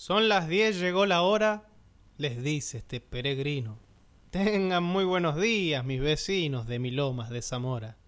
[0.00, 1.68] Son las diez, llegó la hora,
[2.16, 3.78] les dice este peregrino.
[4.30, 7.98] Tengan muy buenos días, mis vecinos de Milomas de Zamora.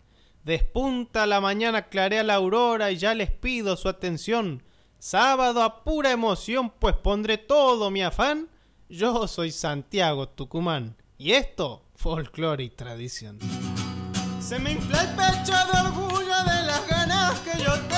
[0.42, 4.62] Despunta la mañana, clarea la aurora y ya les pido su atención.
[4.98, 8.48] Sábado a pura emoción, pues pondré todo mi afán.
[8.88, 13.38] Yo soy Santiago Tucumán y esto, folclore y tradición.
[14.40, 17.91] Se me infla el pecho de orgullo de las ganas que yo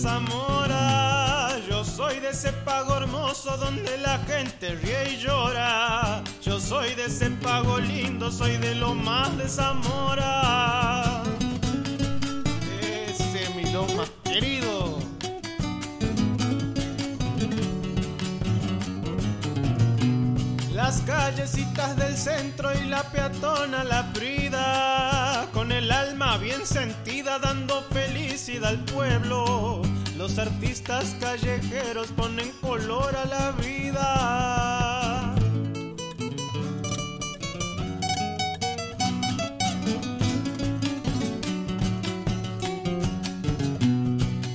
[0.00, 1.58] Zamora.
[1.68, 6.24] Yo soy de ese pago hermoso donde la gente ríe y llora.
[6.40, 11.22] Yo soy de ese pago lindo, soy de lo más de Zamora.
[12.80, 14.98] Ese mi lo más querido.
[20.72, 27.82] Las callecitas del centro y la peatona la brida, con el alma bien sentida dando
[27.92, 29.89] felicidad al pueblo.
[30.20, 35.34] Los artistas callejeros ponen color a la vida.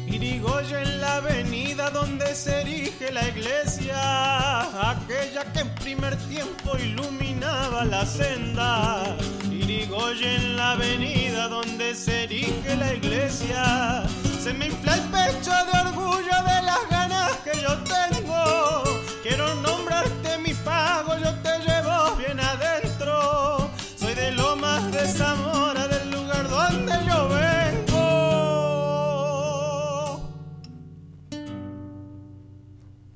[0.06, 7.86] Irigoyen en la avenida donde se erige la iglesia, aquella que en primer tiempo iluminaba
[7.86, 9.18] la senda.
[9.52, 14.04] Irigoyen en la avenida donde se erige la iglesia,
[14.46, 18.84] se me infla el pecho de orgullo de las ganas que yo tengo.
[19.24, 23.72] Quiero nombrarte mi pago, yo te llevo bien adentro.
[23.96, 27.96] Soy de Lomas de Zamora, del lugar donde yo vengo.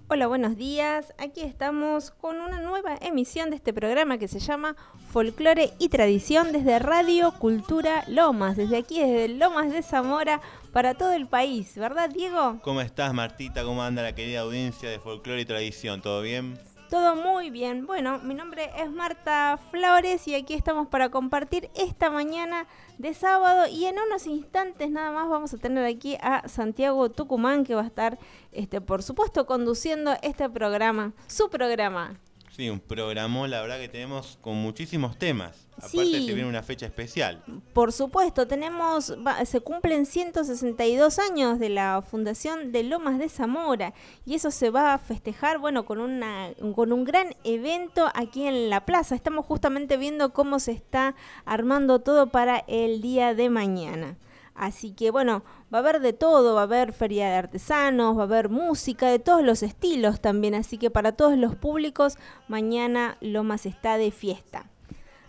[0.07, 1.13] Hola, buenos días.
[1.19, 4.75] Aquí estamos con una nueva emisión de este programa que se llama
[5.11, 10.41] Folclore y Tradición desde Radio Cultura Lomas, desde aquí, desde Lomas de Zamora,
[10.71, 12.59] para todo el país, ¿verdad, Diego?
[12.61, 13.63] ¿Cómo estás, Martita?
[13.63, 16.01] ¿Cómo anda la querida audiencia de Folclore y Tradición?
[16.01, 16.59] ¿Todo bien?
[16.89, 17.85] Todo muy bien.
[17.85, 22.65] Bueno, mi nombre es Marta Flores y aquí estamos para compartir esta mañana
[22.97, 27.63] de sábado y en unos instantes nada más vamos a tener aquí a Santiago Tucumán
[27.63, 28.17] que va a estar,
[28.51, 32.19] este, por supuesto, conduciendo este programa, su programa.
[32.59, 35.65] Sí, un programón, la verdad que tenemos con muchísimos temas.
[35.77, 36.25] Aparte Sí.
[36.27, 37.41] se viene una fecha especial.
[37.71, 39.15] Por supuesto, tenemos,
[39.45, 43.93] se cumplen 162 años de la fundación de Lomas de Zamora
[44.25, 48.69] y eso se va a festejar, bueno, con, una, con un gran evento aquí en
[48.69, 49.15] la plaza.
[49.15, 51.15] Estamos justamente viendo cómo se está
[51.45, 54.17] armando todo para el día de mañana.
[54.59, 55.41] Así que bueno,
[55.73, 59.09] va a haber de todo, va a haber feria de artesanos, va a haber música
[59.09, 62.17] de todos los estilos también, así que para todos los públicos
[62.49, 64.69] mañana Lomas está de fiesta.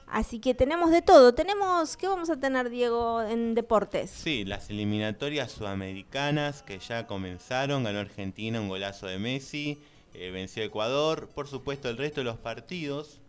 [0.08, 1.32] Así que tenemos de todo.
[1.32, 4.10] Tenemos, ¿qué vamos a tener, Diego, en deportes?
[4.10, 7.84] Sí, las eliminatorias sudamericanas que ya comenzaron.
[7.84, 9.78] Ganó Argentina un golazo de Messi.
[10.14, 11.28] eh, venció Ecuador.
[11.32, 13.19] Por supuesto, el resto de los partidos.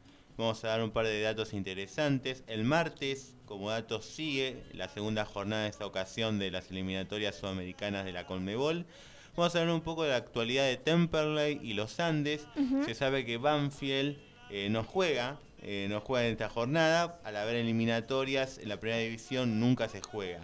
[0.41, 2.44] Vamos a dar un par de datos interesantes.
[2.47, 8.06] El martes, como datos, sigue la segunda jornada de esta ocasión de las eliminatorias sudamericanas
[8.06, 8.88] de la Conmebol.
[9.35, 12.47] Vamos a hablar un poco de la actualidad de Temperley y los Andes.
[12.88, 14.18] Se sabe que Banfield
[14.50, 17.19] eh, no juega, eh, no juega en esta jornada.
[17.23, 20.40] Al haber eliminatorias, en la primera división nunca se juega.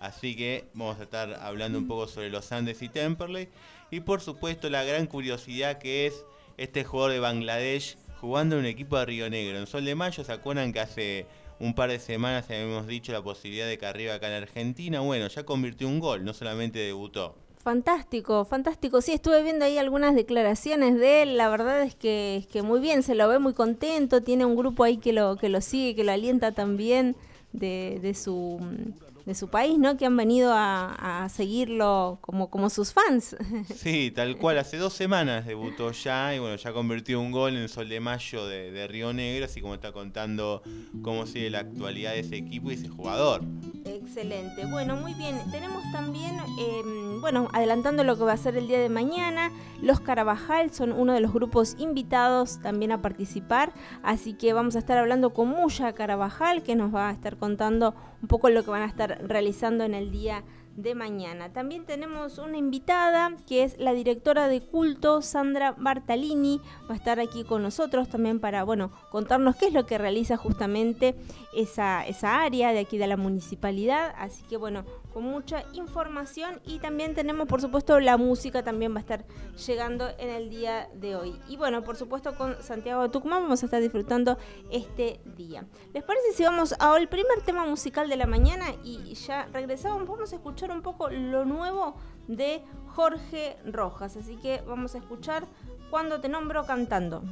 [0.00, 3.50] Así que vamos a estar hablando un poco sobre los Andes y Temperley.
[3.90, 6.24] Y por supuesto la gran curiosidad que es
[6.56, 9.58] este jugador de Bangladesh jugando en un equipo de Río Negro.
[9.58, 11.26] En Sol de Mayo, ¿se acuerdan que hace
[11.58, 15.00] un par de semanas habíamos dicho la posibilidad de que arriba acá en Argentina?
[15.00, 17.34] Bueno, ya convirtió un gol, no solamente debutó.
[17.58, 19.02] Fantástico, fantástico.
[19.02, 21.36] Sí, estuve viendo ahí algunas declaraciones de él.
[21.36, 24.22] La verdad es que, muy bien, se lo ve muy contento.
[24.22, 27.16] Tiene un grupo ahí que lo, que lo sigue, que lo alienta también
[27.52, 28.60] de su
[29.26, 29.96] de su país, ¿no?
[29.96, 33.36] Que han venido a, a seguirlo como, como sus fans.
[33.74, 34.58] Sí, tal cual.
[34.58, 38.00] Hace dos semanas debutó ya y bueno, ya convirtió un gol en el Sol de
[38.00, 40.62] Mayo de, de Río Negro, así como está contando
[41.02, 43.42] cómo sigue la actualidad de ese equipo y ese jugador.
[43.84, 44.66] Excelente.
[44.66, 45.38] Bueno, muy bien.
[45.50, 46.82] Tenemos también, eh,
[47.20, 51.12] bueno, adelantando lo que va a ser el día de mañana, los Carabajal son uno
[51.12, 53.72] de los grupos invitados también a participar.
[54.02, 57.94] Así que vamos a estar hablando con Muya Carabajal, que nos va a estar contando
[58.22, 60.44] un poco lo que van a estar realizando en el día
[60.76, 61.52] de mañana.
[61.52, 66.60] También tenemos una invitada que es la directora de culto, Sandra Bartalini.
[66.88, 70.36] Va a estar aquí con nosotros también para, bueno, contarnos qué es lo que realiza
[70.36, 71.14] justamente
[71.54, 74.14] esa, esa área de aquí de la municipalidad.
[74.16, 78.98] Así que, bueno, con mucha información y también tenemos por supuesto la música también va
[78.98, 79.24] a estar
[79.66, 81.40] llegando en el día de hoy.
[81.48, 84.38] Y bueno por supuesto con Santiago Tucumán vamos a estar disfrutando
[84.70, 85.66] este día.
[85.92, 90.32] Les parece si vamos al primer tema musical de la mañana y ya regresamos vamos
[90.32, 91.96] a escuchar un poco lo nuevo
[92.28, 94.16] de Jorge Rojas.
[94.16, 95.46] Así que vamos a escuchar
[95.90, 97.22] cuando te nombro cantando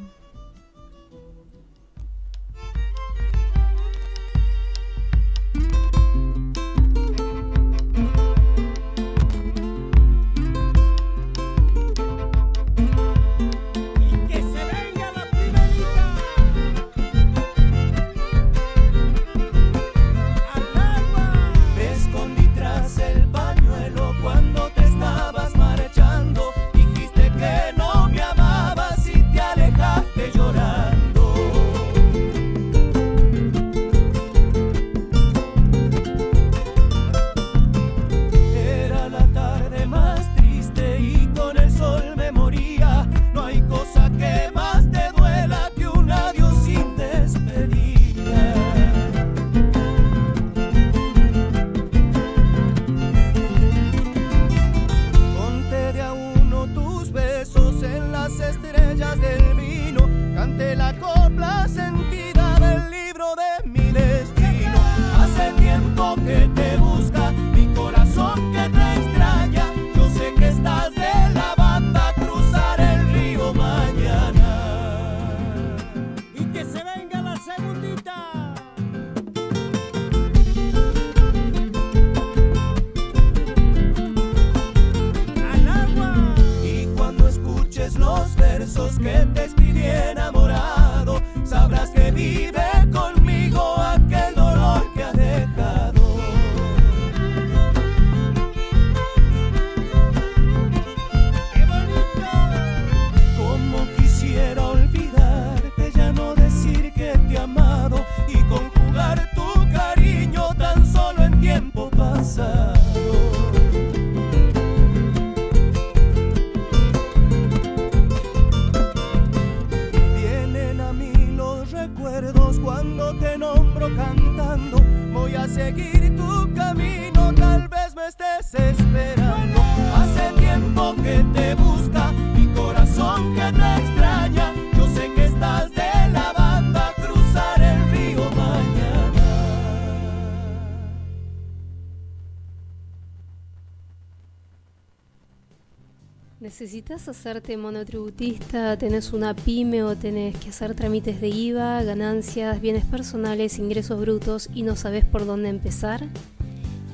[146.60, 152.84] necesitas hacerte monotributista, tenés una pyme o tenés que hacer trámites de IVA, ganancias, bienes
[152.84, 156.06] personales, ingresos brutos y no sabes por dónde empezar,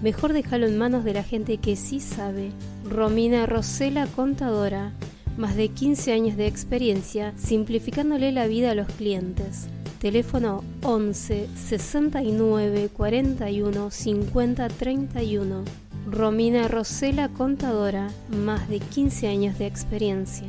[0.04, 2.52] mejor déjalo en manos de la gente que sí sabe.
[2.88, 4.92] Romina Rosela Contadora,
[5.36, 9.66] más de 15 años de experiencia simplificándole la vida a los clientes.
[10.00, 15.85] Teléfono 11 69 41 50 31.
[16.08, 20.46] Romina Rosela Contadora, más de 15 años de experiencia.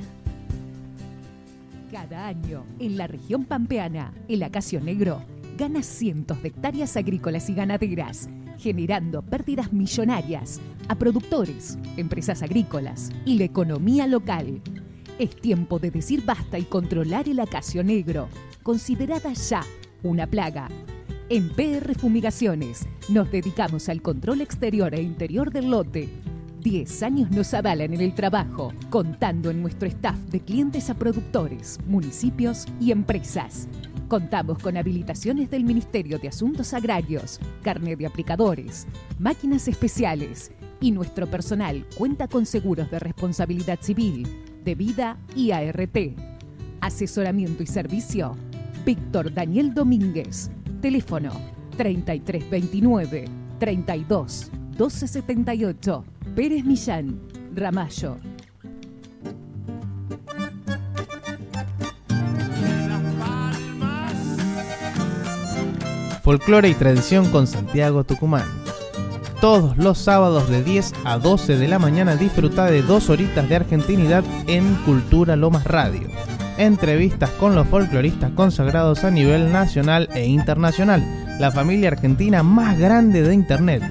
[1.91, 5.23] Cada año, en la región pampeana, el acacio negro
[5.57, 13.39] gana cientos de hectáreas agrícolas y ganaderas, generando pérdidas millonarias a productores, empresas agrícolas y
[13.39, 14.61] la economía local.
[15.17, 18.29] Es tiempo de decir basta y controlar el acacio negro,
[18.61, 19.63] considerada ya
[20.03, 20.69] una plaga
[21.29, 26.07] en PR Fumigaciones nos dedicamos al control exterior e interior del lote.
[26.61, 31.79] Diez años nos avalan en el trabajo, contando en nuestro staff de clientes a productores,
[31.85, 33.67] municipios y empresas.
[34.07, 38.87] Contamos con habilitaciones del Ministerio de Asuntos Agrarios, carnet de aplicadores,
[39.19, 44.27] máquinas especiales y nuestro personal cuenta con seguros de responsabilidad civil,
[44.63, 45.97] de vida y ART.
[46.79, 48.37] Asesoramiento y servicio.
[48.85, 50.49] Víctor Daniel Domínguez,
[50.81, 51.31] Teléfono
[51.75, 53.25] 3329
[53.59, 56.05] 32 1278.
[56.35, 57.19] Pérez Millán,
[57.55, 58.17] Ramallo.
[66.21, 68.45] Folclore y tradición con Santiago Tucumán.
[69.41, 73.55] Todos los sábados de 10 a 12 de la mañana disfruta de dos horitas de
[73.55, 76.07] argentinidad en Cultura Lomas Radio
[76.57, 81.03] entrevistas con los folcloristas consagrados a nivel nacional e internacional,
[81.39, 83.83] la familia argentina más grande de Internet.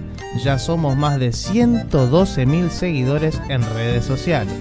[0.43, 4.55] Ya somos más de 112.000 seguidores en redes sociales.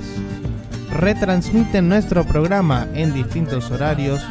[0.92, 4.22] Retransmiten nuestro programa en distintos horarios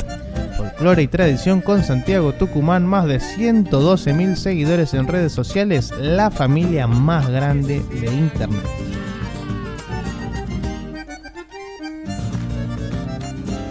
[0.58, 6.88] Folclore y Tradición con Santiago Tucumán, más de 112.000 seguidores en redes sociales, la familia
[6.88, 8.97] más grande de Internet.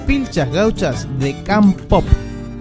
[0.06, 2.04] Pilchas Gauchas de Campop,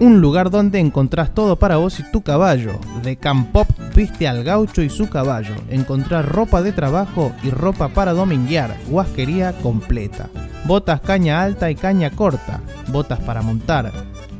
[0.00, 2.72] un lugar donde encontrás todo para vos y tu caballo.
[3.04, 8.14] De Campop viste al gaucho y su caballo, encontrar ropa de trabajo y ropa para
[8.14, 10.28] dominguear, guasquería completa.
[10.64, 13.92] Botas caña alta y caña corta, botas para montar,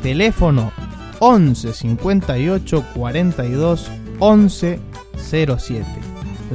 [0.02, 0.72] Teléfono
[1.20, 4.80] 11 58 42 11
[5.16, 5.84] 07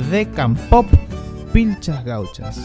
[0.10, 0.86] de Campop
[1.52, 2.60] Pilchas Gauchas.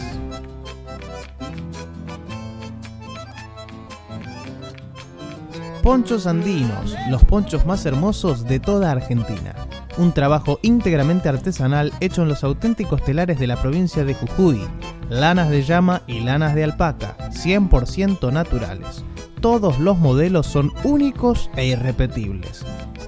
[5.83, 9.55] Ponchos andinos, los ponchos más hermosos de toda Argentina.
[9.97, 14.61] Un trabajo íntegramente artesanal hecho en los auténticos telares de la provincia de Jujuy.
[15.09, 19.03] Lanas de llama y lanas de alpaca, 100% naturales.
[19.41, 22.65] Todos los modelos son únicos e irrepetibles.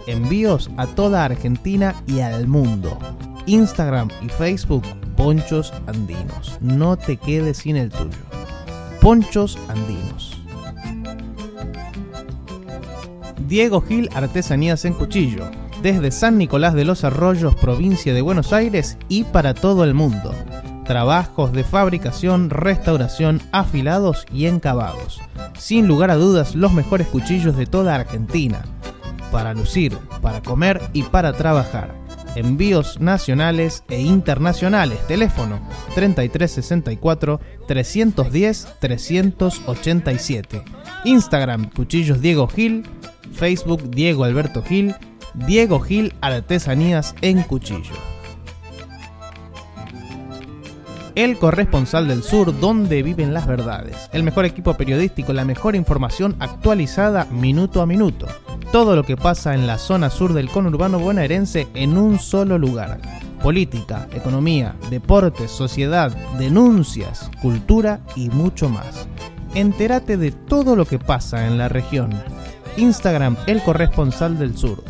[0.07, 2.97] Envíos a toda Argentina y al mundo.
[3.47, 4.83] Instagram y Facebook,
[5.17, 6.57] Ponchos Andinos.
[6.61, 8.17] No te quedes sin el tuyo.
[9.01, 10.41] Ponchos Andinos.
[13.47, 18.97] Diego Gil Artesanías en Cuchillo, desde San Nicolás de los Arroyos, provincia de Buenos Aires
[19.09, 20.33] y para todo el mundo.
[20.91, 25.21] Trabajos de fabricación, restauración, afilados y encabados.
[25.57, 28.61] Sin lugar a dudas, los mejores cuchillos de toda Argentina.
[29.31, 31.95] Para lucir, para comer y para trabajar.
[32.35, 34.99] Envíos nacionales e internacionales.
[35.07, 35.61] Teléfono
[35.95, 40.61] 3364 310 387.
[41.05, 42.83] Instagram Cuchillos Diego Gil.
[43.31, 44.93] Facebook Diego Alberto Gil.
[45.35, 48.10] Diego Gil Artesanías en Cuchillo.
[51.15, 54.09] El corresponsal del sur, donde viven las verdades.
[54.13, 58.27] El mejor equipo periodístico, la mejor información actualizada minuto a minuto.
[58.71, 63.01] Todo lo que pasa en la zona sur del conurbano bonaerense en un solo lugar.
[63.43, 69.07] Política, economía, deportes, sociedad, denuncias, cultura y mucho más.
[69.53, 72.11] Entérate de todo lo que pasa en la región.
[72.77, 74.83] Instagram El Corresponsal del Sur.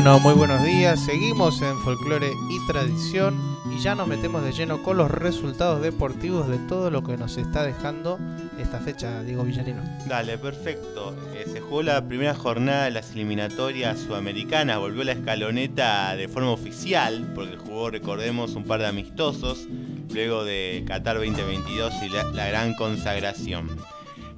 [0.02, 0.98] Bueno, muy buenos días.
[0.98, 3.38] Seguimos en folclore y tradición
[3.70, 7.36] y ya nos metemos de lleno con los resultados deportivos de todo lo que nos
[7.36, 8.18] está dejando
[8.58, 9.80] esta fecha, Diego Villarino.
[10.08, 11.14] Dale, perfecto.
[11.32, 16.50] Eh, se jugó la primera jornada de las eliminatorias sudamericanas, volvió la escaloneta de forma
[16.50, 19.68] oficial, porque jugó, recordemos, un par de amistosos,
[20.12, 23.68] luego de Qatar 2022 y la, la gran consagración.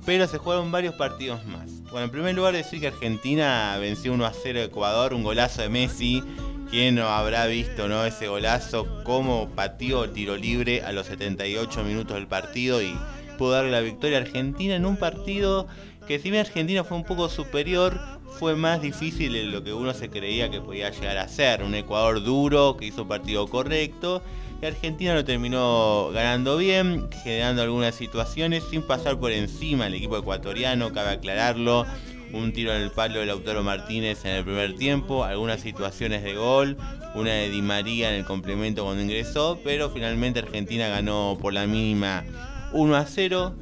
[0.04, 1.53] Pero se jugaron varios partidos más.
[1.94, 5.62] Bueno, en primer lugar decir que Argentina venció 1 a 0 a Ecuador, un golazo
[5.62, 6.24] de Messi.
[6.68, 9.04] ¿Quién no habrá visto no ese golazo?
[9.04, 12.98] Cómo pateó tiro libre a los 78 minutos del partido y
[13.38, 15.68] pudo darle la victoria a Argentina en un partido
[16.08, 18.00] que si bien Argentina fue un poco superior,
[18.40, 21.62] fue más difícil de lo que uno se creía que podía llegar a ser.
[21.62, 24.20] Un Ecuador duro que hizo un partido correcto
[24.66, 30.92] Argentina lo terminó ganando bien, generando algunas situaciones sin pasar por encima el equipo ecuatoriano,
[30.92, 31.86] cabe aclararlo.
[32.32, 36.34] Un tiro en el palo de Lautaro Martínez en el primer tiempo, algunas situaciones de
[36.34, 36.76] gol,
[37.14, 41.66] una de Di María en el complemento cuando ingresó, pero finalmente Argentina ganó por la
[41.66, 42.24] mínima
[42.72, 43.54] 1 a 0.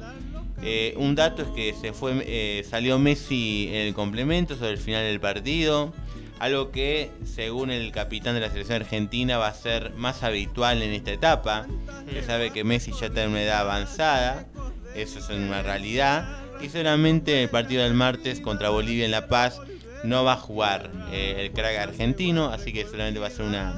[0.63, 4.77] Eh, un dato es que se fue, eh, salió Messi en el complemento sobre el
[4.77, 5.93] final del partido.
[6.43, 10.91] Algo que, según el capitán de la selección argentina, va a ser más habitual en
[10.91, 11.67] esta etapa.
[12.11, 14.45] Se sabe que Messi ya está en una edad avanzada.
[14.93, 16.27] Eso es una realidad.
[16.61, 19.61] Y solamente el partido del martes contra Bolivia en La Paz
[20.03, 22.49] no va a jugar eh, el crack argentino.
[22.49, 23.77] Así que solamente va a ser una,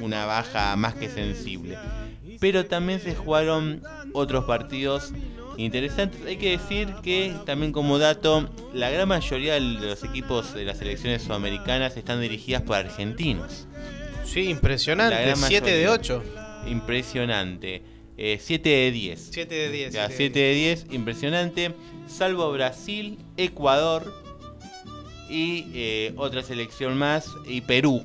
[0.00, 1.76] una baja más que sensible.
[2.40, 3.82] Pero también se jugaron
[4.14, 5.12] otros partidos
[5.56, 6.20] interesantes.
[6.26, 10.78] Hay que decir que también como dato, la gran mayoría de los equipos de las
[10.78, 13.66] selecciones sudamericanas están dirigidas por argentinos.
[14.24, 15.22] Sí, impresionante.
[15.22, 15.92] gran 7 de mayoría.
[15.92, 16.22] 8.
[16.68, 17.82] Impresionante.
[18.16, 19.28] 7 de 10.
[19.30, 19.92] 7 de 10.
[19.92, 21.74] Ya, 7 de 10, impresionante.
[22.06, 24.12] Salvo Brasil, Ecuador
[25.28, 28.02] y eh, otra selección más, y Perú.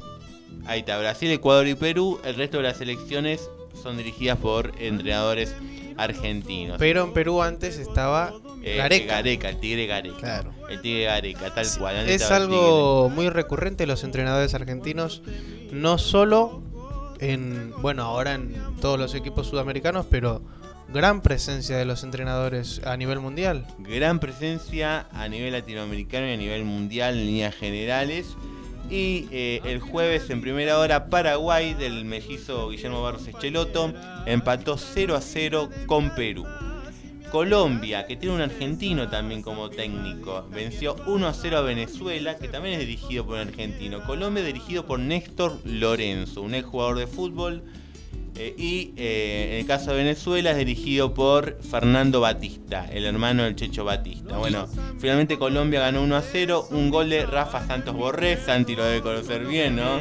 [0.66, 2.20] Ahí está, Brasil, Ecuador y Perú.
[2.26, 3.50] El resto de las selecciones
[3.82, 5.56] son dirigidas por entrenadores
[5.98, 6.78] argentinos.
[6.80, 9.16] Pero en Perú antes estaba Eh, Gareca.
[9.16, 10.18] Gareca, el Tigre Gareca.
[10.20, 10.54] Claro.
[10.70, 11.98] El Tigre Gareca, tal Sí, cual.
[11.98, 15.24] antes Es algo muy recurrente los entrenadores argentinos,
[15.72, 16.62] no solo
[17.20, 20.42] en, bueno, ahora en todos los equipos sudamericanos, pero
[20.94, 23.66] gran presencia de los entrenadores a nivel mundial.
[23.80, 28.36] Gran presencia a nivel latinoamericano y a nivel mundial en líneas generales.
[28.92, 33.94] Y eh, el jueves en primera hora Paraguay del mellizo Guillermo Barros Echeloto
[34.26, 36.46] empató 0 a 0 con Perú.
[37.32, 42.50] Colombia, que tiene un argentino también como técnico, venció 1 a 0 a Venezuela, que
[42.50, 44.04] también es dirigido por un argentino.
[44.04, 47.64] Colombia dirigido por Néstor Lorenzo, un ex jugador de fútbol
[48.36, 53.44] Eh, y eh, en el caso de Venezuela es dirigido por Fernando Batista, el hermano
[53.44, 54.38] del Checho Batista.
[54.38, 54.68] Bueno,
[55.00, 59.02] finalmente Colombia ganó 1 a 0, un gol de Rafa Santos Borré, Santi lo debe
[59.02, 60.00] conocer bien, ¿no?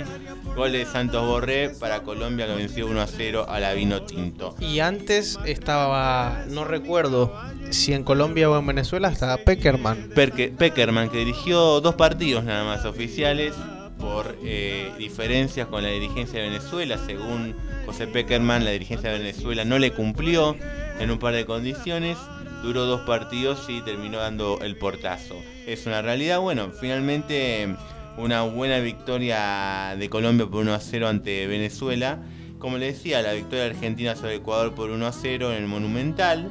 [0.55, 4.55] Gol de Santos Borré para Colombia que venció 1 a 0 a la Vino Tinto.
[4.61, 7.33] Y antes estaba, no recuerdo
[7.71, 10.11] si en Colombia o en Venezuela, estaba Peckerman.
[10.15, 13.55] Perke- Peckerman, que dirigió dos partidos nada más oficiales
[14.01, 16.99] por eh, diferencias con la dirigencia de Venezuela.
[17.07, 17.55] Según
[17.87, 20.57] José Peckerman, la dirigencia de Venezuela no le cumplió
[20.99, 22.19] en un par de condiciones.
[22.63, 25.37] Duró dos partidos y terminó dando el portazo.
[25.67, 26.41] Es una realidad.
[26.41, 27.75] Bueno, finalmente
[28.19, 32.23] una buena victoria de Colombia por 1 a 0 ante Venezuela.
[32.59, 36.51] Como le decía, la victoria argentina sobre Ecuador por 1 a 0 en el Monumental.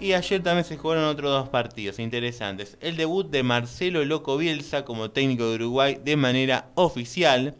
[0.00, 2.78] Y ayer también se jugaron otros dos partidos interesantes.
[2.80, 7.54] El debut de Marcelo Loco Bielsa como técnico de Uruguay de manera oficial.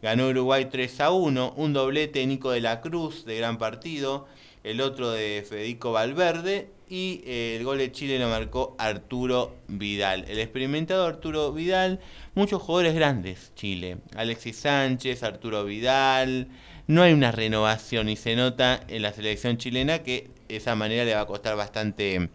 [0.00, 4.26] Ganó Uruguay 3 a 1, un doblete Nico de la Cruz de gran partido,
[4.64, 10.24] el otro de Federico Valverde y eh, el gol de Chile lo marcó Arturo Vidal.
[10.28, 12.00] El experimentado Arturo Vidal,
[12.34, 16.48] muchos jugadores grandes Chile, Alexis Sánchez, Arturo Vidal,
[16.86, 21.14] no hay una renovación y se nota en la selección chilena que esa manera le
[21.14, 22.28] va a costar bastante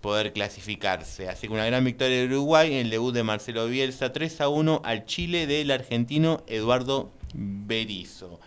[0.00, 1.28] poder clasificarse.
[1.28, 4.48] Así que una gran victoria de Uruguay en el debut de Marcelo Bielsa 3 a
[4.48, 8.40] 1 al Chile del argentino Eduardo Berizzo.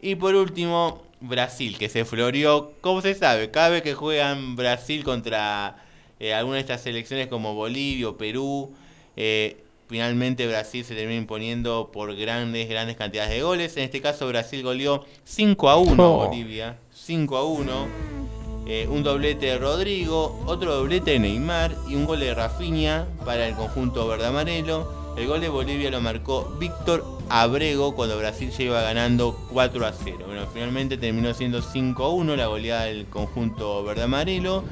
[0.00, 5.04] Y por último, Brasil, que se floreó, como se sabe, cada vez que juegan Brasil
[5.04, 5.76] contra
[6.18, 8.72] eh, alguna de estas selecciones como Bolivia o Perú,
[9.16, 13.76] eh, finalmente Brasil se termina imponiendo por grandes, grandes cantidades de goles.
[13.76, 16.26] En este caso Brasil goleó 5 a 1 a Oh.
[16.28, 18.21] Bolivia, 5 a 1.
[18.66, 23.48] Eh, un doblete de Rodrigo, otro doblete de Neymar y un gol de Rafinha para
[23.48, 25.02] el conjunto verde amarelo.
[25.16, 29.92] El gol de Bolivia lo marcó Víctor Abrego cuando Brasil ya iba ganando 4 a
[29.92, 30.18] 0.
[30.26, 34.62] Bueno, finalmente terminó siendo 5 a 1 la goleada del conjunto verde amarelo.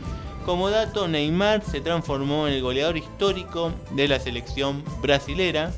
[0.47, 5.73] Como dato, Neymar se transformó en el goleador histórico de la selección brasilera.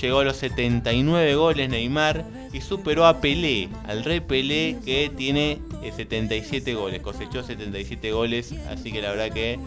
[0.00, 5.60] Llegó a los 79 goles Neymar y superó a Pelé, al rey Pelé que tiene
[5.90, 9.58] 77 goles, cosechó 77 goles, así que la verdad que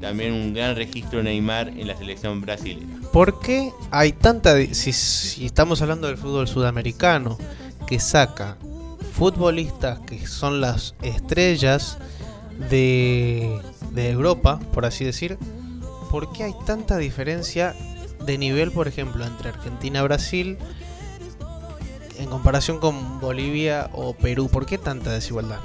[0.00, 3.00] también un gran registro Neymar en la selección brasileña.
[3.12, 4.56] ¿Por qué hay tanta...
[4.72, 7.38] Si, si estamos hablando del fútbol sudamericano,
[7.86, 8.56] que saca
[9.12, 11.98] futbolistas que son las estrellas
[12.70, 13.60] de,
[13.90, 15.38] de Europa, por así decir,
[16.10, 17.74] ¿por qué hay tanta diferencia
[18.24, 20.58] de nivel, por ejemplo, entre Argentina y Brasil
[22.22, 24.48] en comparación con Bolivia o Perú?
[24.48, 25.60] ¿Por qué tanta desigualdad?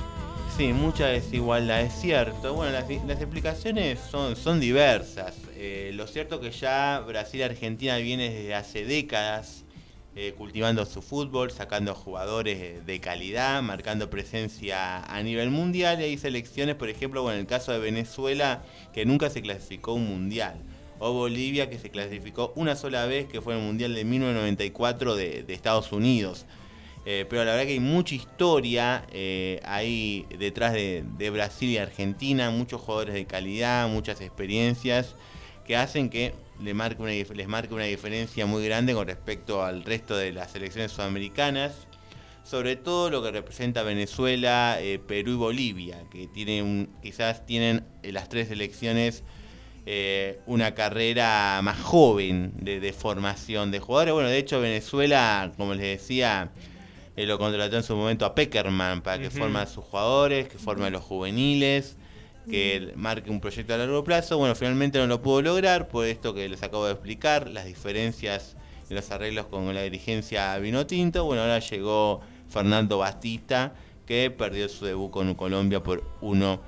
[0.57, 2.55] Sí, mucha desigualdad, es cierto.
[2.55, 5.35] Bueno, las, explicaciones son, son diversas.
[5.55, 9.65] Eh, lo cierto que ya Brasil y Argentina viene desde hace décadas
[10.15, 16.01] eh, cultivando su fútbol, sacando jugadores de calidad, marcando presencia a nivel mundial.
[16.01, 19.93] Y hay selecciones, por ejemplo, bueno, en el caso de Venezuela, que nunca se clasificó
[19.93, 20.59] un mundial.
[20.99, 25.45] O Bolivia, que se clasificó una sola vez, que fue el Mundial de 1994 de,
[25.47, 26.45] Estados Unidos.
[27.05, 32.49] Eh, pero la verdad que hay mucha historia eh, ahí detrás de, Brasil y Argentina,
[32.49, 35.15] muchos jugadores de calidad, muchas experiencias
[35.65, 39.83] que hacen que le marque una les marque una diferencia muy grande con respecto al
[39.83, 41.87] resto de las selecciones sudamericanas.
[42.43, 48.13] Sobre todo lo que representa Venezuela, eh, Perú y Bolivia, que tienen quizás tienen eh,
[48.13, 49.23] las tres selecciones
[49.89, 54.13] eh, una carrera más joven de, de formación de jugadores.
[54.13, 56.51] Bueno, de hecho Venezuela, como les decía,
[57.15, 59.37] eh, lo contrató en su momento a Peckerman para que Ujú.
[59.37, 61.95] forme a sus jugadores, que forme a los juveniles,
[62.49, 64.37] que marque un proyecto a largo plazo.
[64.37, 68.57] Bueno, finalmente no lo pudo lograr por esto que les acabo de explicar, las diferencias
[68.89, 71.23] en los arreglos con la dirigencia Vinotinto.
[71.23, 72.19] Bueno, ahora llegó
[72.49, 73.73] Fernando Batista,
[74.05, 76.61] que perdió su debut con Colombia por 1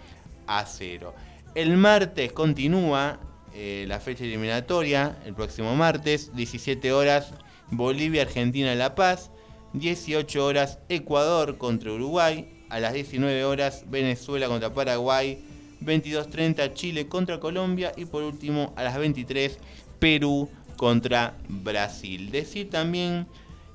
[0.47, 1.13] a 0.
[1.55, 3.19] El martes continúa
[3.55, 7.33] eh, la fecha eliminatoria, el próximo martes, 17 horas,
[7.71, 9.31] Bolivia, Argentina, La Paz,
[9.73, 15.43] 18 horas, Ecuador contra Uruguay, a las 19 horas, Venezuela contra Paraguay,
[15.83, 19.57] 22.30, Chile contra Colombia y por último, a las 23,
[19.97, 22.29] Perú contra Brasil.
[22.29, 23.27] Decir también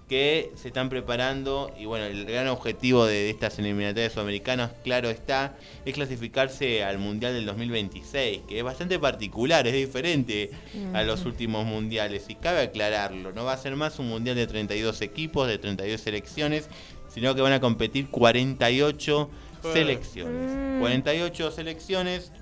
[0.08, 5.08] que se están preparando y bueno, el gran objetivo de, de estas eliminatorias sudamericanas, claro
[5.08, 10.50] está, es clasificarse al Mundial del 2026, que es bastante particular, es diferente
[10.92, 14.46] a los últimos mundiales y cabe aclararlo, no va a ser más un mundial de
[14.46, 16.68] 32 equipos, de 32 selecciones,
[17.08, 19.30] sino que van a competir 48
[19.72, 20.50] selecciones.
[20.52, 20.80] Mm.
[20.80, 22.32] 48 selecciones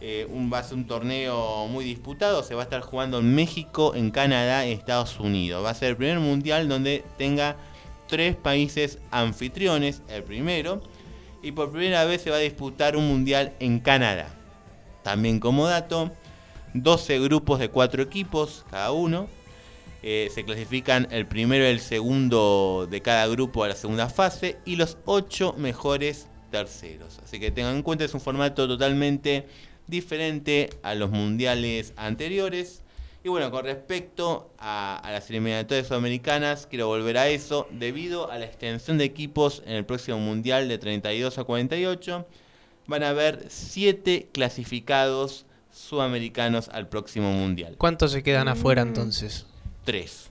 [0.00, 3.34] eh, un, va a ser un torneo muy disputado, se va a estar jugando en
[3.34, 5.64] México, en Canadá, en Estados Unidos.
[5.64, 7.56] Va a ser el primer mundial donde tenga
[8.06, 10.82] tres países anfitriones, el primero,
[11.42, 14.34] y por primera vez se va a disputar un mundial en Canadá.
[15.02, 16.12] También como dato,
[16.74, 19.28] 12 grupos de 4 equipos cada uno.
[20.02, 24.58] Eh, se clasifican el primero y el segundo de cada grupo a la segunda fase
[24.64, 27.18] y los 8 mejores terceros.
[27.24, 29.48] Así que tengan en cuenta, es un formato totalmente
[29.88, 32.82] diferente a los mundiales anteriores.
[33.24, 37.66] Y bueno, con respecto a, a las eliminatorias sudamericanas, quiero volver a eso.
[37.72, 42.26] Debido a la extensión de equipos en el próximo mundial de 32 a 48,
[42.86, 47.76] van a haber 7 clasificados sudamericanos al próximo mundial.
[47.78, 49.46] ¿Cuántos se quedan afuera entonces?
[49.84, 50.30] 3.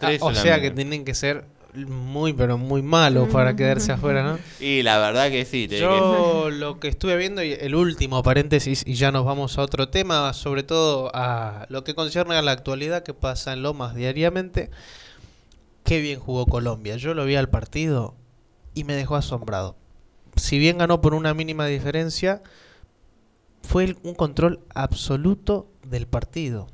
[0.00, 4.38] Ah, o sea que tienen que ser muy, pero muy malos para quedarse afuera, ¿no?
[4.60, 5.66] Y la verdad que sí.
[5.68, 9.88] Yo lo que estuve viendo, y el último paréntesis, y ya nos vamos a otro
[9.88, 14.70] tema, sobre todo a lo que concierne a la actualidad que pasa en Lomas diariamente.
[15.84, 16.96] Qué bien jugó Colombia.
[16.96, 18.14] Yo lo vi al partido
[18.74, 19.76] y me dejó asombrado.
[20.36, 22.42] Si bien ganó por una mínima diferencia,
[23.62, 26.68] fue un control absoluto del partido.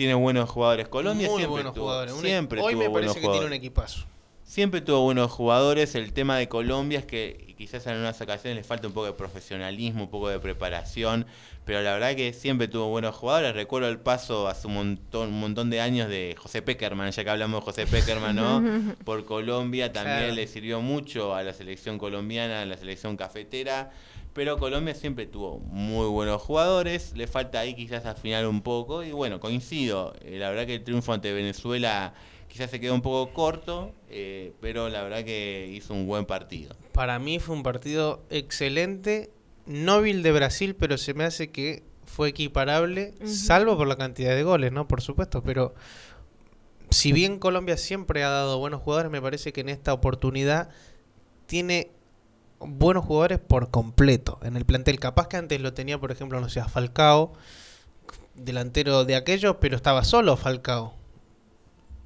[0.00, 0.88] Tiene buenos jugadores.
[0.88, 2.14] Colombia Muy siempre buenos tuvo, jugadores.
[2.14, 3.58] Siempre Hoy tuvo me buenos parece que tiene un jugadores.
[3.58, 4.06] equipazo.
[4.44, 5.94] Siempre tuvo buenos jugadores.
[5.94, 9.12] El tema de Colombia es que quizás en unas ocasiones le falta un poco de
[9.12, 11.26] profesionalismo, un poco de preparación.
[11.66, 13.52] Pero la verdad que siempre tuvo buenos jugadores.
[13.54, 17.28] Recuerdo el paso hace un montón, un montón de años de José Peckerman, ya que
[17.28, 18.62] hablamos de José Peckerman, ¿no?
[19.04, 20.34] Por Colombia también Claro.
[20.34, 23.92] le sirvió mucho a la selección colombiana, a la selección cafetera.
[24.32, 27.12] Pero Colombia siempre tuvo muy buenos jugadores.
[27.16, 29.02] Le falta ahí quizás afinar un poco.
[29.02, 30.14] Y bueno, coincido.
[30.22, 32.14] eh, la verdad que el triunfo ante Venezuela
[32.48, 33.92] quizás se quedó un poco corto.
[34.08, 36.74] eh, pero la verdad que hizo un buen partido.
[36.92, 39.30] Para mí fue un partido excelente.
[39.66, 43.94] No vi el de Brasil, pero se me hace que fue equiparable, salvo por la
[43.96, 44.88] cantidad de goles, ¿no?
[44.88, 45.74] Por supuesto, pero
[46.90, 50.70] si bien Colombia siempre ha dado buenos jugadores, me parece que en esta oportunidad
[51.46, 51.92] tiene
[52.60, 55.00] buenos jugadores por completo en el plantel.
[55.00, 57.32] Capaz que antes lo tenía, por ejemplo, no sé, Falcao,
[58.34, 60.94] delantero de aquellos, pero estaba solo Falcao.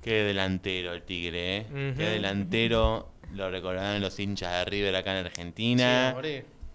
[0.01, 1.67] Qué delantero el Tigre, ¿eh?
[1.97, 3.09] Qué delantero.
[3.33, 6.17] Lo recordarán los hinchas de River acá en Argentina.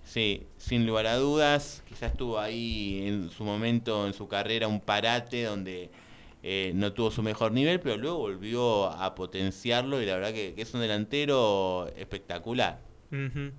[0.03, 1.83] Sí, sin lugar a dudas.
[1.87, 5.91] Quizás tuvo ahí en su momento, en su carrera, un parate donde
[6.41, 10.55] eh, no tuvo su mejor nivel, pero luego volvió a potenciarlo y la verdad que,
[10.55, 12.88] que es un delantero espectacular.
[13.11, 13.51] Ujú.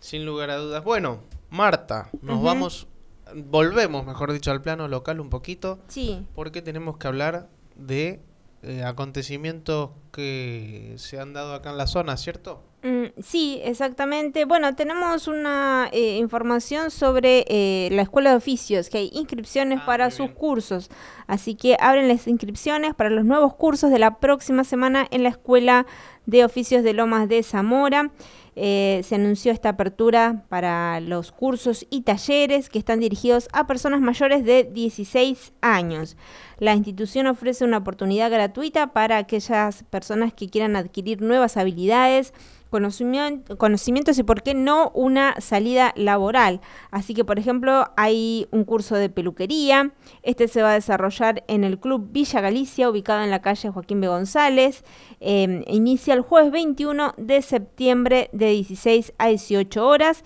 [0.00, 0.84] Sin lugar a dudas.
[0.84, 2.86] Bueno, Marta, nos vamos,
[3.34, 8.20] volvemos, mejor dicho, al plano local un poquito, Sí, porque tenemos que hablar de
[8.62, 12.62] eh, acontecimientos que se han dado acá en la zona, ¿cierto?
[12.82, 14.44] Mm, sí, exactamente.
[14.44, 19.86] Bueno, tenemos una eh, información sobre eh, la Escuela de Oficios, que hay inscripciones Ah,
[19.86, 20.34] para sus bien.
[20.34, 20.90] cursos.
[21.26, 25.30] Así que abren las inscripciones para los nuevos cursos de la próxima semana en la
[25.30, 25.86] Escuela
[26.26, 28.12] de Oficios de Lomas de Zamora.
[28.60, 34.00] Eh, se anunció esta apertura para los cursos y talleres que están dirigidos a personas
[34.00, 36.16] mayores de 16 años.
[36.58, 42.34] La institución ofrece una oportunidad gratuita para aquellas personas que quieran adquirir nuevas habilidades,
[42.70, 46.60] conocimien- conocimientos y, por qué no, una salida laboral.
[46.90, 49.92] Así que, por ejemplo, hay un curso de peluquería.
[50.22, 54.00] Este se va a desarrollar en el Club Villa Galicia, ubicado en la calle Joaquín
[54.00, 54.08] B.
[54.08, 54.84] González.
[55.20, 60.22] Eh, inicia el jueves 21 de septiembre de 16 a 18 horas.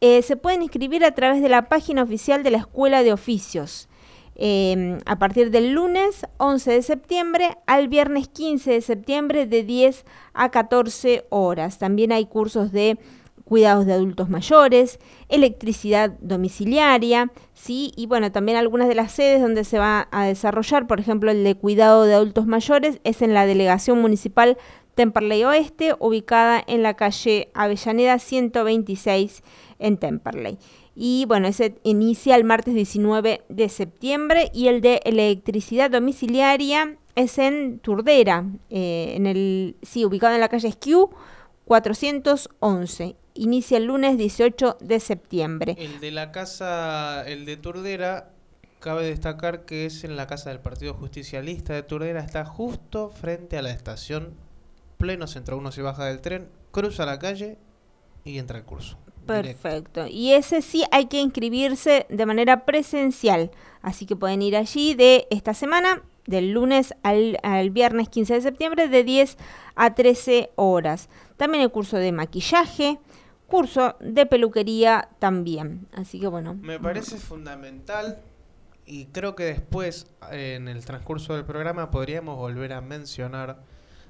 [0.00, 3.88] Eh, se pueden inscribir a través de la página oficial de la Escuela de Oficios.
[4.34, 10.04] Eh, a partir del lunes 11 de septiembre al viernes 15 de septiembre de 10
[10.32, 11.78] a 14 horas.
[11.78, 12.98] También hay cursos de
[13.44, 19.64] cuidados de adultos mayores, electricidad domiciliaria, sí, y bueno, también algunas de las sedes donde
[19.64, 23.44] se va a desarrollar, por ejemplo, el de cuidado de adultos mayores es en la
[23.44, 24.56] delegación municipal
[24.94, 29.42] Temperley Oeste, ubicada en la calle Avellaneda 126
[29.78, 30.58] en Temperley.
[30.94, 37.38] Y bueno, ese inicia el martes 19 de septiembre y el de electricidad domiciliaria es
[37.38, 41.10] en Turdera, eh, en el, sí, ubicado en la calle Esquiu
[41.64, 43.16] 411.
[43.34, 45.74] Inicia el lunes 18 de septiembre.
[45.78, 48.30] El de la casa, el de Turdera,
[48.80, 53.56] cabe destacar que es en la casa del Partido Justicialista de Turdera, está justo frente
[53.56, 54.34] a la estación,
[54.98, 55.56] pleno centro.
[55.56, 57.56] Uno se baja del tren, cruza la calle
[58.24, 58.98] y entra al curso.
[59.26, 60.06] Perfecto.
[60.06, 63.50] Y ese sí hay que inscribirse de manera presencial.
[63.80, 68.40] Así que pueden ir allí de esta semana, del lunes al, al viernes 15 de
[68.40, 69.36] septiembre, de 10
[69.74, 71.08] a 13 horas.
[71.36, 72.98] También el curso de maquillaje,
[73.46, 75.86] curso de peluquería también.
[75.92, 76.54] Así que bueno.
[76.54, 78.22] Me parece fundamental
[78.86, 83.62] y creo que después, eh, en el transcurso del programa, podríamos volver a mencionar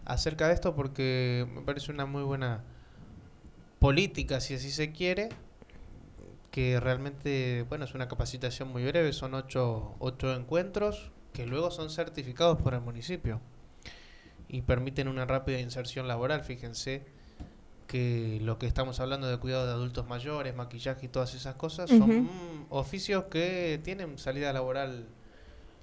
[0.05, 2.65] acerca de esto porque me parece una muy buena
[3.83, 5.29] política, si así se quiere,
[6.53, 11.91] que realmente, bueno, es una capacitación muy breve, son ocho, ocho encuentros que luego son
[11.91, 13.41] certificados por el municipio
[14.47, 17.05] y permiten una rápida inserción laboral, fíjense
[17.89, 21.91] que lo que estamos hablando de cuidado de adultos mayores, maquillaje y todas esas cosas,
[21.91, 25.09] son mm, oficios que tienen salida laboral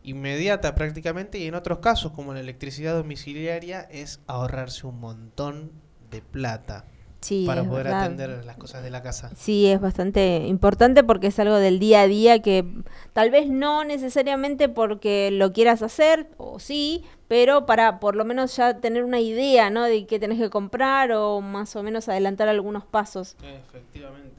[0.03, 5.73] inmediata prácticamente y en otros casos como la electricidad domiciliaria es ahorrarse un montón
[6.09, 6.85] de plata
[7.21, 8.03] Sí, para poder verdad.
[8.03, 9.29] atender las cosas de la casa.
[9.35, 12.65] Sí, es bastante importante porque es algo del día a día que
[13.11, 18.55] tal vez no necesariamente porque lo quieras hacer, o sí, pero para por lo menos
[18.55, 19.83] ya tener una idea, ¿no?
[19.83, 23.35] De qué tenés que comprar o más o menos adelantar algunos pasos.
[23.43, 24.35] Efectivamente,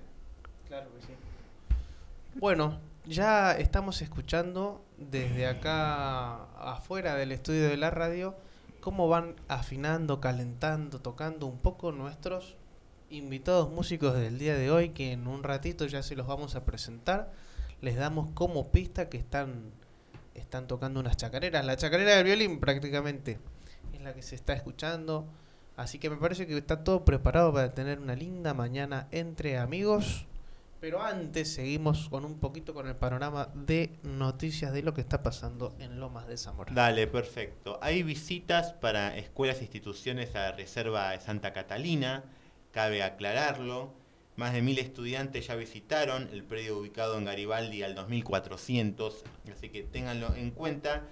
[0.66, 1.12] claro que sí.
[2.36, 8.34] Bueno, ya estamos escuchando desde acá afuera del estudio de la radio
[8.80, 12.56] cómo van afinando, calentando, tocando un poco nuestros
[13.10, 16.64] invitados músicos del día de hoy, que en un ratito ya se los vamos a
[16.64, 17.32] presentar.
[17.80, 19.72] Les damos como pista que están,
[20.34, 21.64] están tocando unas chacareras.
[21.64, 23.38] La chacarera del violín prácticamente
[23.92, 25.26] es la que se está escuchando.
[25.76, 30.26] Así que me parece que está todo preparado para tener una linda mañana entre amigos.
[30.80, 35.22] Pero antes seguimos con un poquito con el panorama de noticias de lo que está
[35.22, 36.72] pasando en Lomas de Zamora.
[36.72, 37.78] Dale, perfecto.
[37.82, 42.24] Hay visitas para escuelas e instituciones a Reserva de Santa Catalina,
[42.72, 43.92] cabe aclararlo.
[44.36, 49.82] Más de mil estudiantes ya visitaron el predio ubicado en Garibaldi al 2400, así que
[49.82, 51.02] ténganlo en cuenta.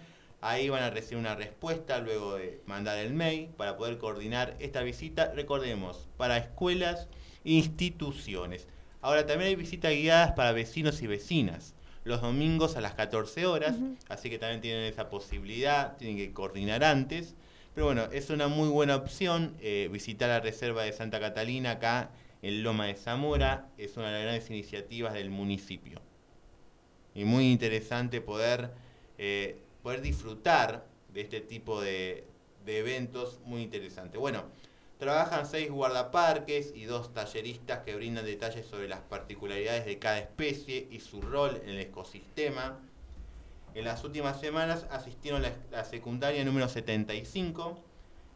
[0.41, 4.81] Ahí van a recibir una respuesta luego de mandar el mail para poder coordinar esta
[4.81, 5.31] visita.
[5.35, 7.07] Recordemos, para escuelas
[7.45, 8.67] e instituciones.
[9.01, 11.75] Ahora también hay visitas guiadas para vecinos y vecinas.
[12.03, 13.75] Los domingos a las 14 horas,
[14.09, 17.35] así que también tienen esa posibilidad, tienen que coordinar antes.
[17.75, 22.09] Pero bueno, es una muy buena opción eh, visitar la Reserva de Santa Catalina acá
[22.41, 23.69] en Loma de Zamora.
[23.77, 26.01] Es una de las grandes iniciativas del municipio.
[27.13, 28.71] Y muy interesante poder,
[29.17, 32.25] eh, poder disfrutar de este tipo de,
[32.65, 34.19] eventos muy interesantes.
[34.19, 34.43] Bueno,
[34.97, 40.87] trabajan seis guardaparques y dos talleristas que brindan detalles sobre las particularidades de cada especie
[40.91, 42.79] y su rol en el ecosistema.
[43.73, 47.79] En las últimas semanas asistieron la, la secundaria número 75,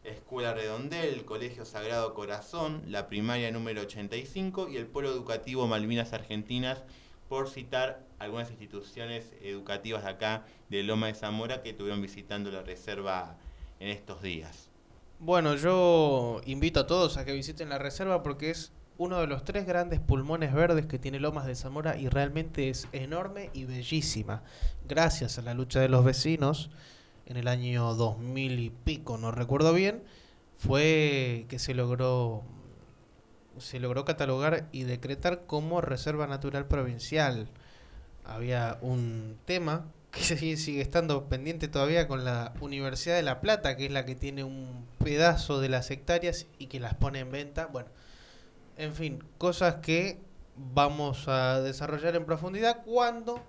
[0.04, 6.12] Escuela Redondel, el Colegio Sagrado Corazón, la primaria número 85 y el Polo Educativo Malvinas
[6.12, 6.82] Argentinas,
[7.28, 12.62] por citar algunas instituciones educativas de acá de Loma de Zamora que estuvieron visitando la
[12.62, 13.36] reserva
[13.80, 14.70] en estos días.
[15.18, 19.44] Bueno, yo invito a todos a que visiten la reserva porque es uno de los
[19.44, 24.42] tres grandes pulmones verdes que tiene Lomas de Zamora y realmente es enorme y bellísima.
[24.86, 26.70] Gracias a la lucha de los vecinos
[27.26, 30.02] en el año 2000 y pico, no recuerdo bien,
[30.56, 32.44] fue que se logró
[33.58, 37.48] se logró catalogar y decretar como reserva natural provincial.
[38.24, 40.22] Había un tema que
[40.56, 44.44] sigue estando pendiente todavía con la Universidad de La Plata, que es la que tiene
[44.44, 47.66] un pedazo de las hectáreas y que las pone en venta.
[47.66, 47.88] Bueno,
[48.76, 50.20] en fin, cosas que
[50.56, 53.42] vamos a desarrollar en profundidad cuando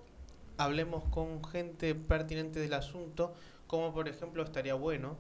[0.58, 3.34] hablemos con gente pertinente del asunto,
[3.68, 5.18] como por ejemplo estaría bueno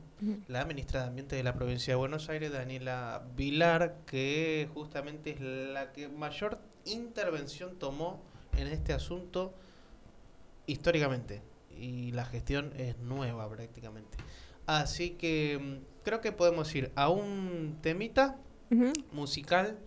[0.47, 5.41] la ministra de Ambiente de la provincia de Buenos Aires, Daniela Vilar, que justamente es
[5.41, 8.21] la que mayor intervención tomó
[8.57, 9.53] en este asunto
[10.65, 11.41] históricamente.
[11.77, 14.17] Y la gestión es nueva prácticamente.
[14.65, 18.37] Así que mm, creo que podemos ir a un temita
[19.11, 19.77] musical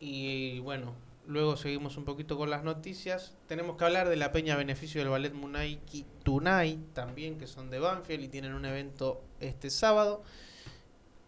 [0.00, 0.94] y bueno,
[1.28, 3.36] luego seguimos un poquito con las noticias.
[3.46, 7.78] Tenemos que hablar de la peña beneficio del ballet Munaiki Tunai también, que son de
[7.78, 10.22] Banfield y tienen un evento este sábado.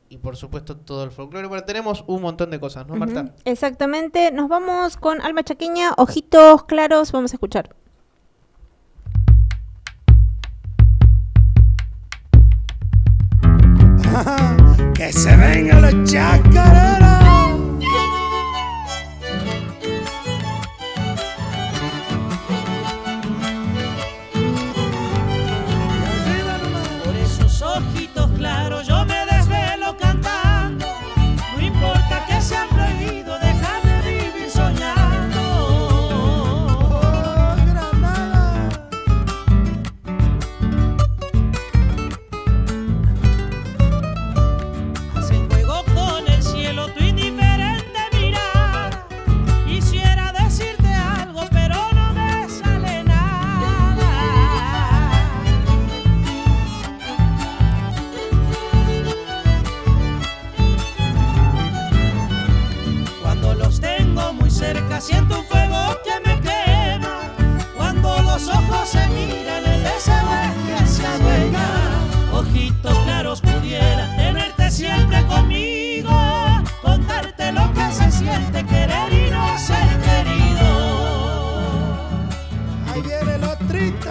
[0.08, 1.46] Y por supuesto todo el folclore.
[1.46, 3.32] Bueno, tenemos un montón de cosas, ¿no, Marta?
[3.44, 4.32] Exactamente.
[4.32, 7.76] Nos vamos con Alma Chaqueña, ojitos claros, vamos a escuchar.
[14.94, 17.19] Que se vengan los chacareros.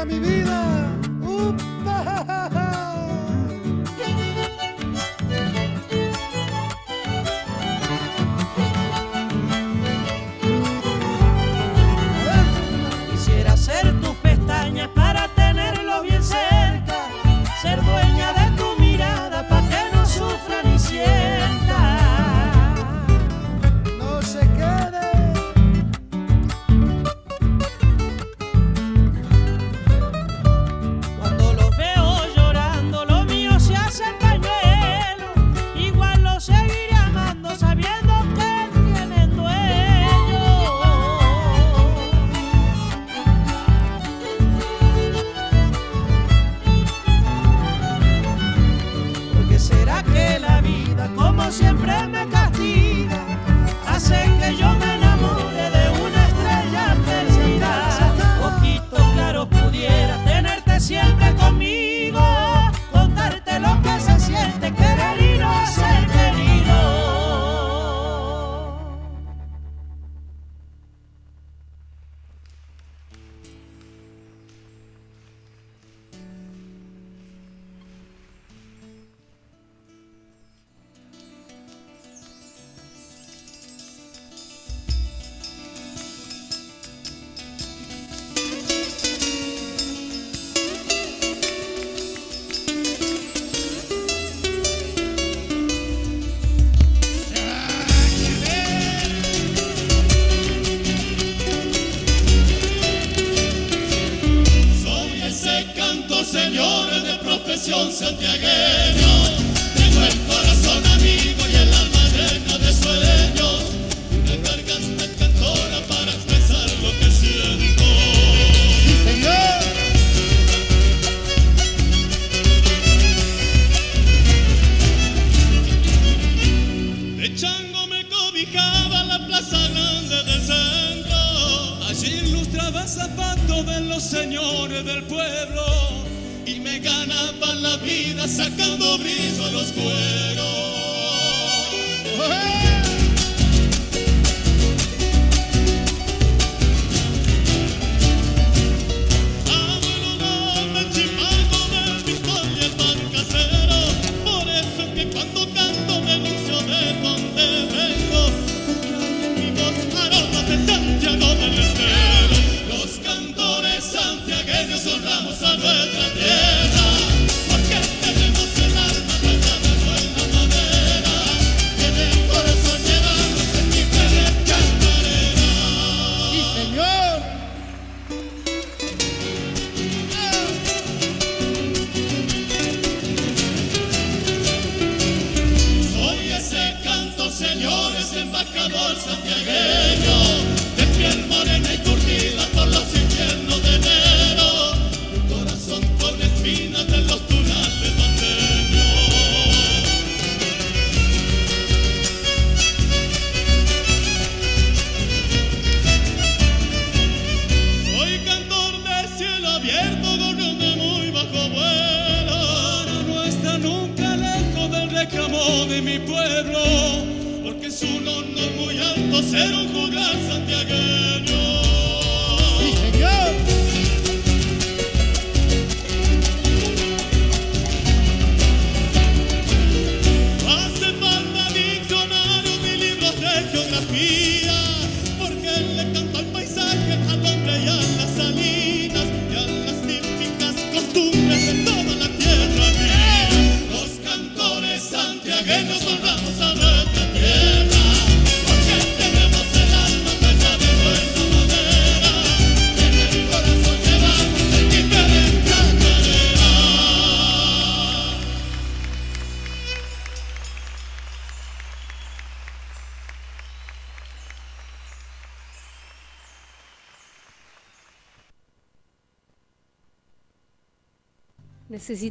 [0.06, 0.78] mi vida.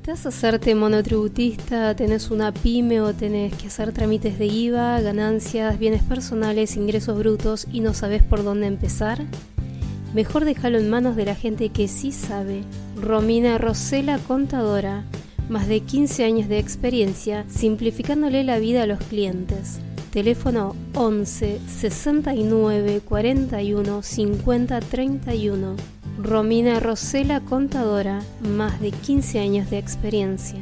[0.09, 1.94] ¿Necesitas hacerte monotributista?
[1.94, 7.66] ¿Tenés una pyme o tenés que hacer trámites de IVA, ganancias, bienes personales, ingresos brutos
[7.70, 9.22] y no sabes por dónde empezar?
[10.14, 12.62] Mejor déjalo en manos de la gente que sí sabe.
[12.96, 15.04] Romina Rosela Contadora,
[15.50, 19.78] más de 15 años de experiencia simplificándole la vida a los clientes.
[20.11, 25.97] Teléfono 11 69 41 50 31.
[26.20, 30.58] Romina Rosela Contadora, más de 15 años de experiencia.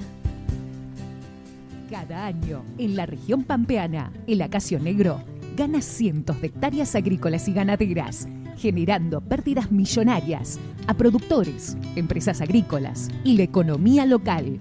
[1.90, 5.22] Cada año, en la región pampeana, el acacio negro
[5.56, 8.28] gana cientos de hectáreas agrícolas y ganaderas,
[8.58, 14.60] generando pérdidas millonarias a productores, empresas agrícolas y la economía local.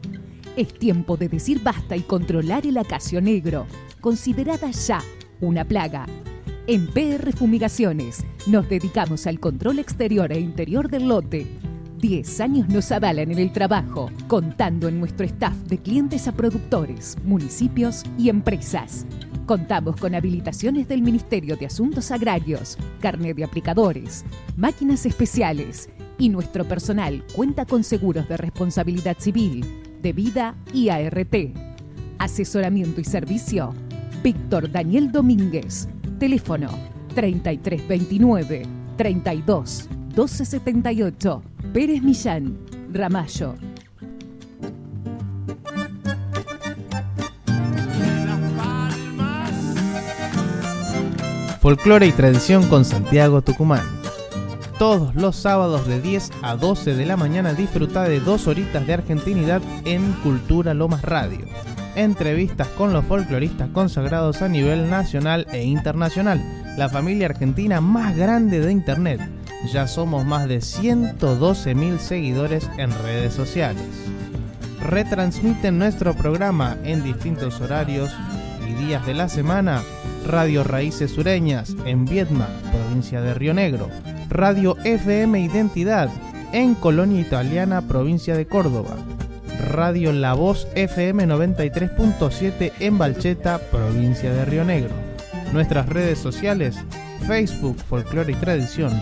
[0.56, 3.66] Es tiempo de decir basta y controlar el acacio negro,
[4.00, 5.02] considerada ya
[5.42, 6.06] una plaga.
[6.68, 11.46] En PR Fumigaciones nos dedicamos al control exterior e interior del lote.
[12.00, 17.18] 10 años nos avalan en el trabajo, contando en nuestro staff de clientes a productores,
[17.24, 19.06] municipios y empresas.
[19.46, 24.26] Contamos con habilitaciones del Ministerio de Asuntos Agrarios, carnet de aplicadores,
[24.58, 25.88] máquinas especiales
[26.18, 29.64] y nuestro personal cuenta con seguros de responsabilidad civil,
[30.02, 31.36] de vida y ART.
[32.18, 33.72] Asesoramiento y servicio.
[34.24, 35.88] Víctor Daniel Domínguez.
[36.18, 36.70] Teléfono
[37.14, 38.64] 3329
[38.98, 41.42] 32 1278.
[41.74, 42.58] Pérez Millán.
[42.92, 43.56] Ramallo.
[51.60, 53.84] Folclore y tradición con Santiago Tucumán.
[54.78, 58.94] Todos los sábados de 10 a 12 de la mañana disfruta de dos horitas de
[58.94, 61.46] argentinidad en Cultura Lomas Radio.
[61.96, 66.42] Entrevistas con los folcloristas consagrados a nivel nacional e internacional.
[66.78, 69.22] La familia argentina más grande de Internet.
[69.72, 73.84] Ya somos más de 112.000 seguidores en redes sociales.
[74.82, 78.12] Retransmiten nuestro programa en distintos horarios
[78.68, 79.82] y días de la semana
[80.28, 83.90] Radio Raíces Sureñas en Viedma, provincia de Río Negro,
[84.30, 86.10] Radio FM Identidad
[86.52, 88.96] en Colonia Italiana, provincia de Córdoba,
[89.70, 94.96] Radio La Voz FM 93.7 en Balcheta, provincia de Río Negro.
[95.52, 96.78] Nuestras redes sociales,
[97.28, 98.94] Facebook Folclore y Tradición,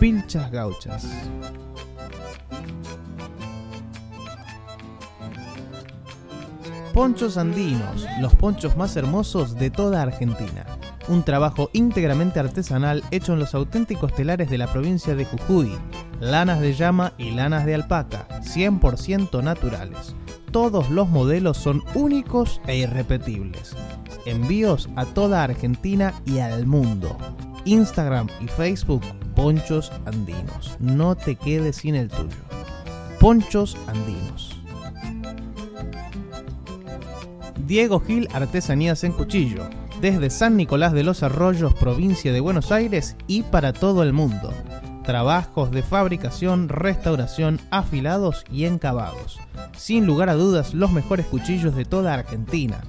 [0.00, 1.06] Pilchas Gauchas.
[6.92, 10.66] Ponchos andinos, los ponchos más hermosos de toda Argentina.
[11.08, 15.78] Un trabajo íntegramente artesanal hecho en los auténticos telares de la provincia de Jujuy.
[16.18, 20.16] Lanas de llama y lanas de alpaca, 100% naturales.
[20.50, 23.76] Todos los modelos son únicos e irrepetibles.
[24.26, 27.16] Envíos a toda Argentina y al mundo.
[27.64, 29.02] Instagram y Facebook,
[29.34, 30.76] Ponchos Andinos.
[30.78, 32.36] No te quedes sin el tuyo.
[33.18, 34.60] Ponchos Andinos.
[37.66, 39.68] Diego Gil Artesanías en Cuchillo,
[40.00, 44.52] desde San Nicolás de los Arroyos, provincia de Buenos Aires y para todo el mundo.
[45.04, 49.38] Trabajos de fabricación, restauración, afilados y encabados.
[49.76, 52.80] Sin lugar a dudas, los mejores cuchillos de toda Argentina.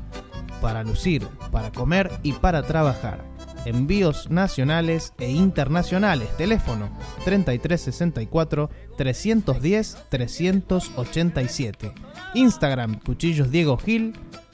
[0.61, 3.25] Para lucir, para comer y para trabajar.
[3.65, 6.29] Envíos nacionales e internacionales.
[6.37, 6.89] Teléfono
[7.25, 11.93] 3364 310 387.
[12.35, 14.13] Instagram Cuchillos Diego Gil.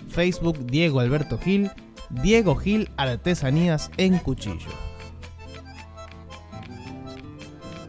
[0.09, 1.71] Facebook Diego Alberto Gil.
[2.09, 4.86] Diego Gil Artesanías en Cuchillo.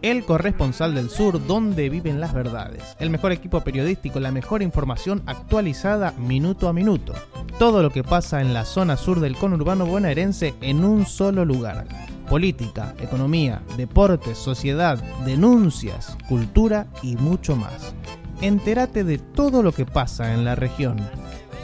[0.03, 2.97] El corresponsal del sur, donde viven las verdades.
[3.01, 7.15] El mejor equipo periodístico, la mejor información actualizada minuto a minuto.
[7.59, 11.87] todo lo que pasa en la zona sur del conurbano bonaerense en un solo lugar.
[12.29, 17.95] Política, economía, deportes, sociedad, denuncias, cultura y mucho más.
[18.41, 20.99] Entérate de todo lo que pasa en la región.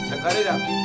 [0.09, 0.80] Chacarera.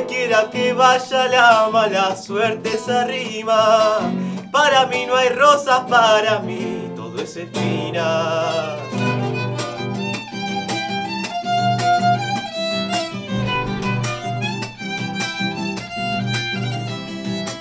[0.00, 4.00] Quiera que vaya la mala suerte se arrima.
[4.50, 8.76] Para mí no hay rosas, para mí todo es espina.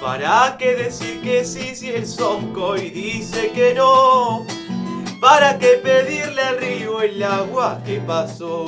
[0.01, 4.45] ¿Para qué decir que sí si el y dice que no?
[5.19, 8.65] ¿Para qué pedirle al río el agua que pasó?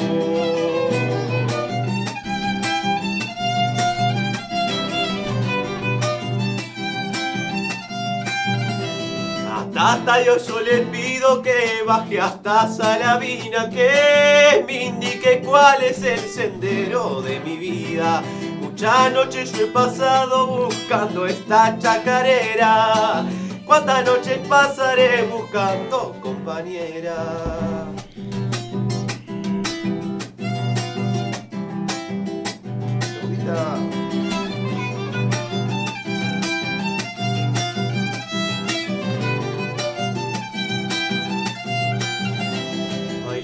[9.74, 16.20] Tata yo, yo le pido que baje hasta Salavina, que me indique cuál es el
[16.20, 18.22] sendero de mi vida.
[18.62, 23.26] Muchas noches yo he pasado buscando esta chacarera.
[23.66, 27.88] ¿Cuántas noches pasaré buscando compañera?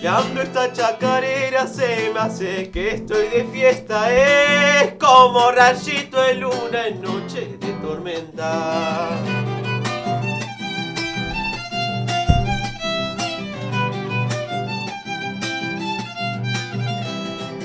[0.01, 4.09] Bailando esta chacarera se me hace que estoy de fiesta.
[4.09, 9.09] Es como rayito de luna en noche de tormenta.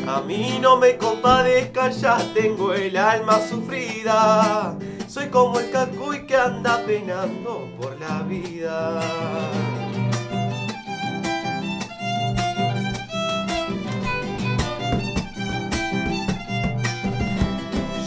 [0.08, 4.76] A mí no me compadezca, ya tengo el alma sufrida.
[5.06, 9.00] Soy como el cacuy que anda penando por la vida.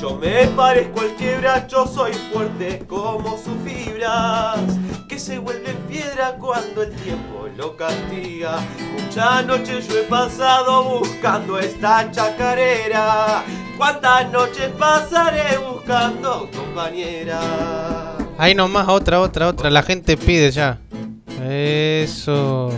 [0.01, 4.59] Yo me parezco al quebracho, soy fuerte como sus fibras,
[5.09, 8.59] que se vuelve piedra cuando el tiempo lo castiga.
[8.93, 13.43] Muchas noches yo he pasado buscando esta chacarera,
[13.75, 17.39] cuántas noches pasaré buscando compañera.
[18.37, 19.71] Ahí nomás, otra, otra, otra.
[19.71, 20.79] La gente pide ya.
[21.41, 22.71] Eso.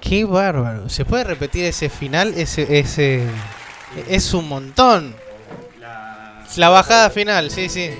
[0.00, 0.88] Qué bárbaro.
[0.88, 2.34] ¿Se puede repetir ese final?
[2.36, 3.26] Ese, ese
[4.08, 5.16] es un montón.
[6.56, 7.90] La bajada final, sí, sí.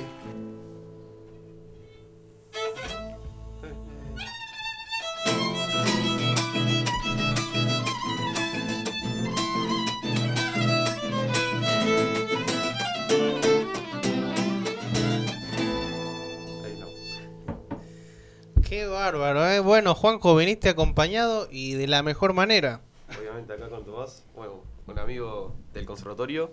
[19.74, 22.80] Bueno, Juanjo, viniste acompañado y de la mejor manera.
[23.18, 26.52] Obviamente acá con Tomás, bueno, un amigo del conservatorio.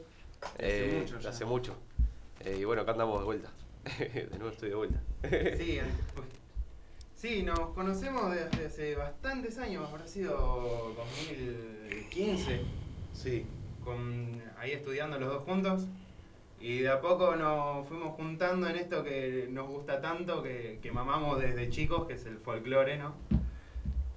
[0.55, 1.29] Hace eh, mucho ya.
[1.29, 1.75] hace mucho.
[2.39, 3.51] Eh, y bueno, acá andamos de vuelta.
[3.99, 4.99] de nuevo estoy de vuelta.
[5.21, 5.83] Sí, eh,
[6.15, 6.27] pues,
[7.15, 12.61] sí, nos conocemos desde hace bastantes años, habrá sido 2015.
[13.13, 13.45] Sí,
[13.83, 15.85] con, ahí estudiando los dos juntos.
[16.61, 20.91] Y de a poco nos fuimos juntando en esto que nos gusta tanto, que, que
[20.91, 23.15] mamamos desde chicos, que es el folclore, ¿no?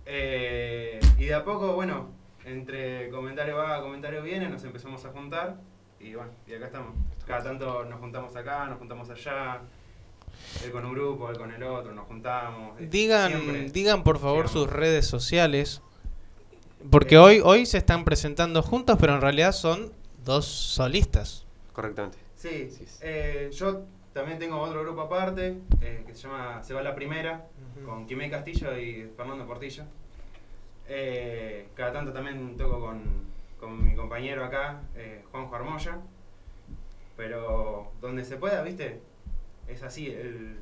[0.07, 2.11] Eh, y de a poco, bueno,
[2.45, 5.57] entre comentario va, comentario viene, nos empezamos a juntar.
[5.99, 6.95] Y bueno, y acá estamos.
[7.27, 9.63] Cada tanto nos juntamos acá, nos juntamos allá.
[10.63, 12.79] Él con un grupo, él con el otro, nos juntamos.
[12.79, 13.71] eh, Digan, siempre.
[13.71, 15.81] digan por favor sus redes sociales.
[16.91, 19.93] Porque hoy, hoy se están presentando juntos, pero en realidad son
[20.23, 21.47] dos solistas.
[21.73, 22.19] Correctamente.
[22.45, 22.69] Sí,
[23.01, 27.47] eh, yo también tengo otro grupo aparte eh, que se llama Se va la primera,
[27.87, 29.85] con Quimé Castillo y Fernando Portillo.
[30.87, 33.03] Eh, cada tanto también toco con,
[33.59, 35.99] con mi compañero acá, eh, Juanjo Armoya.
[37.17, 39.01] Pero donde se pueda, ¿viste?
[39.67, 40.09] Es así.
[40.09, 40.59] el-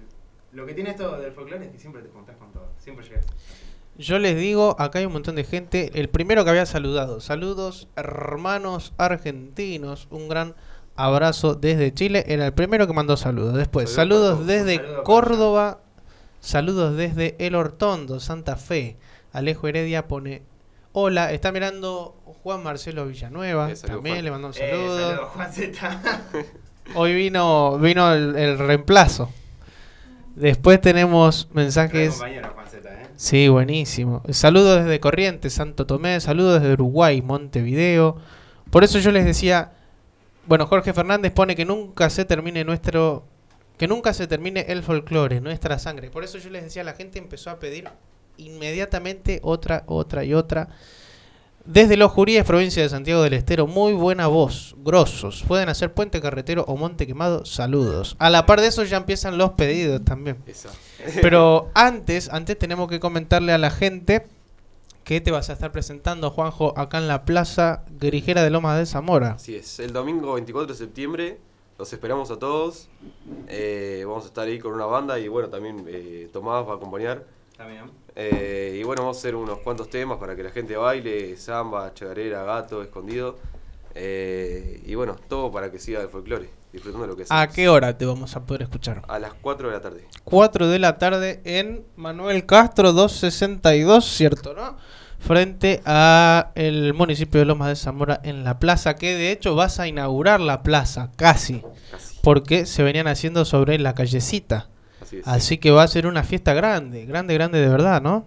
[0.53, 3.27] lo que tiene esto del folclore es que siempre te juntás con todo, siempre llegas.
[3.99, 5.91] Yo les digo, acá hay un montón de gente.
[5.99, 7.21] El primero que había saludado.
[7.21, 10.07] Saludos, hermanos argentinos.
[10.11, 10.55] Un gran
[10.97, 12.25] abrazo desde Chile.
[12.29, 13.55] Era el primero que mandó saludos.
[13.55, 15.81] Después, Saludos desde Córdoba.
[16.41, 18.97] Saludos desde El Hortondo, Santa Fe.
[19.33, 20.43] Alejo Heredia pone.
[20.93, 23.71] Hola, está mirando Juan Marcelo Villanueva.
[23.71, 24.25] Eh, También Juan.
[24.25, 25.27] le mandó un Eh, saludo.
[25.29, 25.51] Juan.
[26.95, 29.31] Hoy vino, vino el, el reemplazo.
[30.35, 32.15] Después tenemos mensajes.
[32.15, 33.07] compañero, Juan Zeta, ¿eh?
[33.17, 34.23] Sí, buenísimo.
[34.31, 38.17] Saludos desde Corrientes, Santo Tomé, saludos desde Uruguay, Montevideo.
[38.71, 39.73] Por eso yo les decía,
[40.47, 43.25] bueno, Jorge Fernández pone que nunca se termine nuestro
[43.79, 46.11] que nunca se termine el folclore, nuestra sangre.
[46.11, 47.89] Por eso yo les decía, la gente empezó a pedir
[48.37, 50.69] inmediatamente otra, otra y otra.
[51.65, 55.45] Desde los Juríes, provincia de Santiago del Estero, muy buena voz, grosos.
[55.47, 58.17] Pueden hacer Puente Carretero o Monte Quemado, saludos.
[58.19, 60.39] A la par de eso ya empiezan los pedidos también.
[61.21, 64.27] Pero antes, antes tenemos que comentarle a la gente
[65.05, 68.87] que te vas a estar presentando, Juanjo, acá en la Plaza Grijera de Lomas de
[68.87, 69.33] Zamora.
[69.33, 71.39] Así es, el domingo 24 de septiembre
[71.79, 72.89] los esperamos a todos.
[73.49, 76.77] Eh, vamos a estar ahí con una banda y bueno, también eh, Tomás va a
[76.77, 77.27] acompañar.
[77.57, 77.91] También.
[78.15, 81.93] Eh, y bueno, vamos a hacer unos cuantos temas para que la gente baile, samba,
[81.95, 83.37] chagarera, gato, escondido.
[83.95, 87.69] Eh, y bueno, todo para que siga el folclore, disfrutando de lo que ¿A qué
[87.69, 89.03] hora te vamos a poder escuchar?
[89.09, 90.07] A las 4 de la tarde.
[90.25, 94.77] 4 de la tarde en Manuel Castro 262, ¿cierto, no?
[95.19, 99.79] Frente a el municipio de Lomas de Zamora en la plaza, que de hecho vas
[99.79, 102.19] a inaugurar la plaza, casi, Casi.
[102.23, 104.69] porque se venían haciendo sobre la callecita.
[105.01, 105.29] Así es.
[105.29, 108.27] Así que va a ser una fiesta grande, grande, grande de verdad, ¿no?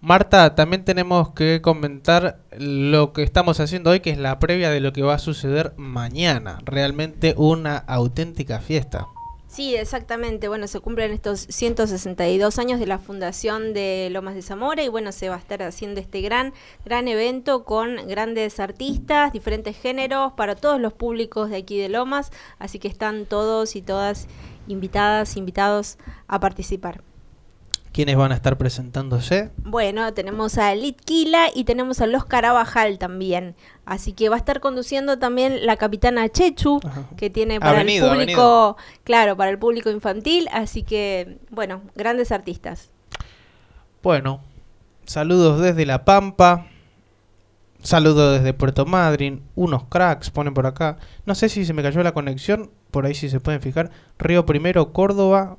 [0.00, 4.80] Marta, también tenemos que comentar lo que estamos haciendo hoy, que es la previa de
[4.80, 6.60] lo que va a suceder mañana.
[6.64, 9.08] Realmente una auténtica fiesta.
[9.48, 10.46] Sí, exactamente.
[10.46, 15.10] Bueno, se cumplen estos 162 años de la fundación de Lomas de Zamora y bueno,
[15.10, 16.52] se va a estar haciendo este gran,
[16.84, 22.30] gran evento con grandes artistas, diferentes géneros para todos los públicos de aquí de Lomas,
[22.58, 24.28] así que están todos y todas
[24.68, 25.96] invitadas, invitados
[26.28, 27.07] a participar.
[27.92, 29.50] ¿Quiénes van a estar presentándose?
[29.64, 33.56] Bueno, tenemos a Litquila y tenemos a Los Carabajal también.
[33.86, 36.80] Así que va a estar conduciendo también la capitana Chechu,
[37.16, 40.48] que tiene para venido, el público, claro, para el público infantil.
[40.52, 42.90] Así que, bueno, grandes artistas.
[44.02, 44.40] Bueno,
[45.06, 46.66] saludos desde La Pampa.
[47.82, 49.42] Saludos desde Puerto Madryn.
[49.54, 50.98] Unos cracks ponen por acá.
[51.26, 52.70] No sé si se me cayó la conexión.
[52.90, 53.90] Por ahí si se pueden fijar.
[54.18, 55.56] Río Primero, Córdoba.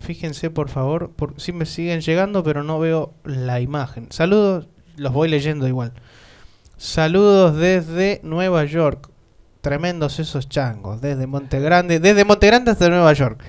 [0.00, 1.10] Fíjense por favor.
[1.10, 4.08] Por, si me siguen llegando, pero no veo la imagen.
[4.10, 4.68] Saludos.
[4.96, 5.92] Los voy leyendo igual.
[6.76, 9.10] Saludos desde Nueva York.
[9.60, 11.00] Tremendos esos changos.
[11.00, 12.00] Desde Monte Grande.
[12.00, 13.42] Desde Monte Grande hasta Nueva York.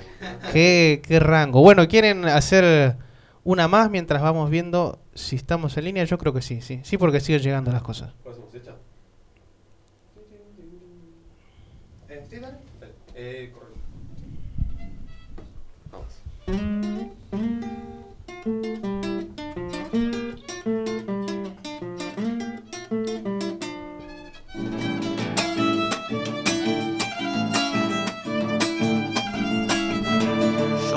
[0.52, 1.62] qué, qué rango.
[1.62, 2.98] Bueno, ¿quieren hacer
[3.44, 6.04] una más mientras vamos viendo si estamos en línea?
[6.06, 6.82] Yo creo que sí, sí.
[6.84, 8.14] Sí, porque siguen llegando las cosas.
[12.10, 12.58] Eh, sí, dale.
[13.16, 13.80] Eh, correcto.
[16.48, 16.54] Yo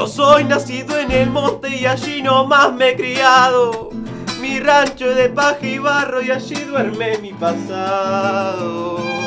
[0.06, 3.90] soy nacido en el monte y allí nomás me he criado.
[4.40, 9.19] Mi rancho de paja y barro y allí duerme mi pasado.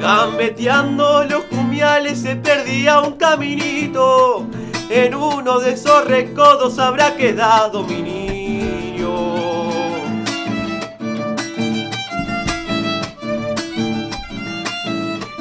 [0.00, 4.46] Gambeteando los cumiales se perdía un caminito.
[4.88, 8.30] En uno de esos recodos habrá quedado mi niño.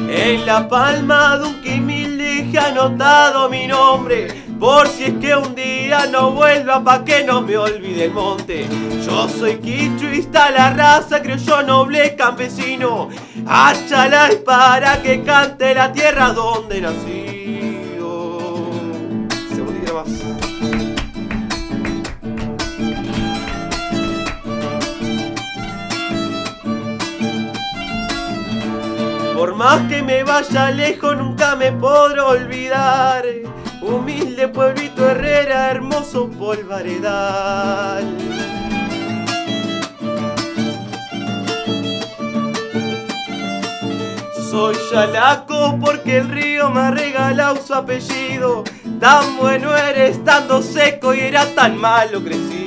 [0.09, 4.38] En la palma de un quimil dejé anotado mi nombre.
[4.59, 8.67] Por si es que un día no vuelva pa' que no me olvide el monte.
[9.05, 13.07] Yo soy quichuista, la raza creyó noble campesino.
[13.47, 17.39] Achala es para que cante la tierra donde nací.
[29.39, 33.23] Por más que me vaya lejos, nunca me podré olvidar.
[33.81, 38.05] Humilde pueblito Herrera, hermoso polvaredal.
[44.49, 48.65] Soy Yalaco porque el río me ha regalado su apellido.
[48.99, 52.58] Tan bueno eres estando seco y era tan malo crecido.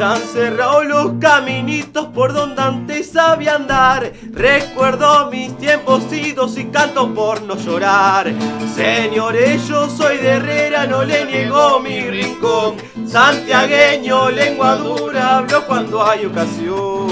[0.00, 4.10] Se han cerrado los caminitos por donde antes sabía andar.
[4.32, 8.32] Recuerdo mis tiempos idos y canto por no llorar.
[8.74, 12.76] Señores, yo soy de Herrera, no le niego mi rincón.
[13.06, 17.10] Santiagueño, lengua dura, hablo cuando hay ocasión.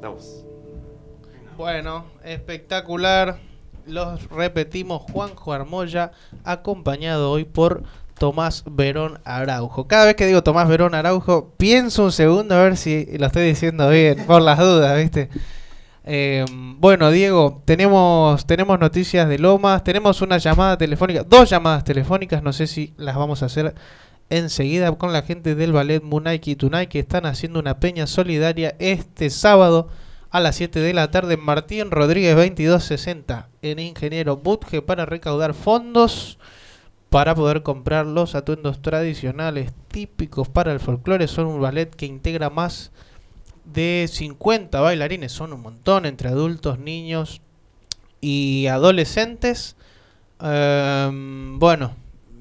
[0.00, 0.44] Vamos.
[1.56, 3.40] Bueno, espectacular.
[3.86, 6.12] Los repetimos Juanjo Armoya,
[6.44, 7.82] acompañado hoy por
[8.22, 9.88] Tomás Verón Araujo.
[9.88, 13.42] Cada vez que digo Tomás Verón Araujo, pienso un segundo a ver si lo estoy
[13.42, 15.28] diciendo bien, por las dudas, ¿viste?
[16.04, 16.44] Eh,
[16.78, 22.52] bueno, Diego, tenemos, tenemos noticias de Lomas, tenemos una llamada telefónica, dos llamadas telefónicas, no
[22.52, 23.74] sé si las vamos a hacer
[24.30, 29.30] enseguida con la gente del ballet Munaiki Tunai que están haciendo una peña solidaria este
[29.30, 29.88] sábado
[30.30, 36.38] a las 7 de la tarde Martín Rodríguez 2260 en Ingeniero Butge para recaudar fondos
[37.12, 41.28] para poder comprar los atuendos tradicionales típicos para el folclore.
[41.28, 42.90] Son un ballet que integra más
[43.66, 47.42] de 50 bailarines, son un montón entre adultos, niños
[48.22, 49.76] y adolescentes.
[50.40, 51.92] Em, bueno,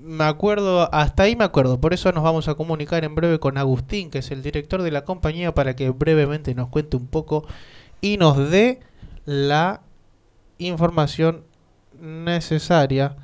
[0.01, 3.57] me acuerdo, hasta ahí me acuerdo, por eso nos vamos a comunicar en breve con
[3.57, 7.45] Agustín, que es el director de la compañía, para que brevemente nos cuente un poco
[7.99, 8.79] y nos dé
[9.25, 9.81] la
[10.59, 11.43] información
[11.99, 13.17] necesaria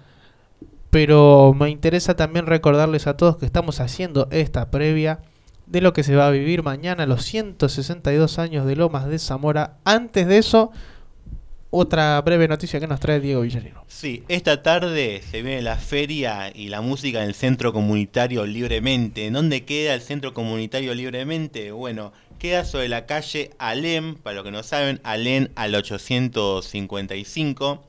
[0.90, 5.20] pero me interesa también recordarles a todos que estamos haciendo esta previa
[5.66, 9.78] de lo que se va a vivir mañana, los 162 años de Lomas de Zamora.
[9.84, 10.72] Antes de eso,
[11.70, 13.84] otra breve noticia que nos trae Diego Villarino.
[13.88, 19.26] Sí, esta tarde se viene la feria y la música en el Centro Comunitario Libremente.
[19.26, 21.74] ¿En dónde queda el Centro Comunitario Libremente?
[21.74, 27.84] Bueno, queda sobre la calle Alem, para los que no saben, Alem al 855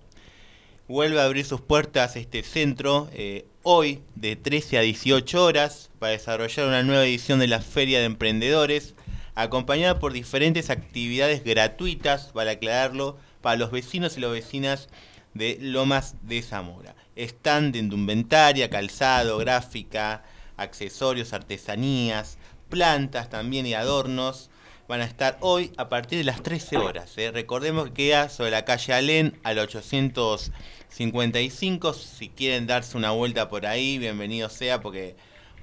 [0.88, 6.12] vuelve a abrir sus puertas este centro eh, hoy de 13 a 18 horas para
[6.12, 8.94] desarrollar una nueva edición de la Feria de Emprendedores,
[9.34, 14.88] acompañada por diferentes actividades gratuitas, para aclararlo, para los vecinos y las vecinas
[15.34, 16.96] de Lomas de Zamora.
[17.16, 20.24] Stand de indumentaria, calzado, gráfica,
[20.56, 22.38] accesorios, artesanías,
[22.70, 24.48] plantas también y adornos.
[24.88, 27.12] Van a estar hoy a partir de las 13 horas.
[27.18, 27.30] ¿eh?
[27.30, 30.50] Recordemos que queda sobre la calle Alén al 800
[30.88, 31.92] 55.
[31.92, 35.14] Si quieren darse una vuelta por ahí, bienvenido sea porque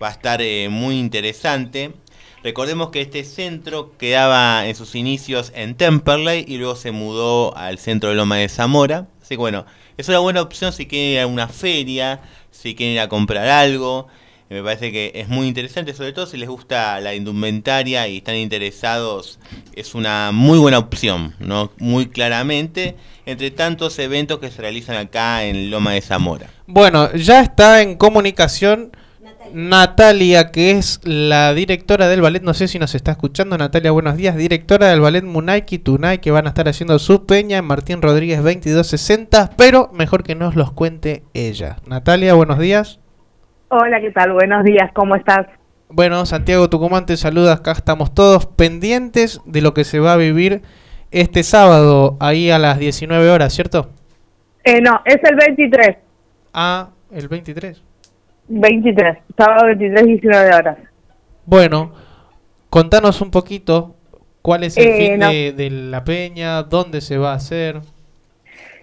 [0.01, 1.93] va a estar eh, muy interesante.
[2.43, 7.79] Recordemos que este centro quedaba en sus inicios en Temperley y luego se mudó al
[7.79, 9.07] centro de Loma de Zamora.
[9.21, 9.65] Así que bueno,
[9.97, 12.21] es una buena opción si quieren ir a una feria,
[12.51, 14.07] si quieren ir a comprar algo.
[14.49, 18.35] Me parece que es muy interesante, sobre todo si les gusta la indumentaria y están
[18.35, 19.39] interesados,
[19.75, 21.71] es una muy buena opción, ¿no?
[21.79, 26.47] Muy claramente, entre tantos eventos que se realizan acá en Loma de Zamora.
[26.67, 28.91] Bueno, ya está en comunicación
[29.53, 34.15] Natalia, que es la directora del ballet, no sé si nos está escuchando, Natalia, buenos
[34.17, 38.01] días, directora del ballet Munaiki Tunai, que van a estar haciendo su peña en Martín
[38.01, 41.77] Rodríguez 2260, pero mejor que nos los cuente ella.
[41.87, 42.99] Natalia, buenos días.
[43.69, 44.33] Hola, ¿qué tal?
[44.33, 45.47] Buenos días, ¿cómo estás?
[45.89, 47.53] Bueno, Santiago Tucumán te saluda.
[47.53, 50.61] Acá estamos todos pendientes de lo que se va a vivir
[51.11, 53.89] este sábado, ahí a las 19 horas, ¿cierto?
[54.63, 55.97] Eh, no, es el 23.
[56.53, 57.81] Ah, el 23.
[58.47, 59.17] 23.
[59.37, 60.77] Sábado 23, 19 horas.
[61.45, 61.93] Bueno,
[62.69, 63.95] contanos un poquito
[64.41, 65.29] cuál es el Eh, fin no.
[65.29, 67.81] de, de la peña, dónde se va a hacer.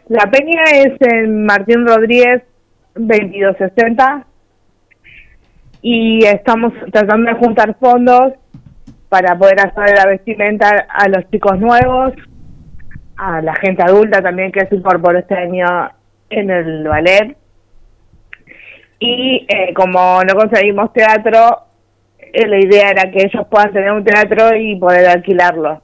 [0.08, 2.42] La peña es en Martín Rodríguez
[2.94, 4.26] 2260
[5.82, 8.34] y estamos tratando de juntar fondos
[9.08, 12.14] para poder hacer la vestimenta a los chicos nuevos,
[13.16, 15.66] a la gente adulta también que se incorporó este año
[16.30, 17.36] en el ballet.
[19.00, 21.58] Y eh, como no conseguimos teatro,
[22.18, 25.82] eh, la idea era que ellos puedan tener un teatro y poder alquilarlo.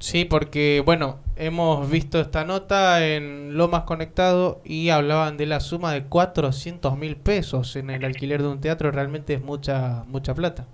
[0.00, 5.60] Sí, porque bueno, hemos visto esta nota en Lo Más Conectado y hablaban de la
[5.60, 8.90] suma de 400 mil pesos en el alquiler de un teatro.
[8.90, 10.66] Realmente es mucha, mucha plata.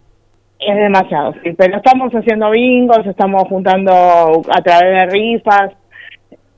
[0.58, 5.70] Es demasiado, sí, pero estamos haciendo bingos, estamos juntando a través de rifas.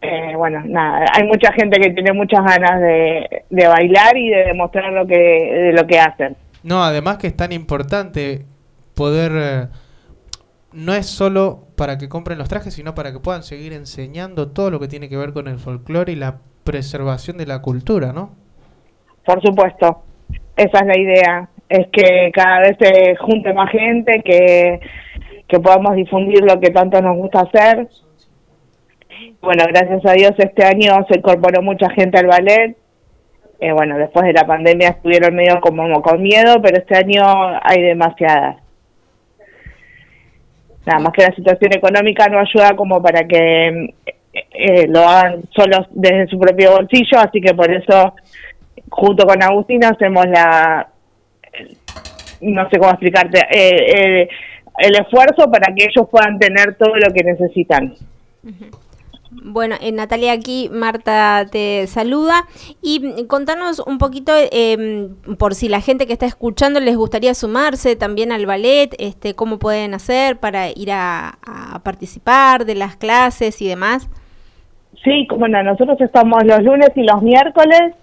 [0.01, 4.45] Eh, bueno, nada, hay mucha gente que tiene muchas ganas de, de bailar y de
[4.47, 6.37] demostrar lo que, de lo que hacen.
[6.63, 8.47] No, además que es tan importante
[8.95, 9.69] poder...
[10.73, 14.71] no es solo para que compren los trajes, sino para que puedan seguir enseñando todo
[14.71, 18.31] lo que tiene que ver con el folclore y la preservación de la cultura, ¿no?
[19.25, 20.03] Por supuesto,
[20.57, 24.81] esa es la idea, es que cada vez se junte más gente, que,
[25.49, 27.89] que podamos difundir lo que tanto nos gusta hacer.
[29.43, 32.77] Bueno, gracias a Dios este año se incorporó mucha gente al ballet.
[33.61, 37.23] Eh, bueno, después de la pandemia estuvieron medio como con miedo, pero este año
[37.63, 38.57] hay demasiadas.
[40.87, 45.43] Nada más que la situación económica no ayuda como para que eh, eh, lo hagan
[45.55, 48.15] solos desde su propio bolsillo, así que por eso
[48.89, 50.89] junto con Agustina hacemos la
[52.41, 54.29] no sé cómo explicarte eh, eh,
[54.79, 57.95] el esfuerzo para que ellos puedan tener todo lo que necesitan
[59.31, 62.47] Bueno, eh, Natalia, aquí Marta te saluda.
[62.83, 65.09] Y mm, contanos un poquito, eh,
[65.39, 69.59] por si la gente que está escuchando les gustaría sumarse también al ballet, este, cómo
[69.59, 71.39] pueden hacer para ir a,
[71.85, 74.09] participar de las clases y demás.
[75.03, 77.95] sí bueno nosotros estamos los lunes y los miércoles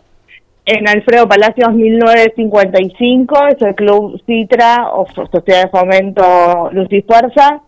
[0.66, 7.62] en Alfredo Palacios 1955 es el club Citra o Sociedad de Fomento Luz y Fuerza.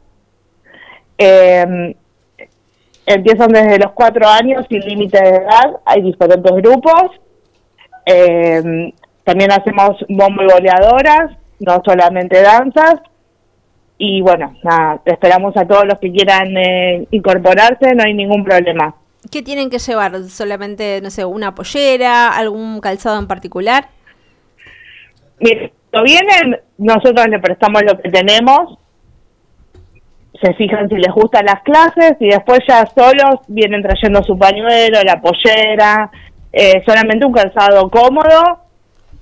[1.17, 1.95] Eh,
[3.05, 7.11] empiezan desde los cuatro años sin límite de edad, hay diferentes grupos.
[8.05, 8.93] Eh,
[9.23, 12.95] también hacemos bombo y boleadoras, no solamente danzas.
[13.97, 18.95] Y bueno, nada, esperamos a todos los que quieran eh, incorporarse, no hay ningún problema.
[19.29, 20.23] ¿Qué tienen que llevar?
[20.29, 23.89] ¿Solamente, no sé, una pollera, algún calzado en particular?
[25.39, 28.79] Mire, cuando vienen, nosotros le prestamos lo que tenemos,
[30.41, 35.01] se fijan si les gustan las clases y después ya solos vienen trayendo su pañuelo,
[35.03, 36.09] la pollera,
[36.51, 38.59] eh, solamente un calzado cómodo,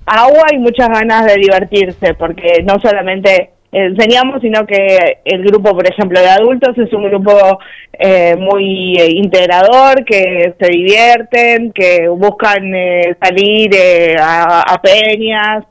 [0.06, 5.86] agua y muchas ganas de divertirse, porque no solamente enseñamos, sino que el grupo, por
[5.86, 7.58] ejemplo, de adultos es un grupo
[7.92, 15.64] eh, muy eh, integrador, que se divierten, que buscan eh, salir eh, a, a peñas,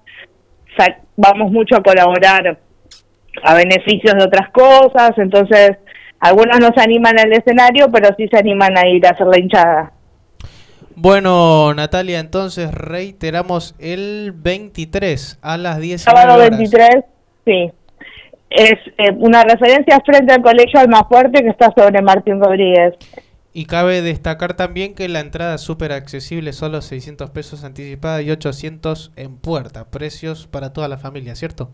[1.15, 2.59] vamos mucho a colaborar
[3.43, 5.77] a beneficios de otras cosas, entonces
[6.19, 9.39] algunos no se animan al escenario, pero sí se animan a ir a hacer la
[9.39, 9.91] hinchada.
[10.95, 16.57] Bueno, Natalia, entonces reiteramos el 23 a las 19 Sábado horas.
[16.57, 17.05] 23,
[17.45, 17.71] sí.
[18.49, 22.95] Es eh, una referencia frente al colegio Almafuerte que está sobre Martín Rodríguez.
[23.53, 28.31] Y cabe destacar también que la entrada es súper accesible, solo 600 pesos anticipada y
[28.31, 29.91] 800 en puerta.
[29.91, 31.69] Precios para toda la familia, ¿cierto?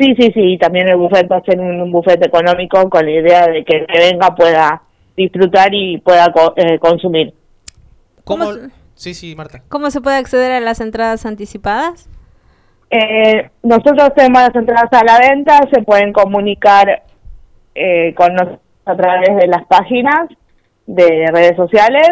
[0.00, 3.04] Sí, sí, sí, y también el buffet va a ser un, un buffet económico con
[3.04, 4.80] la idea de que el que venga pueda
[5.14, 7.34] disfrutar y pueda co- eh, consumir.
[8.24, 8.44] ¿Cómo?
[8.46, 9.62] ¿Cómo se- Sí, sí, Marta.
[9.68, 12.08] ¿Cómo se puede acceder a las entradas anticipadas?
[12.90, 17.02] Eh, nosotros tenemos las entradas a la venta, se pueden comunicar
[17.74, 20.28] eh, con nosotros a través de las páginas
[20.86, 22.08] de redes sociales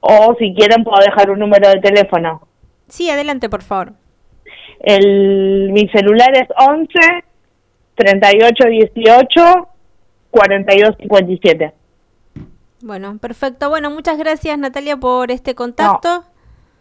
[0.00, 2.46] o si quieren puedo dejar un número de teléfono.
[2.88, 3.92] Sí, adelante, por favor.
[4.80, 6.88] El, mi celular es 11
[7.96, 9.68] 38 18
[10.30, 11.74] 42 57.
[12.82, 13.68] Bueno, perfecto.
[13.70, 16.24] Bueno, muchas gracias Natalia por este contacto.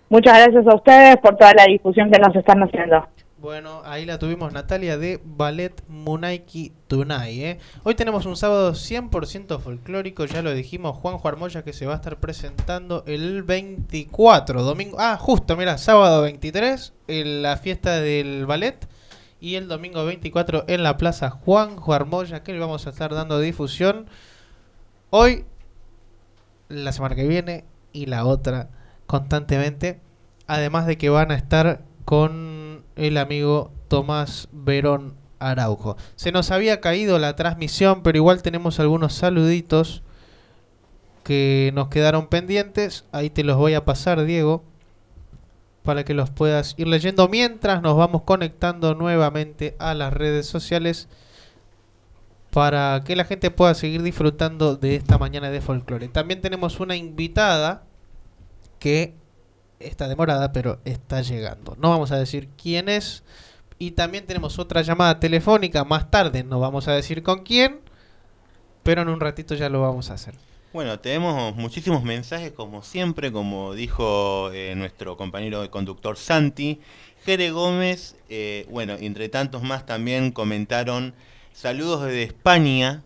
[0.09, 3.07] Muchas gracias a ustedes por toda la difusión que nos están haciendo.
[3.37, 6.73] Bueno, ahí la tuvimos Natalia de Ballet Munaiki
[7.03, 7.59] ¿eh?
[7.83, 11.97] Hoy tenemos un sábado 100% folclórico, ya lo dijimos, Juanjo Armoya que se va a
[11.97, 14.97] estar presentando el 24, domingo.
[14.99, 18.87] Ah, justo, mira, sábado 23, en la fiesta del ballet.
[19.41, 23.39] Y el domingo 24 en la plaza Juanjo Armoya, que le vamos a estar dando
[23.39, 24.07] difusión.
[25.09, 25.43] Hoy,
[26.69, 28.69] la semana que viene y la otra
[29.05, 29.99] constantemente.
[30.47, 35.97] Además de que van a estar con el amigo Tomás Verón Araujo.
[36.15, 40.03] Se nos había caído la transmisión, pero igual tenemos algunos saluditos
[41.23, 43.05] que nos quedaron pendientes.
[43.11, 44.63] Ahí te los voy a pasar, Diego,
[45.83, 51.07] para que los puedas ir leyendo mientras nos vamos conectando nuevamente a las redes sociales
[52.51, 56.07] para que la gente pueda seguir disfrutando de esta mañana de folclore.
[56.07, 57.83] También tenemos una invitada
[58.79, 59.13] que
[59.79, 61.75] está demorada, pero está llegando.
[61.79, 63.23] No vamos a decir quién es.
[63.77, 67.81] Y también tenemos otra llamada telefónica más tarde, no vamos a decir con quién,
[68.83, 70.35] pero en un ratito ya lo vamos a hacer.
[70.75, 76.81] Bueno, tenemos muchísimos mensajes, como siempre, como dijo eh, nuestro compañero de conductor Santi.
[77.25, 81.13] Jere Gómez, eh, bueno, entre tantos más también comentaron
[81.53, 83.03] saludos desde España,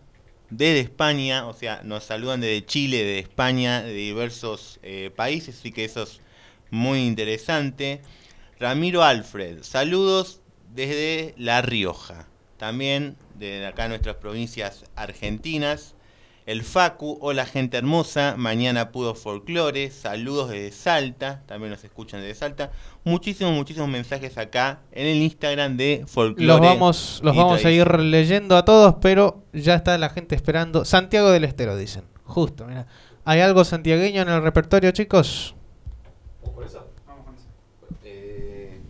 [0.50, 5.70] desde España, o sea, nos saludan desde Chile, de España, de diversos eh, países, así
[5.70, 6.20] que eso es
[6.70, 8.02] muy interesante.
[8.58, 10.39] Ramiro Alfred, saludos
[10.74, 12.26] desde La Rioja,
[12.56, 15.94] también desde acá nuestras provincias argentinas.
[16.46, 22.34] El Facu, hola gente hermosa, mañana pudo folclore, saludos desde Salta, también nos escuchan desde
[22.34, 22.72] Salta.
[23.04, 26.46] Muchísimos, muchísimos mensajes acá en el Instagram de folclore.
[26.46, 30.84] Los vamos, los vamos a ir leyendo a todos, pero ya está la gente esperando.
[30.84, 32.04] Santiago del Estero, dicen.
[32.24, 32.86] Justo, mira.
[33.24, 35.54] ¿Hay algo santiagueño en el repertorio, chicos?
[36.42, 36.86] ¿Vamos con eso?
[37.06, 37.46] Vamos con eso.
[38.04, 38.80] Eh,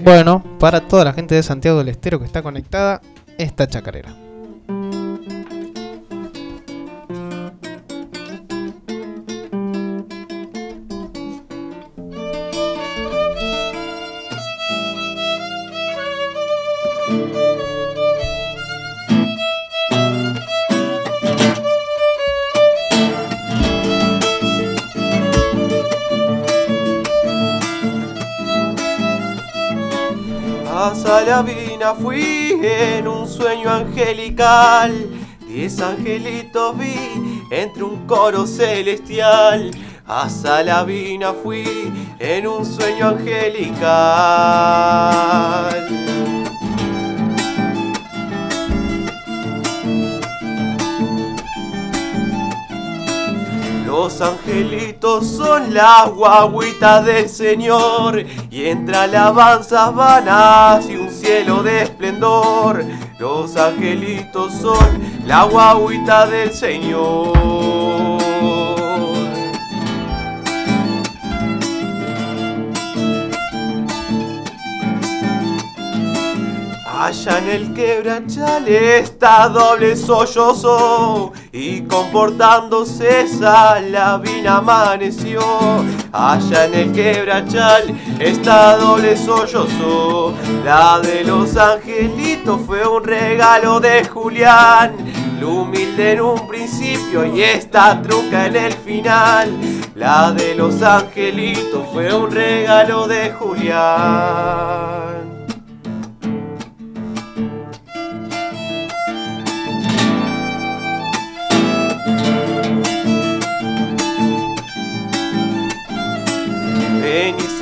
[0.00, 3.00] Bueno, para toda la gente de Santiago del Estero que está conectada,
[3.38, 4.23] esta chacarera.
[31.04, 34.90] A Salavina fui en un sueño angelical.
[35.46, 36.94] Diez angelitos vi
[37.50, 39.70] entre un coro celestial.
[40.06, 43.84] A Salavina fui en un sueño angelical.
[53.96, 61.82] Los angelitos son las guaguitas del Señor y entre alabanzas van hacia un cielo de
[61.82, 62.84] esplendor.
[63.20, 68.13] Los angelitos son la guaguita del Señor.
[77.04, 85.42] Allá en el quebrachal está doble sollozo y comportándose Salavina amaneció.
[86.12, 90.32] Allá en el quebrachal está doble sollozo.
[90.64, 94.96] La de los angelitos fue un regalo de Julián.
[95.38, 99.52] Lo humilde en un principio y esta truca en el final.
[99.94, 105.33] La de los angelitos fue un regalo de Julián.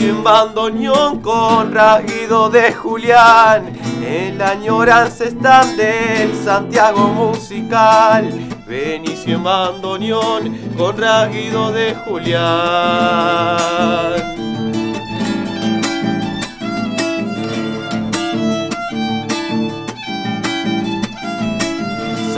[0.02, 3.72] Benicio en bandoneón con rasguido de Julián.
[4.04, 8.28] En la añoranza están del Santiago musical.
[8.66, 12.42] Benicio en bandoneón con rasguido de Julián.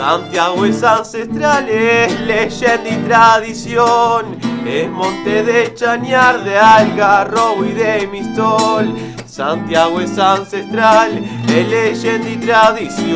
[0.07, 4.37] Santiago es ancestral, es leyenda y tradición.
[4.63, 8.93] Es monte de Chañar, de Algarrobo y de Mistol.
[9.25, 13.15] Santiago es ancestral, es leyenda y tradición.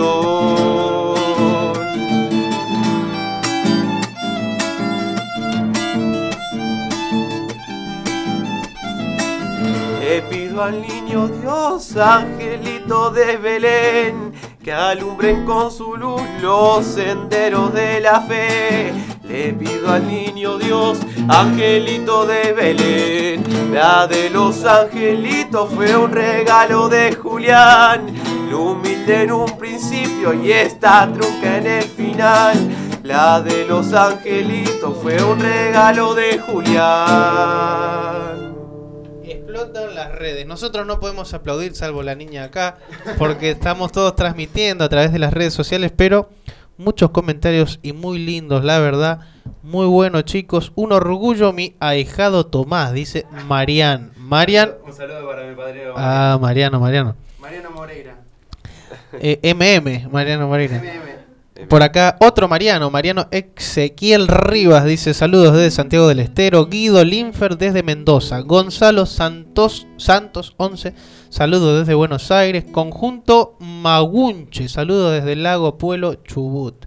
[10.00, 14.29] Le pido al niño Dios, angelito de Belén,
[14.70, 18.94] que alumbren con su luz los senderos de la fe.
[19.24, 23.44] Le pido al niño Dios, angelito de Belén,
[23.74, 28.14] la de los angelitos fue un regalo de Julián.
[28.52, 32.56] Lo humilde en un principio y esta trunca en el final.
[33.02, 38.39] La de los angelitos fue un regalo de Julián.
[39.60, 40.46] Explotan las redes.
[40.46, 42.78] Nosotros no podemos aplaudir, salvo la niña acá,
[43.18, 46.30] porque estamos todos transmitiendo a través de las redes sociales, pero
[46.78, 49.20] muchos comentarios y muy lindos, la verdad.
[49.62, 50.72] Muy bueno, chicos.
[50.76, 54.14] Un orgullo, mi ahijado Tomás, dice Marian.
[54.18, 54.76] Marian.
[54.86, 55.92] Un saludo para mi padre.
[55.96, 57.16] Ah, Mariano, Mariano.
[57.40, 58.16] Mariano Moreira.
[59.14, 60.78] Eh, MM, Mariano Moreira.
[60.78, 61.19] MM.
[61.68, 67.58] Por acá, otro Mariano, Mariano Ezequiel Rivas, dice saludos desde Santiago del Estero, Guido Linfer
[67.58, 70.94] desde Mendoza, Gonzalo Santos, Santos 11,
[71.30, 76.86] saludos desde Buenos Aires, Conjunto Magunche, saludos desde Lago Pueblo Chubut.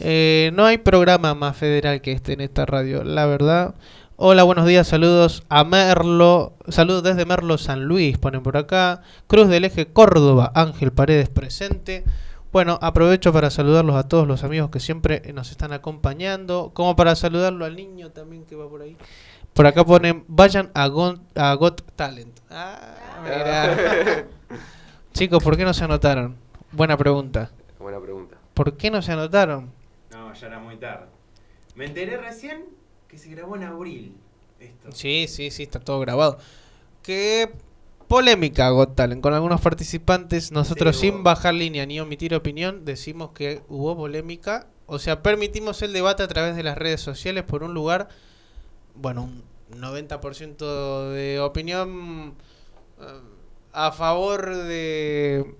[0.00, 3.74] Eh, no hay programa más federal que este en esta radio, la verdad.
[4.16, 9.02] Hola, buenos días, saludos a Merlo, saludos desde Merlo San Luis, ponen por acá.
[9.26, 12.04] Cruz del Eje Córdoba, Ángel Paredes presente.
[12.52, 17.14] Bueno, aprovecho para saludarlos a todos los amigos que siempre nos están acompañando, como para
[17.14, 18.96] saludarlo al niño también que va por ahí.
[19.52, 22.38] Por acá ponen, vayan a, Gon- a Got Talent.
[22.50, 24.26] Ah, mira.
[25.12, 26.36] Chicos, ¿por qué no se anotaron?
[26.72, 27.50] Buena pregunta.
[27.78, 28.36] Buena pregunta.
[28.54, 29.70] ¿Por qué no se anotaron?
[30.10, 31.06] No, ya era muy tarde.
[31.74, 32.64] Me enteré recién
[33.08, 34.16] que se grabó en abril.
[34.58, 34.90] Esto.
[34.92, 36.38] Sí, sí, sí, está todo grabado.
[37.02, 37.52] Qué
[38.08, 40.50] polémica Got Talent con algunos participantes.
[40.50, 44.66] Nosotros Sí, sin bajar línea ni omitir opinión decimos que hubo polémica.
[44.86, 48.08] O sea, permitimos el debate a través de las redes sociales por un lugar,
[48.94, 49.24] bueno,
[49.70, 52.34] un 90% de opinión
[53.00, 53.20] eh,
[53.72, 55.54] a favor de,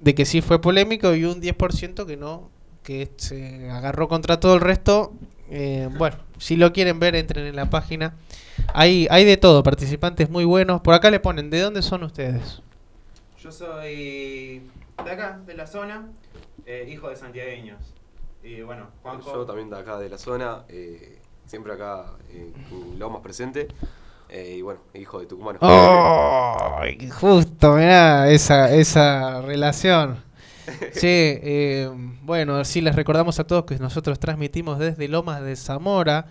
[0.00, 2.50] de que sí fue polémico y un 10% que no,
[2.82, 5.12] que se agarró contra todo el resto.
[5.50, 8.16] Eh, bueno, si lo quieren ver, entren en la página.
[8.72, 10.80] Hay, hay de todo, participantes muy buenos.
[10.80, 12.62] Por acá le ponen, ¿de dónde son ustedes?
[13.38, 14.62] Yo soy
[15.04, 16.08] de acá, de la zona,
[16.66, 17.78] eh, hijo de santiagueños.
[18.42, 19.32] Y bueno, Juanjo.
[19.32, 23.68] Yo también de acá de la zona, eh, siempre acá eh, en Lomas presente.
[24.28, 25.58] eh, y bueno, hijo de tucumano.
[25.62, 30.22] ¡Ay, justo, mirá, esa, esa relación!
[30.92, 31.90] Sí, eh,
[32.22, 36.24] bueno, sí, les recordamos a todos que nosotros transmitimos desde Lomas de Zamora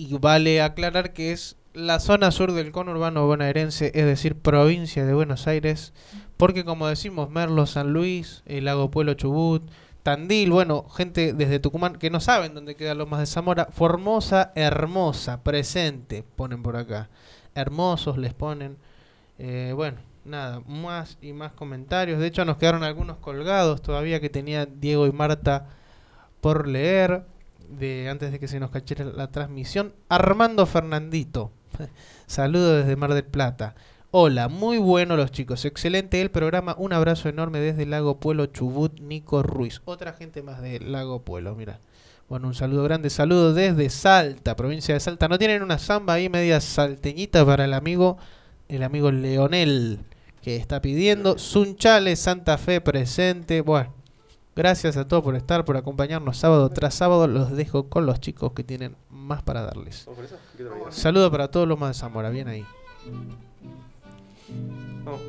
[0.00, 5.12] y vale aclarar que es la zona sur del conurbano bonaerense, es decir, provincia de
[5.12, 5.92] Buenos Aires,
[6.38, 9.62] porque como decimos, Merlo, San Luis, el Lago Pueblo Chubut,
[10.02, 15.42] Tandil, bueno, gente desde Tucumán que no saben dónde queda Lomas de Zamora, Formosa, hermosa,
[15.42, 17.10] presente, ponen por acá.
[17.54, 18.78] Hermosos les ponen.
[19.38, 22.18] Eh, bueno, nada, más y más comentarios.
[22.18, 25.66] De hecho, nos quedaron algunos colgados todavía que tenía Diego y Marta
[26.40, 27.24] por leer.
[27.70, 29.94] De antes de que se nos cachara la transmisión.
[30.08, 31.52] Armando Fernandito.
[32.26, 33.74] Saludos desde Mar del Plata.
[34.12, 35.64] Hola, muy bueno los chicos.
[35.64, 36.74] Excelente el programa.
[36.76, 39.80] Un abrazo enorme desde Lago Pueblo Chubut, Nico Ruiz.
[39.84, 41.78] Otra gente más de Lago Pueblo, mira.
[42.28, 43.08] Bueno, un saludo grande.
[43.08, 45.28] Saludo desde Salta, provincia de Salta.
[45.28, 48.18] ¿No tienen una samba ahí media salteñita para el amigo,
[48.68, 50.00] el amigo Leonel,
[50.42, 51.38] que está pidiendo?
[51.38, 53.60] Sunchales, Santa Fe presente.
[53.60, 53.94] Bueno,
[54.60, 57.26] gracias a todos por estar, por acompañarnos sábado tras sábado.
[57.26, 60.04] Los dejo con los chicos que tienen más para darles.
[60.04, 60.36] ¿Vamos con eso?
[60.54, 61.00] ¿Qué te parece?
[61.00, 62.28] Saludo para todos los más de Zamora.
[62.28, 62.66] Bien ahí.
[65.02, 65.20] Vamos.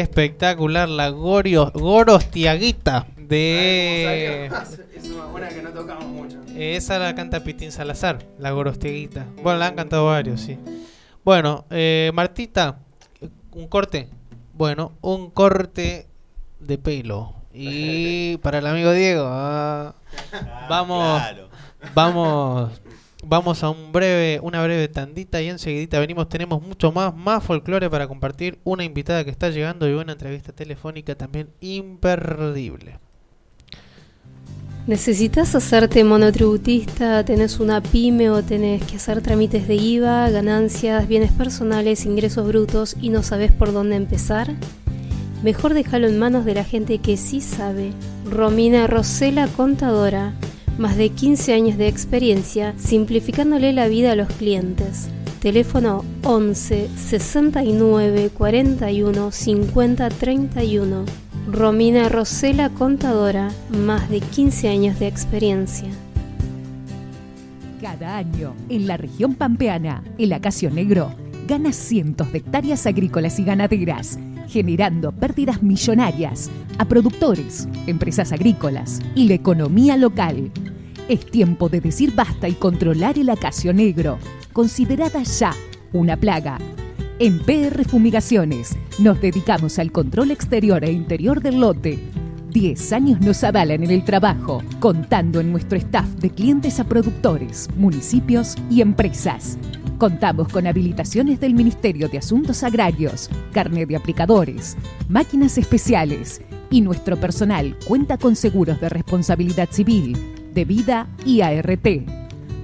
[0.00, 4.46] Espectacular, la Gorio, Gorostiaguita de...
[4.96, 6.38] Es una buena que no tocamos mucho.
[6.56, 9.26] Esa la canta Pitín Salazar, la Gorostiaguita.
[9.42, 10.58] Bueno, la han cantado varios, sí.
[11.24, 12.78] Bueno, eh, Martita,
[13.52, 14.08] un corte.
[14.54, 16.06] Bueno, un corte
[16.58, 17.34] de pelo.
[17.52, 19.94] Y para el amigo Diego, ah,
[20.70, 21.48] vamos, claro.
[21.94, 22.80] vamos,
[23.22, 26.28] vamos a un breve, una breve tandita y enseguidita venimos.
[26.28, 28.58] Tenemos mucho más, más folclore para compartir.
[28.64, 32.98] Una invitada que está llegando y una entrevista telefónica también imperdible.
[34.86, 37.24] ¿Necesitas hacerte monotributista?
[37.24, 42.96] ¿Tenés una pyme o tenés que hacer trámites de IVA, ganancias, bienes personales, ingresos brutos
[43.00, 44.52] y no sabes por dónde empezar?
[45.44, 47.92] Mejor déjalo en manos de la gente que sí sabe.
[48.28, 50.34] Romina Rosela Contadora,
[50.82, 55.08] más de 15 años de experiencia simplificándole la vida a los clientes.
[55.40, 61.04] Teléfono 11 69 41 50 31.
[61.46, 65.88] Romina Rosela Contadora, más de 15 años de experiencia.
[67.80, 71.14] Cada año, en la región pampeana, el acacio negro
[71.52, 74.18] gana cientos de hectáreas agrícolas y ganaderas,
[74.48, 80.50] generando pérdidas millonarias a productores, empresas agrícolas y la economía local.
[81.10, 84.16] Es tiempo de decir basta y controlar el acacio negro,
[84.54, 85.52] considerada ya
[85.92, 86.56] una plaga.
[87.18, 91.98] En PR Fumigaciones nos dedicamos al control exterior e interior del lote.
[92.48, 97.68] 10 años nos avalan en el trabajo, contando en nuestro staff de clientes a productores,
[97.76, 99.58] municipios y empresas.
[100.02, 104.76] Contamos con habilitaciones del Ministerio de Asuntos Agrarios, carnet de aplicadores,
[105.08, 106.42] máquinas especiales
[106.72, 110.18] y nuestro personal cuenta con seguros de responsabilidad civil,
[110.52, 111.86] de vida y ART.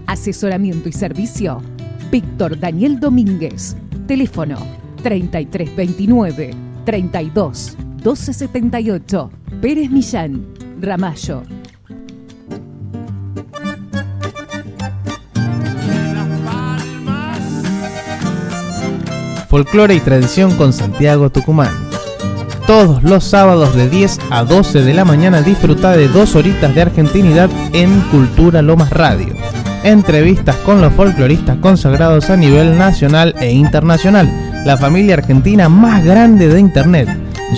[0.09, 1.63] Asesoramiento y servicio.
[2.11, 3.77] Víctor Daniel Domínguez.
[4.09, 4.59] Teléfono
[5.05, 6.51] 3329
[6.85, 9.31] 32 1278.
[9.61, 10.45] Pérez Millán.
[10.81, 11.45] Ramallo.
[19.49, 21.71] Folclore y tradición con Santiago Tucumán.
[22.67, 26.83] Todos los sábados de 10 a 12 de la mañana disfruta de dos horitas de
[26.83, 29.35] argentinidad en Cultura Lomas Radio.
[29.85, 34.31] Entrevistas con los folcloristas consagrados a nivel nacional e internacional.
[34.67, 37.09] La familia argentina más grande de Internet.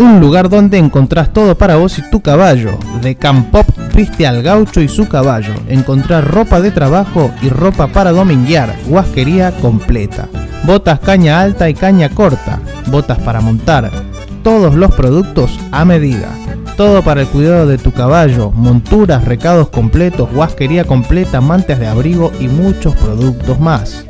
[0.00, 2.76] un lugar donde encontrás todo para vos y tu caballo.
[3.02, 8.10] De Campop viste al gaucho y su caballo, encontrar ropa de trabajo y ropa para
[8.10, 10.26] dominguear, guasquería completa.
[10.64, 12.58] Botas caña alta y caña corta,
[12.88, 14.09] botas para montar,
[14.42, 16.28] todos los productos a medida.
[16.76, 22.32] Todo para el cuidado de tu caballo, monturas, recados completos, guasquería completa, mantas de abrigo
[22.40, 24.04] y muchos productos más.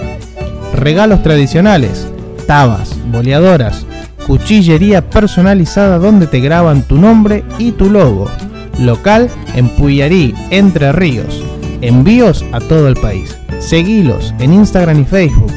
[0.75, 2.07] Regalos tradicionales,
[2.47, 3.85] tabas, boleadoras,
[4.27, 8.31] cuchillería personalizada donde te graban tu nombre y tu logo.
[8.79, 11.43] Local en Puyarí, Entre Ríos.
[11.81, 13.37] Envíos a todo el país.
[13.59, 15.53] Seguilos en Instagram y Facebook.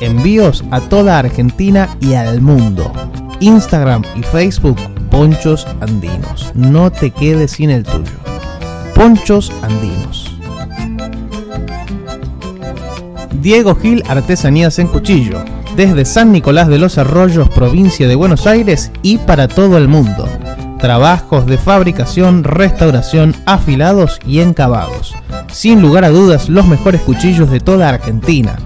[0.00, 2.92] Envíos a toda Argentina y al mundo.
[3.40, 4.78] Instagram y Facebook,
[5.10, 6.52] Ponchos Andinos.
[6.54, 8.12] No te quedes sin el tuyo.
[8.94, 10.38] Ponchos Andinos.
[13.42, 15.42] Diego Gil Artesanías en Cuchillo,
[15.80, 20.28] desde San Nicolás de los Arroyos, provincia de Buenos Aires y para todo el mundo.
[20.78, 25.14] Trabajos de fabricación, restauración, afilados y encabados.
[25.50, 28.58] Sin lugar a dudas, los mejores cuchillos de toda Argentina.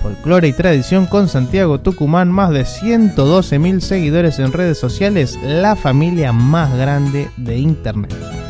[0.02, 6.32] Folclore y Tradición con Santiago Tucumán, más de 112.000 seguidores en redes sociales, la familia
[6.32, 8.41] más grande de Internet.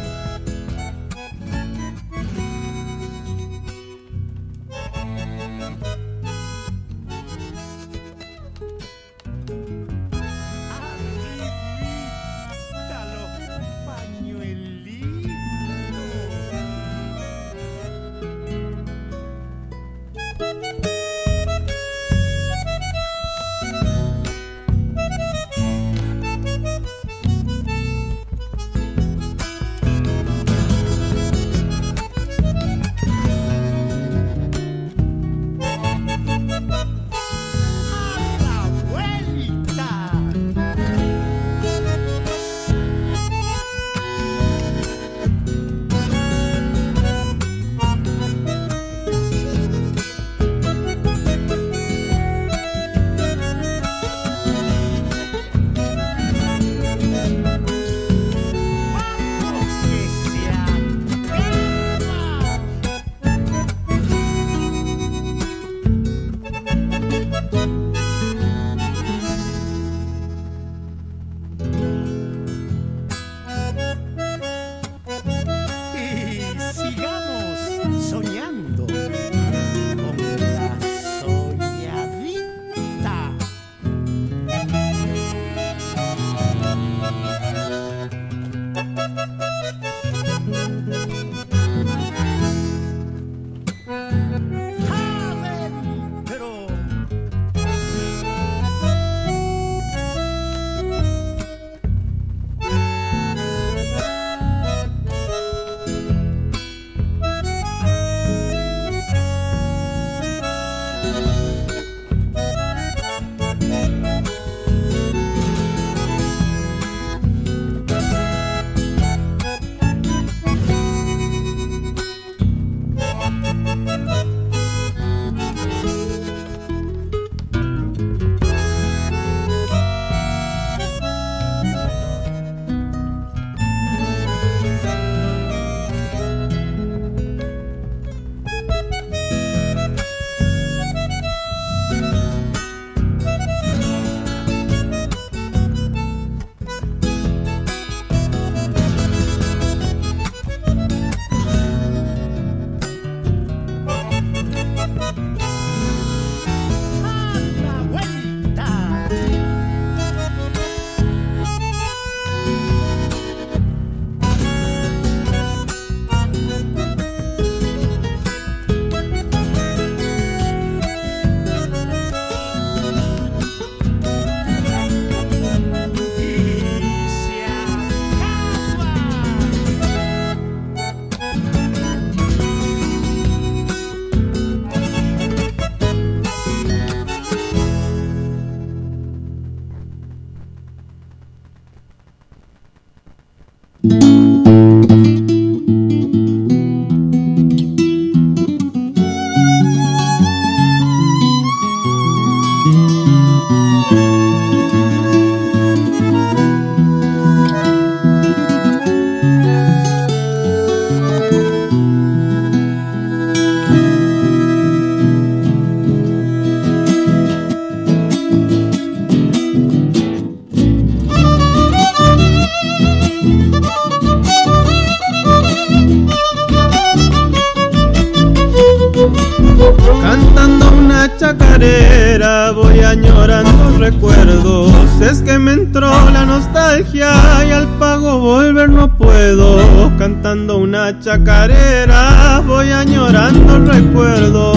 [235.13, 237.13] Es que me entró la nostalgia
[237.47, 239.93] y al pago volver no puedo.
[239.99, 244.57] Cantando una chacarera voy añorando recuerdos.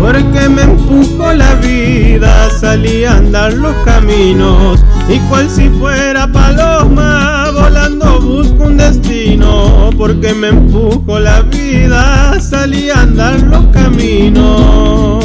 [0.00, 4.78] Porque me empujó la vida, salí a andar los caminos
[5.08, 7.35] y cual si fuera paloma,
[7.66, 9.90] volando busco un destino.
[9.96, 15.24] Porque me empujó la vida, salí a andar los caminos.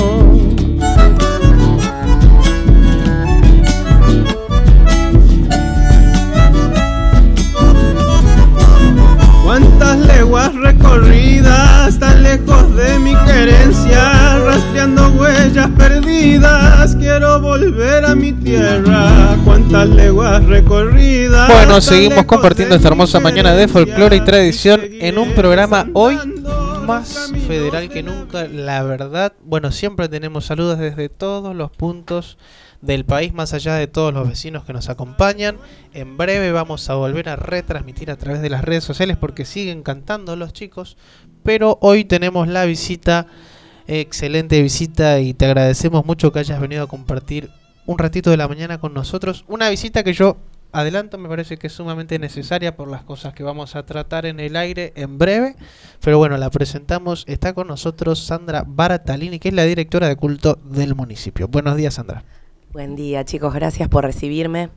[9.44, 18.32] Cuántas leguas recorridas, tan lejos de mi querencia, rastreando huellas perdidas, quiero volver a mi
[18.32, 19.38] tierra.
[19.46, 21.48] Cuántas leguas recorridas.
[21.48, 26.18] Bueno, seguimos compartiendo esta hermosa mañana de folclore y tradición en un programa hoy
[26.88, 29.34] más federal que nunca, la verdad.
[29.44, 32.40] Bueno, siempre tenemos saludos desde todos los puntos
[32.82, 35.58] del país, más allá de todos los vecinos que nos acompañan.
[35.94, 39.84] En breve vamos a volver a retransmitir a través de las redes sociales porque siguen
[39.84, 40.98] cantando los chicos,
[41.44, 43.28] pero hoy tenemos la visita,
[44.00, 47.50] excelente visita y te agradecemos mucho que hayas venido a compartir
[47.86, 49.44] un ratito de la mañana con nosotros.
[49.48, 50.38] Una visita que yo
[50.72, 54.40] adelanto me parece que es sumamente necesaria por las cosas que vamos a tratar en
[54.40, 55.56] el aire en breve.
[56.00, 57.26] Pero bueno, la presentamos.
[57.28, 61.48] Está con nosotros Sandra Baratalini, que es la directora de culto del municipio.
[61.50, 62.24] Buenos días, Sandra.
[62.72, 63.54] Buen día, chicos.
[63.54, 64.70] Gracias por recibirme.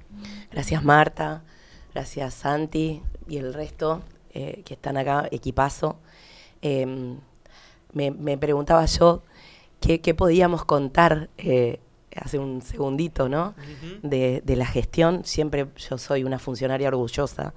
[0.51, 1.45] Gracias, Marta.
[1.93, 6.01] Gracias, Santi y el resto eh, que están acá, equipazo.
[6.61, 7.19] Em,
[7.95, 9.23] me, me preguntaba yo
[9.81, 11.81] qué, qué podíamos contar eh,
[12.17, 13.55] hace un segundito, ¿no?
[14.03, 15.25] de, de la gestión.
[15.25, 17.55] Siempre yo soy una funcionaria orgullosa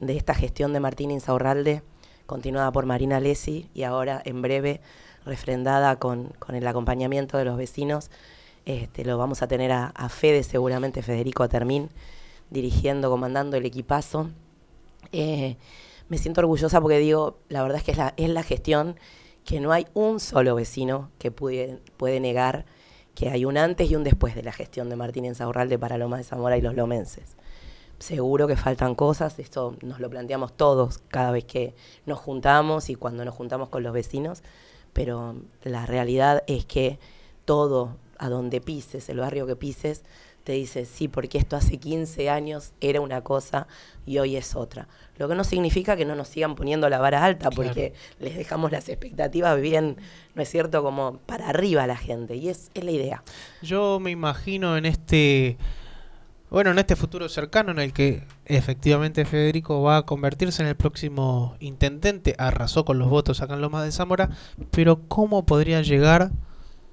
[0.00, 1.82] de esta gestión de Martín Insaurralde,
[2.26, 4.80] continuada por Marina Lesi y ahora en breve
[5.24, 8.10] refrendada con, con el acompañamiento de los vecinos.
[8.66, 11.90] Este, lo vamos a tener a, a Fede, seguramente Federico Atermín,
[12.50, 14.30] dirigiendo, comandando el equipazo.
[15.12, 15.56] Eh,
[16.08, 18.96] me siento orgullosa porque digo, la verdad es que es la, es la gestión
[19.44, 22.64] que no hay un solo vecino que puede, puede negar
[23.14, 26.18] que hay un antes y un después de la gestión de Martín Insaurralde para Lomas
[26.18, 27.36] de Zamora y los lomenses.
[27.98, 31.74] Seguro que faltan cosas, esto nos lo planteamos todos cada vez que
[32.06, 34.42] nos juntamos y cuando nos juntamos con los vecinos,
[34.92, 36.98] pero la realidad es que
[37.44, 40.02] todo, a donde pises, el barrio que pises,
[40.44, 43.66] te dice, sí, porque esto hace 15 años era una cosa
[44.06, 44.86] y hoy es otra.
[45.16, 48.70] Lo que no significa que no nos sigan poniendo la vara alta, porque les dejamos
[48.70, 49.96] las expectativas bien,
[50.34, 53.22] ¿no es cierto?, como para arriba a la gente, y es, es la idea.
[53.62, 55.56] Yo me imagino en este,
[56.50, 60.76] bueno, en este futuro cercano en el que efectivamente Federico va a convertirse en el
[60.76, 64.28] próximo intendente, arrasó con los votos acá en Lomas de Zamora,
[64.70, 66.32] pero ¿cómo podría llegar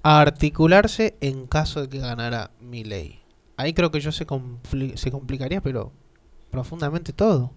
[0.04, 3.21] a articularse en caso de que ganara mi ley?
[3.62, 5.92] Ahí creo que yo se, compli- se complicaría, pero
[6.50, 7.52] profundamente todo.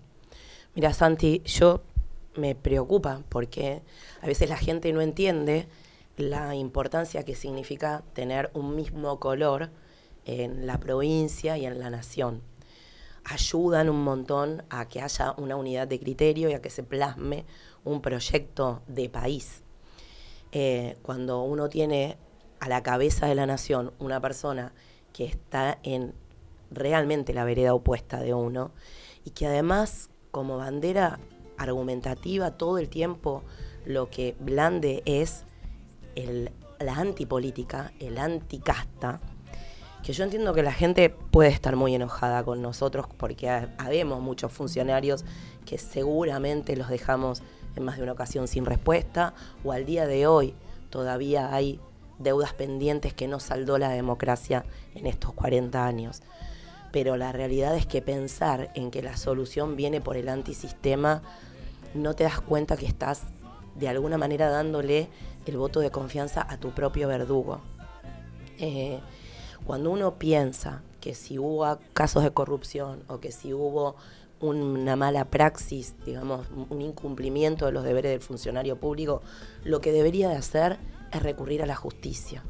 [0.75, 1.83] Mira, Santi, yo
[2.37, 3.81] me preocupa porque
[4.21, 5.67] a veces la gente no entiende
[6.17, 9.71] la importancia que significa tener un mismo color
[10.27, 12.43] en la provincia y en la nación.
[13.25, 17.47] Ayudan un montón a que haya una unidad de criterio y a que se plasme
[17.83, 19.63] un proyecto de país.
[20.53, 22.19] Eh, cuando uno tiene
[22.61, 24.73] a la cabeza de la nación una persona
[25.15, 26.13] que está en
[26.71, 28.73] realmente la vereda opuesta de uno
[29.25, 31.21] y que además como bandera
[31.57, 33.43] argumentativa todo el tiempo
[33.87, 35.45] lo que blande es
[36.17, 36.51] el-
[36.81, 39.21] la antipolítica, el anticasta,
[40.03, 44.21] que yo entiendo que la gente puede estar muy enojada con nosotros porque ha- habemos
[44.21, 45.25] muchos funcionarios
[45.65, 47.43] que seguramente los dejamos
[47.77, 49.33] en más de una ocasión sin respuesta
[49.65, 50.55] o al día de hoy
[50.91, 51.81] todavía hay
[52.19, 54.65] deudas pendientes que no saldó la democracia
[54.95, 56.23] en estos 40 años.
[56.93, 61.23] Pero la realidad es que pensar en que la solución viene por el antisistema,
[61.95, 63.23] no te das cuenta que estás
[63.75, 65.09] de alguna manera dándole
[65.47, 67.61] el voto de confianza a tu propio verdugo.
[68.59, 69.01] Eh,
[69.67, 73.97] cuando uno piensa que si hubo casos de corrupción o que si hubo
[74.41, 79.23] una mala praxis, digamos, un incumplimiento de los deberes del funcionario público,
[79.65, 80.79] lo que debería de hacer
[81.19, 82.43] es recurrir a la justicia.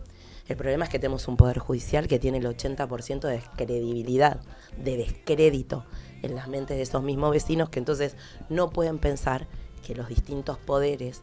[0.46, 4.40] El problema es que tenemos un poder judicial que tiene el 80% de descredibilidad,
[4.76, 5.86] de descrédito
[6.22, 8.16] en las mentes de esos mismos vecinos que entonces
[8.50, 9.46] no pueden pensar
[9.86, 11.22] que los distintos poderes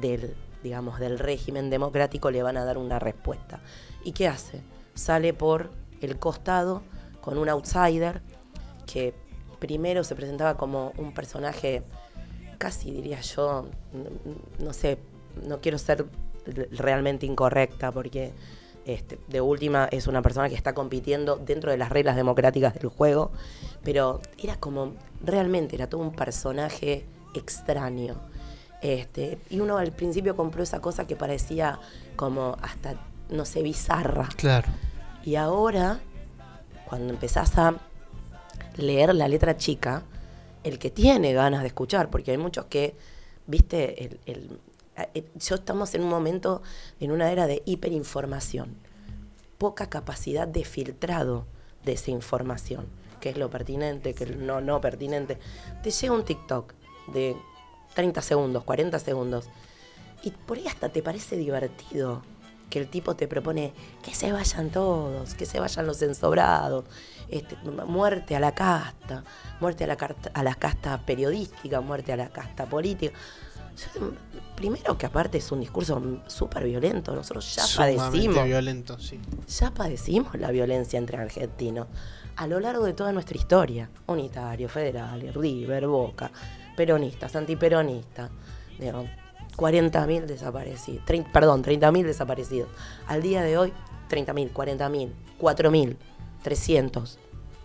[0.00, 3.60] del, digamos, del régimen democrático le van a dar una respuesta.
[4.04, 4.62] ¿Y qué hace?
[4.94, 6.82] Sale por el costado
[7.20, 8.20] con un outsider
[8.84, 9.14] que
[9.58, 11.82] primero se presentaba como un personaje,
[12.58, 13.68] casi diría yo,
[14.58, 14.98] no sé,
[15.46, 16.06] no quiero ser
[16.72, 18.32] realmente incorrecta porque
[18.84, 22.86] este, de última es una persona que está compitiendo dentro de las reglas democráticas del
[22.88, 23.32] juego,
[23.82, 24.94] pero era como,
[25.24, 27.04] realmente era todo un personaje
[27.34, 28.14] extraño.
[28.82, 31.80] Este, y uno al principio compró esa cosa que parecía
[32.14, 32.94] como hasta,
[33.30, 34.28] no sé, bizarra.
[34.36, 34.68] Claro.
[35.24, 35.98] Y ahora,
[36.88, 37.74] cuando empezás a
[38.76, 40.02] leer la letra chica,
[40.62, 42.94] el que tiene ganas de escuchar, porque hay muchos que,
[43.46, 44.60] viste, el, el-
[45.34, 46.62] yo estamos en un momento,
[47.00, 48.76] en una era de hiperinformación,
[49.58, 51.46] poca capacidad de filtrado
[51.84, 52.86] de esa información,
[53.20, 55.38] qué es lo pertinente, qué es no, no pertinente.
[55.82, 56.74] Te llega un TikTok
[57.12, 57.36] de
[57.94, 59.48] 30 segundos, 40 segundos,
[60.22, 62.22] y por ahí hasta te parece divertido
[62.70, 66.84] que el tipo te propone que se vayan todos, que se vayan los ensobrados,
[67.28, 67.56] este,
[67.86, 69.24] muerte a la casta,
[69.60, 69.96] muerte a la,
[70.34, 73.16] a la casta periodística, muerte a la casta política.
[73.76, 74.10] Yo,
[74.54, 79.20] primero que aparte es un discurso súper violento, nosotros ya Sumamente padecimos violento, sí.
[79.46, 81.86] ya padecimos la violencia entre argentinos
[82.36, 83.90] a lo largo de toda nuestra historia.
[84.06, 86.30] Unitario, federal, River, Boca,
[86.76, 88.30] peronistas, antiperonistas.
[88.78, 89.06] Digo,
[89.56, 91.02] 40.000 desaparecidos.
[91.32, 92.68] Perdón, 30.000 desaparecidos.
[93.06, 93.72] Al día de hoy,
[94.10, 95.96] 30.000, 40.000, 4.000,
[96.42, 97.18] 300.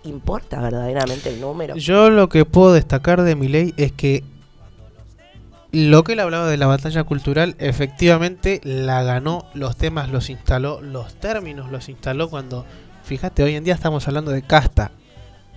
[0.03, 1.75] ¿Importa verdaderamente el número?
[1.75, 4.23] Yo lo que puedo destacar de mi ley es que
[5.71, 10.81] lo que él hablaba de la batalla cultural, efectivamente la ganó, los temas los instaló,
[10.81, 12.65] los términos los instaló cuando,
[13.03, 14.91] fíjate, hoy en día estamos hablando de casta.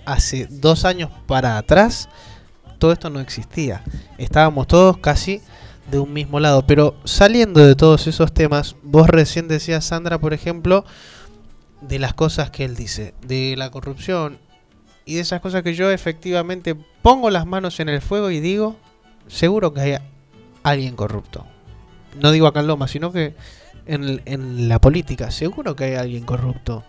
[0.05, 2.07] Hace dos años para atrás,
[2.79, 3.83] todo esto no existía.
[4.17, 5.41] Estábamos todos casi
[5.91, 6.65] de un mismo lado.
[6.65, 10.85] Pero saliendo de todos esos temas, vos recién decías, Sandra, por ejemplo,
[11.81, 14.39] de las cosas que él dice, de la corrupción
[15.05, 18.77] y de esas cosas que yo efectivamente pongo las manos en el fuego y digo,
[19.27, 19.97] seguro que hay
[20.63, 21.45] alguien corrupto.
[22.19, 23.35] No digo acá en Loma, sino que
[23.85, 26.83] en, la política, seguro que hay alguien corrupto.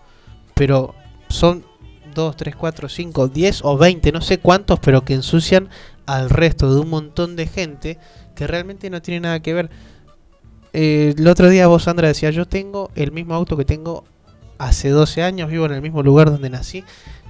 [0.53, 0.95] Pero
[1.29, 1.65] son
[2.13, 5.69] 2, 3, 4, 5, 10 o 20, no sé cuántos, pero que ensucian
[6.05, 7.99] al resto de un montón de gente
[8.35, 9.69] que realmente no tiene nada que ver.
[10.73, 14.03] Eh, el otro día vos, Sandra, decía, yo tengo el mismo auto que tengo
[14.57, 16.83] hace 12 años, vivo en el mismo lugar donde nací.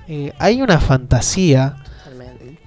[0.07, 1.77] Eh, hay una fantasía.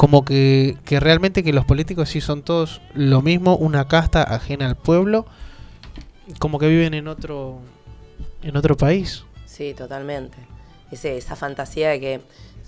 [0.01, 4.67] Como que, que realmente que los políticos sí son todos lo mismo, una casta ajena
[4.67, 5.27] al pueblo,
[6.39, 7.59] como que viven en otro
[8.43, 9.25] en otro país.
[9.45, 10.39] Sí, totalmente.
[10.91, 12.21] Ese, esa fantasía de que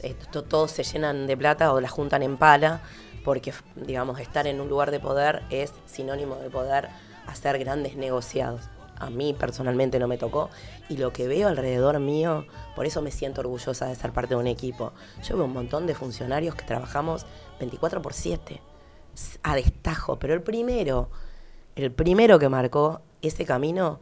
[0.02, 2.82] eh, to- todos se llenan de plata o la juntan en pala,
[3.24, 6.90] porque, digamos, estar en un lugar de poder es sinónimo de poder
[7.26, 8.60] hacer grandes negociados.
[9.02, 10.48] A mí personalmente no me tocó
[10.88, 12.46] y lo que veo alrededor mío,
[12.76, 14.92] por eso me siento orgullosa de ser parte de un equipo.
[15.24, 17.26] Yo veo un montón de funcionarios que trabajamos
[17.58, 18.60] 24 por 7,
[19.14, 21.10] s- a destajo, pero el primero,
[21.74, 23.98] el primero que marcó ese camino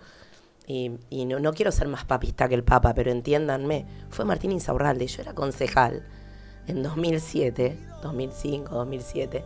[0.66, 5.06] y, no, no quiero ser más papista que el Papa, pero entiéndanme, fue Martín Insaurralde.
[5.09, 6.06] Yo era concejal
[6.68, 9.44] en 2007, 2005, 2007,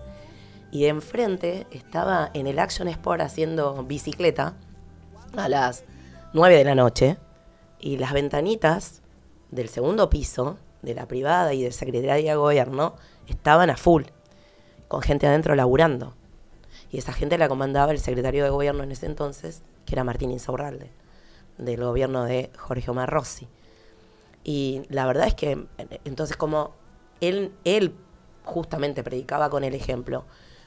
[0.71, 4.55] y enfrente estaba en el Action Sport haciendo bicicleta
[5.39, 5.85] a las
[6.33, 7.17] 9 de la noche,
[7.79, 9.03] y las ventanitas
[9.51, 12.95] del segundo piso, de la privada y del Secretaría de Gobierno,
[13.29, 14.05] estaban a full,
[14.89, 16.15] con gente adentro laburando.
[16.91, 20.31] Y esa gente la comandaba el secretario de Gobierno en ese entonces, que era Martín
[20.31, 20.91] Insaurralde
[21.59, 23.47] del gobierno de Jorge Omar Rossi.
[24.43, 25.67] Y la verdad es que
[26.05, 26.73] entonces como
[27.21, 27.95] él, él
[28.45, 30.25] justamente predicaba con el ejemplo,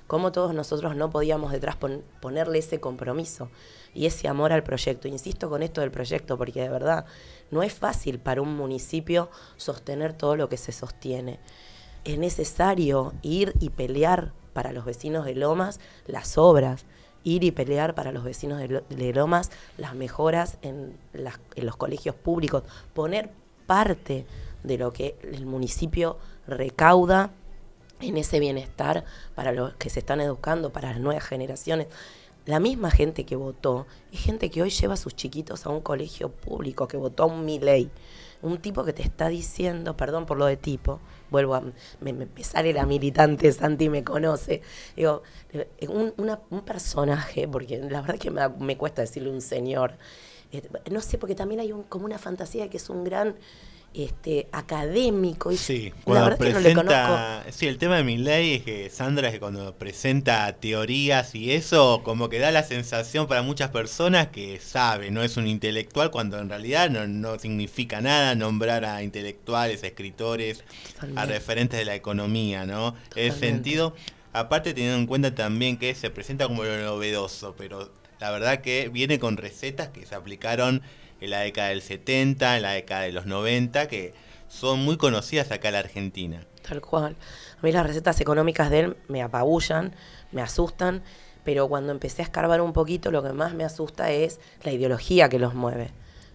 [0.08, 3.50] cómo todos nosotros no podíamos detrás pon- ponerle ese compromiso
[3.98, 5.08] y ese amor al proyecto.
[5.08, 7.06] Insisto con esto del proyecto porque de verdad
[7.50, 11.40] no es fácil para un municipio sostener todo lo que se sostiene.
[12.06, 16.86] Es necesario ir y pelear para los vecinos de Lomas las obras,
[17.24, 21.76] ir y pelear para los vecinos de, Lo- de Lomas las mejoras en, en los
[21.76, 22.64] colegios públicos,
[22.94, 23.32] poner
[23.66, 24.26] parte
[24.64, 26.18] de lo que el municipio
[26.48, 27.32] recauda
[28.00, 29.04] en ese bienestar
[29.34, 31.88] para los que se están educando, para las nuevas generaciones.
[32.48, 35.82] La misma gente que votó es gente que hoy lleva a sus chiquitos a un
[35.82, 37.92] colegio público, que votó a un Milei.
[38.42, 41.00] Un tipo que te está diciendo, perdón por lo de tipo,
[41.32, 41.64] vuelvo a.
[42.02, 44.62] Me, me- sale la militante, Santi me conoce.
[44.96, 46.14] Digo, eh, un,
[46.50, 49.94] un personaje, porque la verdad que me, me cuesta decirle un señor.
[50.52, 50.62] Eh,
[50.92, 53.36] no sé, porque también hay como una fantasía que es un gran
[53.94, 55.52] este académico.
[55.52, 57.30] Y Sí, la cuando verdad que no le conozco.
[57.40, 57.46] presenta.
[57.52, 61.52] Sí, el tema de mi ley es que Sandra es que cuando presenta teorías y
[61.54, 66.12] eso, como que da la sensación para muchas personas que sabe, no es un intelectual,
[66.12, 70.64] cuando en realidad no, no significa nada nombrar a intelectuales, a escritores,
[71.16, 71.26] a Totalmente.
[71.26, 72.90] referentes de la economía, ¿no?
[73.16, 73.48] En ese Totalmente.
[73.48, 73.96] sentido,
[74.34, 78.90] aparte teniendo en cuenta también que se presenta como lo novedoso, pero la verdad que
[78.90, 80.84] viene con recetas que se aplicaron
[81.22, 84.14] en la década del 70, en la década de los 90, que
[84.48, 86.46] son muy conocidas acá en la Argentina.
[86.68, 87.16] Tal cual.
[87.60, 89.94] A mí las recetas económicas de él me apabullan,
[90.32, 91.02] me asustan,
[91.44, 95.30] pero cuando empecé a escarbar un poquito, lo que más me asusta es la ideología
[95.30, 95.92] que los mueve.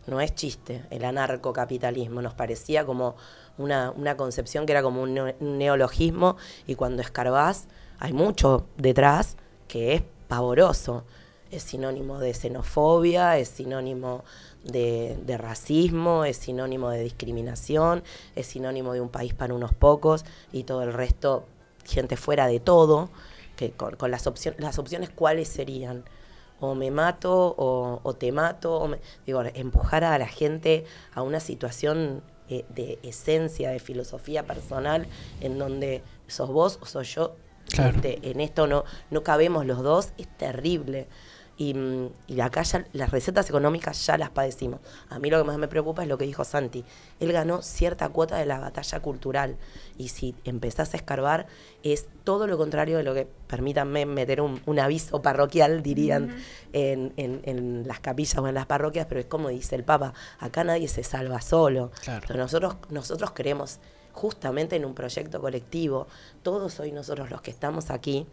[0.06, 2.22] No es chiste, el anarcocapitalismo.
[2.22, 3.14] Nos parecía como
[3.58, 6.36] una, una concepción que era como un, neo- un neologismo
[6.66, 7.68] y cuando escarbás
[7.98, 9.36] hay mucho detrás
[9.68, 11.04] que es pavoroso.
[11.50, 14.24] Es sinónimo de xenofobia, es sinónimo
[14.64, 18.02] de, de racismo, es sinónimo de discriminación,
[18.36, 21.46] es sinónimo de un país para unos pocos y todo el resto,
[21.84, 23.10] gente fuera de todo,
[23.56, 26.04] que con, con las, opciones las opciones cuáles serían.
[26.60, 28.76] O me mato o, o te mato.
[28.76, 34.44] o me- digo, empujar a la gente a una situación eh, de esencia, de filosofía
[34.46, 35.08] personal,
[35.40, 37.34] en donde sos vos o soy yo.
[37.68, 37.96] Claro.
[37.96, 41.08] Este, en esto no, no cabemos los dos, es terrible.
[41.58, 41.76] Y,
[42.26, 44.80] y acá ya las recetas económicas ya las padecimos.
[45.10, 46.82] A mí lo que más me preocupa es lo que dijo Santi.
[47.20, 49.56] Él ganó cierta cuota de la batalla cultural.
[49.98, 51.46] Y si empezás a escarbar,
[51.82, 56.34] es todo lo contrario de lo que, permítanme meter un, un aviso parroquial, dirían
[56.72, 60.14] en, en- en las capillas o en las parroquias, pero es como dice el Papa,
[60.40, 61.92] acá nadie se salva solo.
[62.02, 62.24] Claro.
[62.26, 63.78] Pero nosotros, nosotros creemos
[64.14, 66.06] justamente en un proyecto colectivo.
[66.42, 68.26] Todos hoy nosotros los que estamos aquí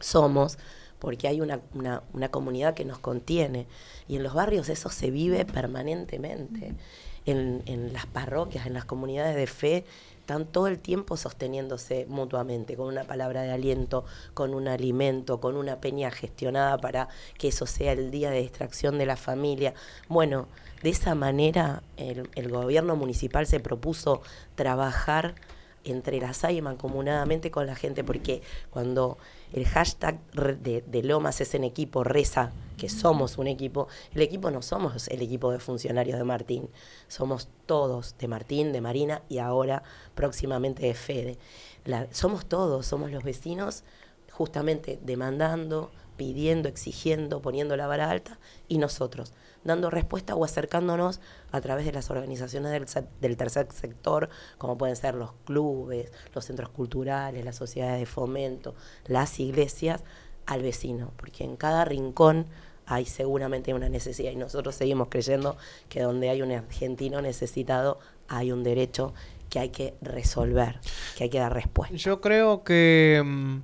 [0.00, 0.58] somos
[0.98, 3.66] porque hay una, una- comunidad que nos contiene.
[4.08, 6.74] Y en los barrios eso se vive permanentemente.
[7.26, 9.84] En, en las parroquias, en las comunidades de fe,
[10.20, 14.04] están todo el tiempo sosteniéndose mutuamente, con una palabra de aliento,
[14.34, 18.98] con un alimento, con una peña gestionada para que eso sea el día de distracción
[18.98, 19.74] de la familia.
[20.08, 20.48] Bueno,
[20.82, 24.22] de esa manera el, el gobierno municipal se propuso
[24.54, 25.34] trabajar
[25.84, 29.18] entrelazada y mancomunadamente con la gente, porque cuando
[29.52, 34.50] el hashtag de, de Lomas es en equipo reza que somos un equipo, el equipo
[34.50, 36.68] no somos el equipo de funcionarios de Martín,
[37.08, 39.82] somos todos de Martín, de Marina y ahora
[40.14, 41.38] próximamente de Fede.
[41.84, 43.82] La- somos todos, somos los vecinos
[44.30, 48.38] justamente demandando, pidiendo, exigiendo, poniendo la vara alta
[48.68, 49.32] y nosotros
[49.64, 51.20] dando respuesta o acercándonos
[51.52, 52.86] a través de las organizaciones del,
[53.20, 58.74] del tercer sector, como pueden ser los clubes, los centros culturales, las sociedades de fomento,
[59.06, 60.02] las iglesias,
[60.46, 62.46] al vecino, porque en cada rincón
[62.86, 65.58] hay seguramente una necesidad y nosotros seguimos creyendo
[65.90, 67.98] que donde hay un argentino necesitado
[68.28, 69.12] hay un derecho
[69.50, 70.80] que hay que resolver,
[71.16, 71.96] que hay que dar respuesta.
[71.96, 73.58] Yo creo que, mm,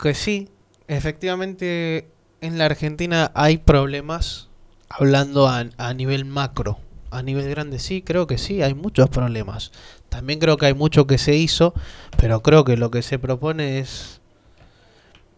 [0.00, 0.48] que sí,
[0.88, 2.10] efectivamente
[2.40, 4.49] en la Argentina hay problemas
[4.90, 6.78] hablando a, a nivel macro,
[7.10, 9.72] a nivel grande sí, creo que sí, hay muchos problemas.
[10.10, 11.72] También creo que hay mucho que se hizo,
[12.18, 14.20] pero creo que lo que se propone es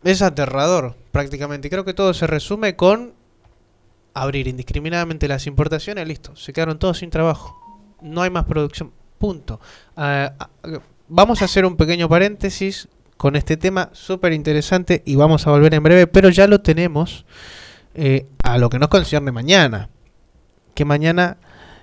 [0.04, 1.70] es aterrador prácticamente.
[1.70, 3.12] Creo que todo se resume con
[4.14, 7.58] abrir indiscriminadamente las importaciones, listo, se quedaron todos sin trabajo.
[8.00, 9.60] No hay más producción, punto.
[9.96, 10.34] Ah,
[11.08, 15.74] vamos a hacer un pequeño paréntesis con este tema súper interesante y vamos a volver
[15.74, 17.24] en breve, pero ya lo tenemos
[17.94, 19.88] eh, a lo que nos concierne mañana.
[20.74, 21.36] Que mañana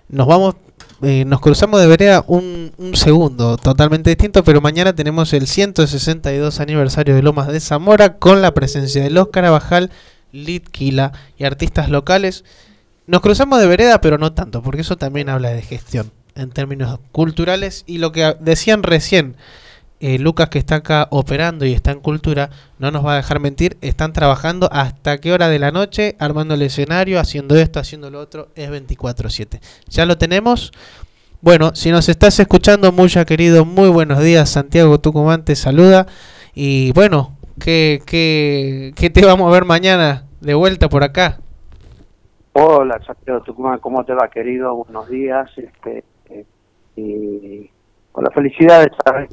[0.08, 0.56] nos vamos,
[1.02, 6.60] eh, nos cruzamos de vereda un, un segundo totalmente distinto, pero mañana tenemos el 162
[6.60, 9.92] aniversario de Lomas de Zamora con la presencia de Los Carabajal,
[10.32, 12.44] Litquila y artistas locales.
[13.06, 17.00] Nos cruzamos de vereda, pero no tanto, porque eso también habla de gestión en términos
[17.12, 19.36] culturales y lo que decían recién.
[20.00, 23.40] Eh, Lucas que está acá operando y está en cultura, no nos va a dejar
[23.40, 28.10] mentir, están trabajando hasta qué hora de la noche, armando el escenario, haciendo esto, haciendo
[28.10, 29.60] lo otro, es 24/7.
[29.88, 30.72] Ya lo tenemos.
[31.42, 36.06] Bueno, si nos estás escuchando, Muya querido, muy buenos días, Santiago Tucumán te saluda.
[36.54, 41.40] Y bueno, ¿qué, qué, qué te vamos a ver mañana de vuelta por acá?
[42.54, 44.76] Hola, Santiago Tucumán, ¿cómo te va, querido?
[44.76, 45.50] Buenos días.
[45.56, 46.46] Este, eh,
[46.96, 47.70] y
[48.12, 49.30] con la felicidad de saber,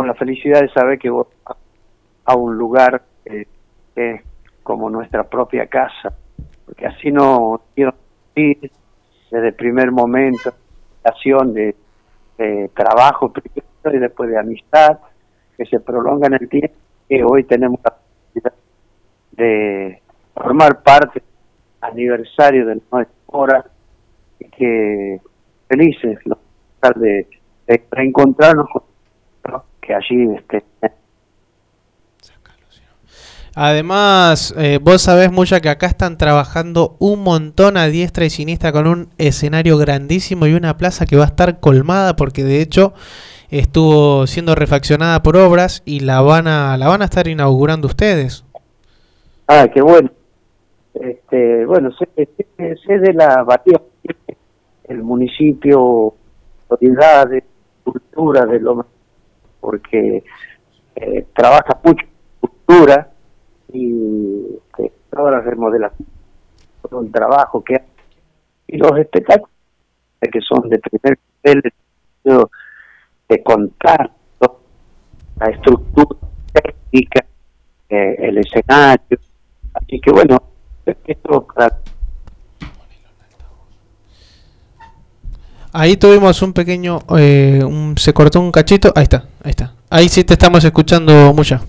[0.00, 1.26] con la felicidad de saber que vos
[2.24, 4.22] a, un lugar es
[4.62, 6.10] como nuestra propia casa,
[6.64, 7.92] porque así no quiero
[8.34, 8.72] ir
[9.30, 10.54] desde el primer momento,
[11.52, 11.74] de,
[12.38, 13.62] de trabajo primero
[13.94, 15.00] y después de amistad,
[15.58, 16.74] que se prolonga en el tiempo,
[17.06, 18.54] que hoy tenemos la posibilidad
[19.32, 20.02] de
[20.32, 21.22] formar parte
[21.82, 23.66] aniversario de nuestra hora
[24.38, 25.20] y que
[25.68, 26.38] felices los
[26.96, 27.26] de,
[27.66, 28.89] de reencontrarnos con
[29.80, 30.64] que allí este,
[33.56, 38.70] Además, eh, vos sabés mucha que acá están trabajando un montón a diestra y siniestra
[38.70, 42.94] con un escenario grandísimo y una plaza que va a estar colmada porque de hecho
[43.50, 48.44] estuvo siendo refaccionada por obras y la van a la van a estar inaugurando ustedes.
[49.48, 50.10] Ah, qué bueno.
[50.94, 53.80] Este, bueno, sé, sé- sé de la Bahía,
[54.84, 56.14] el municipio,
[56.68, 57.42] autoridad de
[57.82, 58.86] cultura de Loma,
[59.60, 60.24] porque
[60.96, 62.06] eh, trabaja mucho
[62.40, 63.10] cultura
[63.72, 66.12] y este, todas las remodelaciones,
[66.82, 67.86] todo el trabajo que hace.
[68.68, 69.50] Y los espectáculos
[70.20, 71.62] que son de primer nivel
[73.28, 74.10] de, contar
[75.38, 76.18] la estructura
[76.52, 77.24] técnica,
[77.88, 79.18] eh, el escenario,
[79.72, 80.36] así que bueno,
[81.06, 81.46] esto
[85.72, 89.72] Ahí tuvimos un pequeño, eh, un- se cortó un cachito, ahí está, ahí está.
[89.88, 91.60] Ahí sí te estamos escuchando mucha.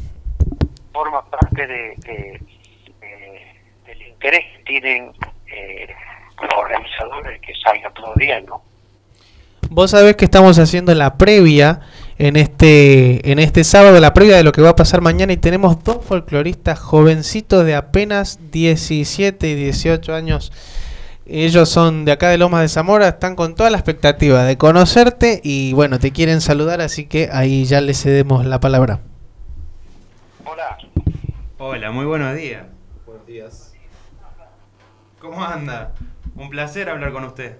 [0.94, 2.42] forma parte de, de-
[3.02, 3.42] de-
[3.88, 5.12] del interés que tienen
[5.48, 5.88] eh,
[6.42, 8.62] los organizadores que salga todo bien, ¿no?
[9.70, 11.80] Vos sabés que estamos haciendo la previa
[12.18, 15.38] en este en este sábado, la previa de lo que va a pasar mañana y
[15.38, 20.52] tenemos dos folcloristas jovencitos de apenas 17 y 18 años.
[21.26, 25.40] Ellos son de acá de Lomas de Zamora, están con toda la expectativa de conocerte
[25.44, 29.00] y bueno, te quieren saludar, así que ahí ya les cedemos la palabra.
[31.64, 32.66] Hola, muy buenos días.
[33.06, 33.76] Buenos días.
[35.20, 35.94] ¿Cómo anda?
[36.36, 37.60] Un placer hablar con usted.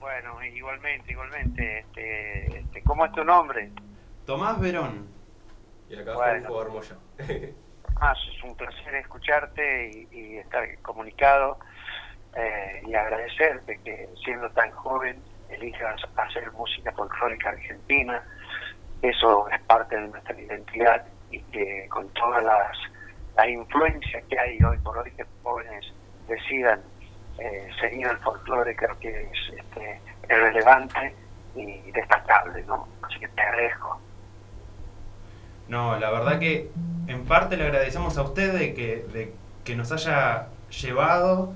[0.00, 1.78] Bueno, igualmente, igualmente.
[1.78, 3.70] Este, este, ¿Cómo es tu nombre?
[4.26, 5.06] Tomás Verón.
[5.88, 6.48] Y acá Bueno.
[6.48, 6.96] Juanjo Armoya.
[8.00, 11.58] Ah, es un placer escucharte y, y estar comunicado
[12.36, 18.22] eh, y agradecerte que siendo tan joven elijas hacer música folclórica argentina.
[19.02, 22.76] Eso es parte de nuestra identidad y que con todas las,
[23.36, 25.84] las influencias que hay hoy por hoy que jóvenes
[26.26, 26.80] decidan
[27.38, 31.14] eh, seguir el folclore creo que es, este, es relevante
[31.56, 32.88] y destacable, ¿no?
[33.02, 34.00] Así que te agradezco.
[35.68, 36.70] No, la verdad que
[37.06, 39.32] en parte le agradecemos a usted de que, de
[39.64, 41.54] que nos haya llevado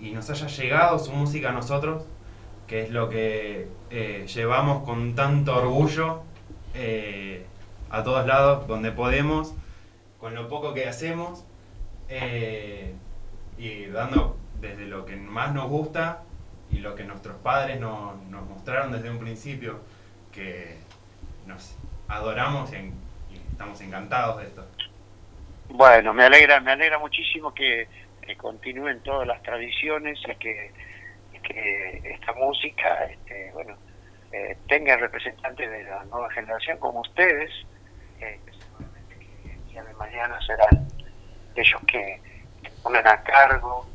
[0.00, 2.04] y nos haya llegado su música a nosotros,
[2.66, 6.22] que es lo que eh, llevamos con tanto orgullo
[6.74, 7.44] eh,
[7.90, 9.54] a todos lados donde podemos,
[10.20, 11.44] con lo poco que hacemos
[12.08, 12.94] eh,
[13.58, 16.22] y dando desde lo que más nos gusta
[16.70, 19.80] y lo que nuestros padres no- nos mostraron desde un principio,
[20.32, 20.76] que
[21.46, 21.74] nos
[22.08, 22.92] adoramos y
[23.50, 24.64] estamos encantados de esto.
[25.68, 27.88] Bueno, me alegra, me alegra muchísimo que,
[28.30, 30.72] que continúen todas las tradiciones y que,
[32.04, 33.76] esta música, este, bueno,
[34.30, 37.50] eh, tenga representantes de la nueva generación como ustedes,
[38.20, 40.86] eh, seguramente que el día de mañana serán
[41.56, 42.20] ellos que
[42.84, 43.86] pongan a cargo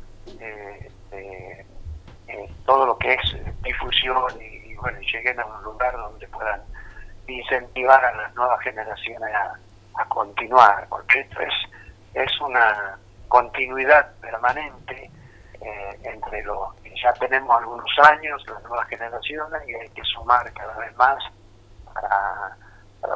[2.66, 6.60] todo lo que es difusión y, y, bueno, lleguen a un lugar donde puedan
[7.28, 9.54] incentivar a las nuevas generaciones a,
[10.02, 11.54] a continuar, porque esto es,
[12.14, 15.10] es una continuidad permanente
[15.60, 20.52] eh, entre los que ya tenemos algunos años, las nuevas generaciones, y hay que sumar
[20.52, 21.16] cada vez más
[21.92, 22.56] para,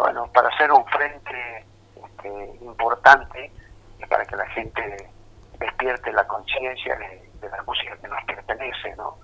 [0.01, 1.67] bueno, para hacer un frente
[1.97, 3.51] este, importante
[3.99, 5.11] y para que la gente
[5.59, 9.19] despierte la conciencia de, la música que nos pertenece, ¿no?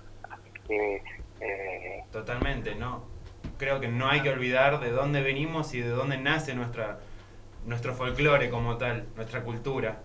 [0.67, 1.03] Que,
[1.39, 3.03] eh, Totalmente, ¿no?
[3.57, 6.99] Creo que no hay que olvidar de dónde venimos y de dónde nace nuestra,
[7.65, 9.99] nuestro folclore como tal, nuestra cultura.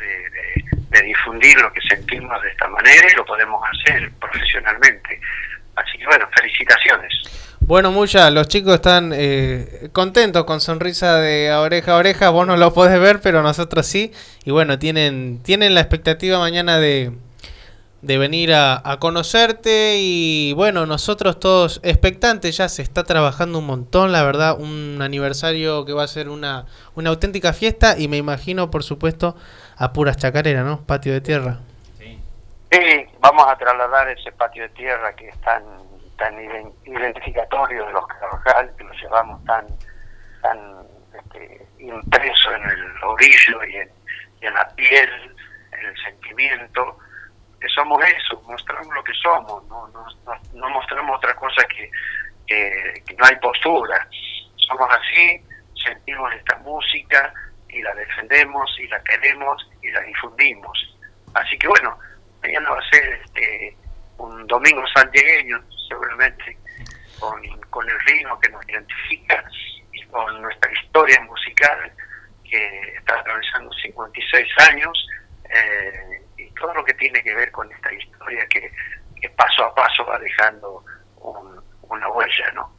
[0.00, 5.20] De, difundir lo que sentimos de esta manera y lo podemos hacer profesionalmente.
[5.76, 7.12] Así que bueno, felicitaciones.
[7.60, 12.30] Bueno, mucha, los chicos están eh, contentos con sonrisa de oreja a oreja.
[12.30, 14.12] Vos no lo podés ver, pero nosotros sí.
[14.44, 17.12] Y bueno, tienen, tienen la expectativa mañana de,
[18.02, 19.98] de venir a, a conocerte.
[20.00, 22.56] Y bueno, nosotros todos expectantes.
[22.56, 24.58] Ya se está trabajando un montón, la verdad.
[24.58, 26.66] Un aniversario que va a ser una,
[26.96, 27.96] una auténtica fiesta.
[27.96, 29.36] Y me imagino, por supuesto,
[29.80, 30.84] a puras chacareras, ¿no?
[30.84, 31.56] Patio de tierra.
[31.98, 35.62] Sí, vamos a trasladar ese patio de tierra que es tan,
[36.16, 39.66] tan iden- identificatorio de los Carvajal, que lo llevamos tan,
[40.42, 40.58] tan
[41.18, 43.90] este, impreso en el orillo y en,
[44.42, 45.36] y en la piel,
[45.72, 46.98] en el sentimiento,
[47.60, 51.90] que somos eso, mostramos lo que somos, no, no, no- no mostramos otra cosa que,
[52.46, 54.06] que, que no hay postura.
[54.68, 55.42] Somos así,
[55.84, 57.32] sentimos esta música
[57.68, 60.96] y la defendemos y la queremos y la difundimos.
[61.34, 61.98] Así que bueno,
[62.42, 63.76] mañana va a ser este,
[64.18, 66.56] un domingo santiagueño, seguramente,
[67.18, 67.40] con,
[67.70, 69.44] con el ritmo que nos identifica
[69.92, 71.92] y con nuestra historia musical
[72.48, 75.06] que está atravesando 56 años
[75.48, 78.70] eh, y todo lo que tiene que ver con esta historia que,
[79.36, 80.82] paso a paso va dejando
[81.18, 82.74] un- una huella, ¿no?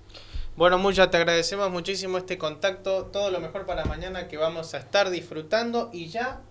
[0.55, 3.05] Bueno, Muya, te agradecemos muchísimo este contacto.
[3.07, 5.89] Todo lo mejor para mañana que vamos a estar disfrutando.
[5.93, 6.41] Y ya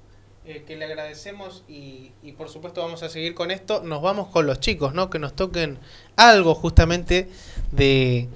[0.50, 4.28] eh, que le agradecemos y, y por supuesto vamos a seguir con esto, nos vamos
[4.28, 5.08] con los chicos, ¿no?
[5.08, 5.78] Que nos toquen
[6.16, 7.28] algo justamente
[7.70, 8.28] de,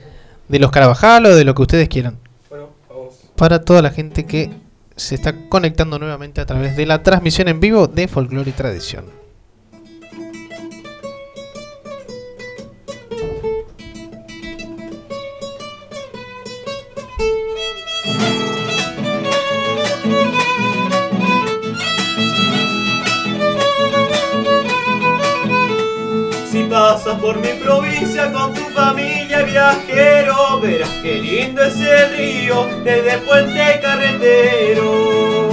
[0.49, 2.19] de los Carabajal o de lo que ustedes quieran.
[2.49, 3.15] Bueno, vamos.
[3.37, 4.51] Para toda la gente que
[4.97, 9.24] se está conectando nuevamente a través de la transmisión en vivo de Folklore y Tradición.
[27.21, 33.81] Por mi provincia con tu familia viajero, verás qué lindo es el río desde Puente
[33.83, 35.51] Carretero.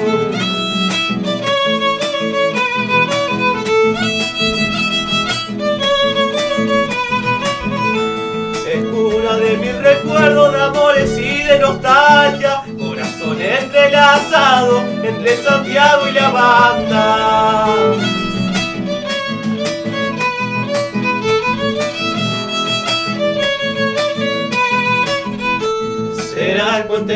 [8.67, 16.11] Es cuna de mil recuerdos de amores y de nostalgia, corazón entrelazado entre Santiago y
[16.13, 18.20] la banda.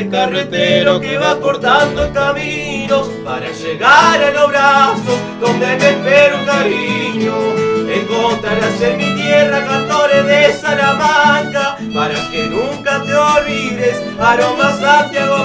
[0.10, 7.36] Carretero que va cortando caminos para llegar a los brazos donde me espera un cariño.
[7.90, 15.36] Encontrarás en mi tierra cantores de Salamanca para que nunca te olvides, aroma Santiago.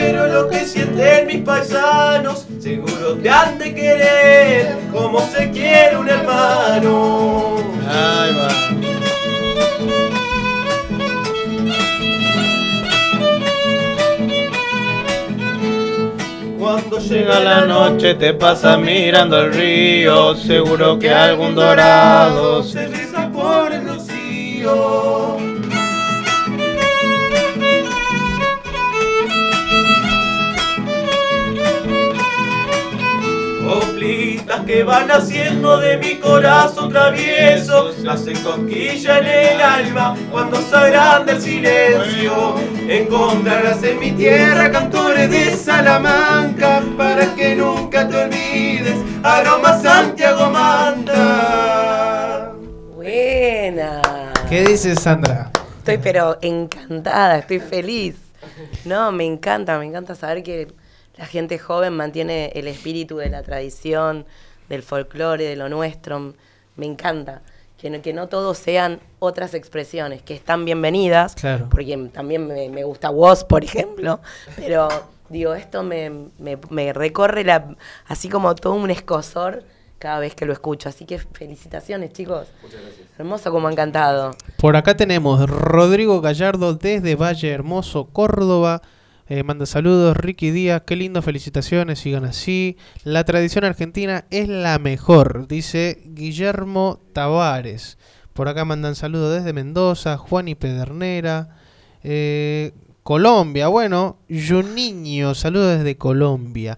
[0.00, 2.46] Viajero lo que sienten mis paisanos.
[2.58, 7.56] Seguro te han de querer como se quiere un hermano.
[7.88, 8.48] Ahí va.
[16.58, 23.28] Cuando Llega la noche, te pasa mirando el río, seguro que algún dorado se besa
[23.32, 25.39] por el rocío
[34.70, 41.32] que van haciendo de mi corazón travieso Hacen cosquilla en el alma cuando se agranda
[41.32, 42.54] el silencio
[42.88, 48.94] Encontrarás en mi tierra cantores de Salamanca Para que nunca te olvides,
[49.24, 52.52] aroma Santiago Manta
[52.94, 54.32] Buena.
[54.48, 55.50] ¿Qué dices, Sandra?
[55.78, 58.16] Estoy pero encantada, estoy feliz.
[58.84, 60.68] No, me encanta, me encanta saber que
[61.16, 64.26] la gente joven mantiene el espíritu de la tradición,
[64.70, 66.32] del folclore, de lo nuestro.
[66.76, 67.42] Me encanta.
[67.76, 71.66] Que no, que no todos sean otras expresiones, que están bienvenidas, Claro.
[71.70, 74.20] porque también me, me gusta vos, por ejemplo,
[74.56, 74.88] pero
[75.30, 77.74] digo, esto me, me- me recorre la,
[78.06, 79.64] así como todo un escosor
[79.98, 80.90] cada vez que lo escucho.
[80.90, 82.48] Así que felicitaciones, chicos.
[82.62, 83.08] Muchas gracias.
[83.18, 84.32] Hermoso como han cantado.
[84.58, 88.82] Por acá tenemos Rodrigo Gallardo desde Valle Hermoso, Córdoba.
[89.32, 92.76] Eh, manda saludos, Ricky Díaz, qué lindo, felicitaciones, sigan así.
[93.04, 97.96] La tradición argentina es la mejor, dice Guillermo Tavares.
[98.32, 101.56] Por acá mandan saludos desde Mendoza, Juan y Pedernera.
[102.02, 102.72] Eh,
[103.04, 106.76] Colombia, bueno, Juninho, saludos desde Colombia.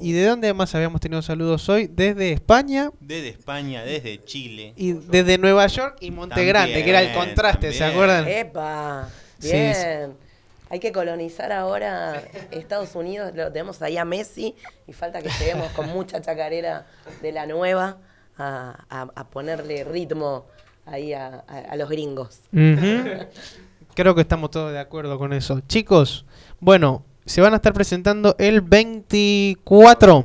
[0.00, 1.86] ¿Y de dónde más habíamos tenido saludos hoy?
[1.86, 4.72] Desde España Desde España, desde Chile.
[4.76, 8.26] y desde Nueva York y Montegrande, que era el También, contraste, ¿se acuerdan?
[8.26, 9.08] ¡Epa!
[9.40, 9.74] Bien.
[9.74, 10.31] sí.
[10.72, 13.32] Hay que colonizar ahora Estados Unidos.
[13.34, 14.54] Lo tenemos ahí a Messi
[14.86, 16.86] y falta que lleguemos con mucha chacarera
[17.20, 17.98] de la nueva
[18.38, 20.46] a, a- a ponerle ritmo
[20.86, 22.40] ahí a, a- a los gringos.
[23.94, 25.60] Creo que estamos todos de acuerdo con eso.
[25.68, 26.24] Chicos,
[26.58, 30.24] bueno, se van a estar presentando el 24.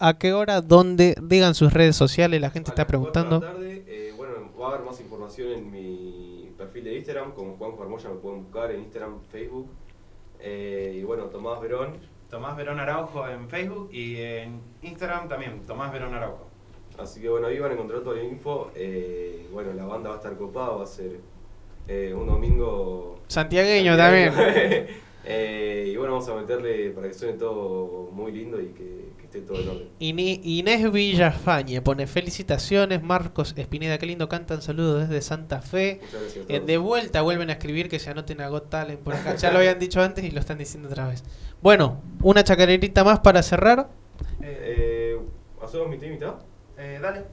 [0.00, 0.62] ¿A qué hora?
[0.62, 1.14] ¿Dónde?
[1.22, 3.40] Digan sus redes sociales, la gente está preguntando.
[3.40, 7.82] Tarde, eh, bueno, va a haber más información en mi perfil de Instagram, como Juanjo
[7.82, 9.70] Armoya me pueden buscar en Instagram, Facebook.
[10.40, 11.96] Eh, y bueno, Tomás Verón.
[12.28, 16.46] Tomás Verón Araujo en Facebook y en Instagram también, Tomás Verón Araujo.
[16.98, 18.70] Así que bueno, ahí van a encontrar toda la info.
[18.74, 21.20] Eh, bueno, la banda va a estar copada, va a ser
[21.86, 23.20] eh, un domingo...
[23.28, 24.34] Santiagueño también.
[25.30, 29.24] Eh, y bueno, vamos a meterle para que suene todo muy lindo y que, que
[29.24, 29.88] esté todo en orden.
[29.98, 36.00] Inés Villafañe pone felicitaciones, Marcos Espineda, qué lindo cantan, saludos desde Santa Fe.
[36.00, 39.00] Muchas gracias a Eh, de vuelta vuelven a escribir que se anoten a Got Talent
[39.00, 39.34] por acá.
[39.36, 41.22] Ya lo habían dicho antes y lo están diciendo otra vez.
[41.60, 43.90] Bueno, una chacarerita más para cerrar.
[44.40, 45.18] Eh,
[45.62, 46.34] ¿Hacemos mitad y mitad?
[46.78, 47.24] Eh, dale.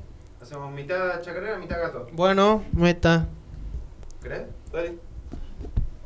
[0.42, 2.08] Hacemos mitad chacarera, mitad gato.
[2.12, 3.28] Bueno, meta.
[4.22, 4.44] ¿Crees?
[4.74, 4.98] Dale.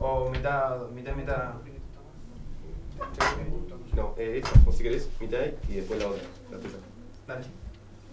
[0.01, 1.53] O mitad, mitad, mitad.
[3.95, 6.76] No, eh, esta, o si querés, mitad y después la otra, la tuya.
[7.27, 7.45] Dale.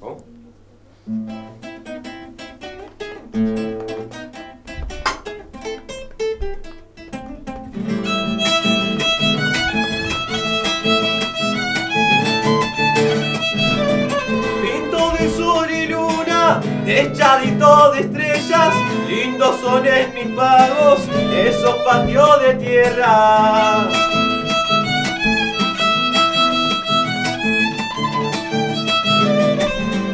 [0.00, 0.24] ¿Vamos?
[14.62, 18.74] Pinto de sol y luna, techadito de estrellas,
[19.08, 19.84] lindos son
[20.14, 24.25] mis pagos, esos patios de tierra.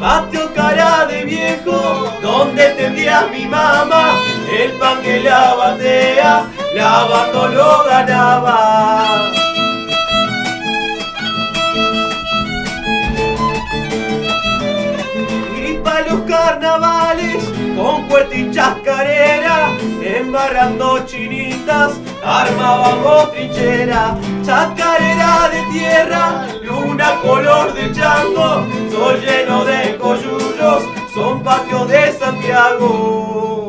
[0.03, 4.19] Patio cara de viejo, donde tendría mi mamá,
[4.51, 9.31] el pan que la batea, lavando lo ganaba.
[15.85, 17.45] Para los carnavales,
[17.77, 19.71] con cuerda y chascarera,
[20.03, 21.93] embarrando chinitas,
[22.23, 24.17] armábamos trinchera.
[24.45, 30.83] Chacarera de tierra, luna color de chango, sol lleno de coyullos,
[31.15, 33.62] son patios de Santiago.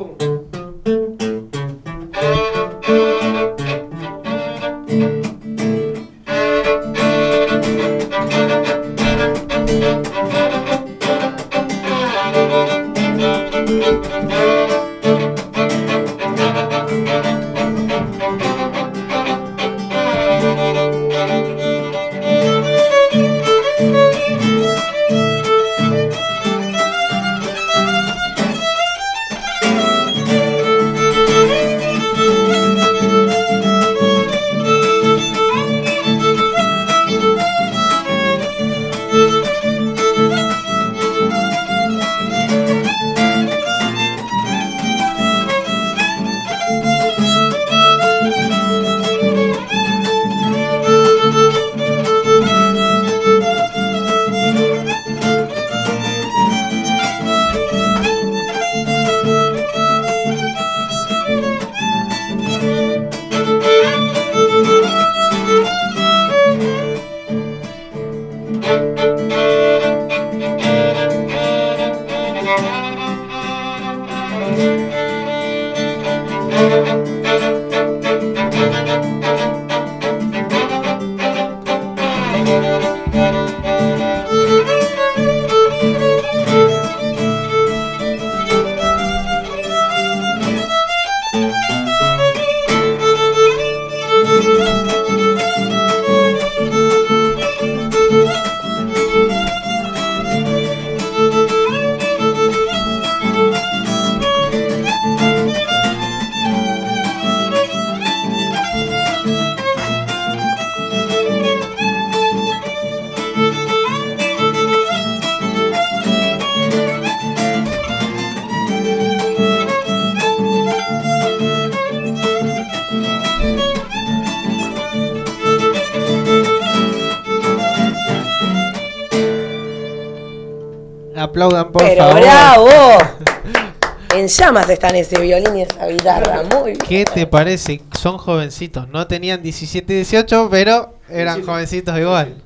[131.23, 132.21] Aplaudan por Pero favor.
[132.21, 132.69] bravo.
[134.15, 136.43] En llamas están ese violín y esa guitarra.
[136.43, 136.77] Muy bien.
[136.77, 137.81] ¿Qué te parece?
[137.99, 138.87] Son jovencitos.
[138.89, 142.42] No tenían 17 y 18, pero eran jovencitos igual.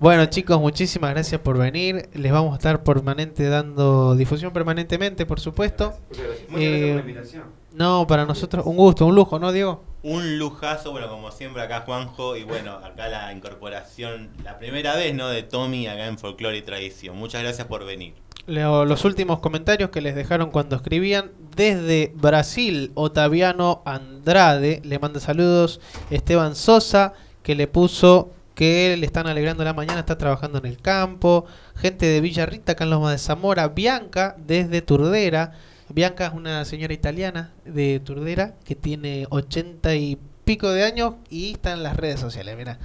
[0.00, 2.08] Bueno, chicos, muchísimas gracias por venir.
[2.14, 5.94] Les vamos a estar permanente dando difusión permanentemente, por supuesto.
[6.10, 7.44] Muchas gracias por Eh, la invitación.
[7.72, 9.82] no, para nosotros un gusto, un lujo, ¿no, Diego?
[10.04, 15.12] Un lujazo, bueno, como siempre acá Juanjo y bueno, acá la incorporación, la primera vez,
[15.16, 15.26] ¿no?
[15.28, 17.16] De Tommy acá en Folklore y Tradición.
[17.16, 18.14] Muchas gracias por venir.
[18.46, 21.32] Leo los últimos comentarios que les dejaron cuando escribían.
[21.56, 25.80] Desde Brasil, Otaviano Andrade le manda saludos.
[26.10, 30.78] Esteban Sosa, que le puso que le están alegrando la mañana, está trabajando en el
[30.78, 31.46] campo.
[31.76, 33.68] Gente de Villarrita, acá en Loma de Zamora.
[33.68, 35.52] Bianca, desde Turdera.
[35.88, 41.52] Bianca es una señora italiana de Turdera que tiene 80 y pico de años y
[41.52, 42.80] está en las redes sociales, mira.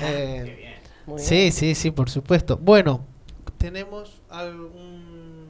[0.00, 1.52] Eh, Muy sí, bien.
[1.52, 2.56] sí, sí, por supuesto.
[2.56, 3.04] Bueno,
[3.58, 5.48] tenemos algún...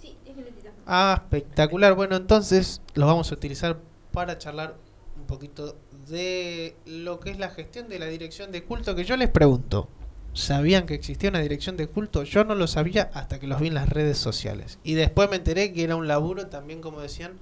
[0.00, 0.72] Sí, minutitos.
[0.86, 1.92] Ah, espectacular.
[1.92, 3.76] Bueno, entonces los vamos a utilizar
[4.12, 4.76] para charlar
[5.18, 5.76] un poquito
[6.08, 9.88] de lo que es la gestión de la dirección de culto, que yo les pregunto,
[10.32, 12.24] ¿sabían que existía una dirección de culto?
[12.24, 14.78] Yo no lo sabía hasta que los vi en las redes sociales.
[14.82, 17.32] Y después me enteré que era un laburo también, como decían,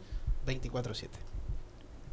[0.46, 1.08] 24/7.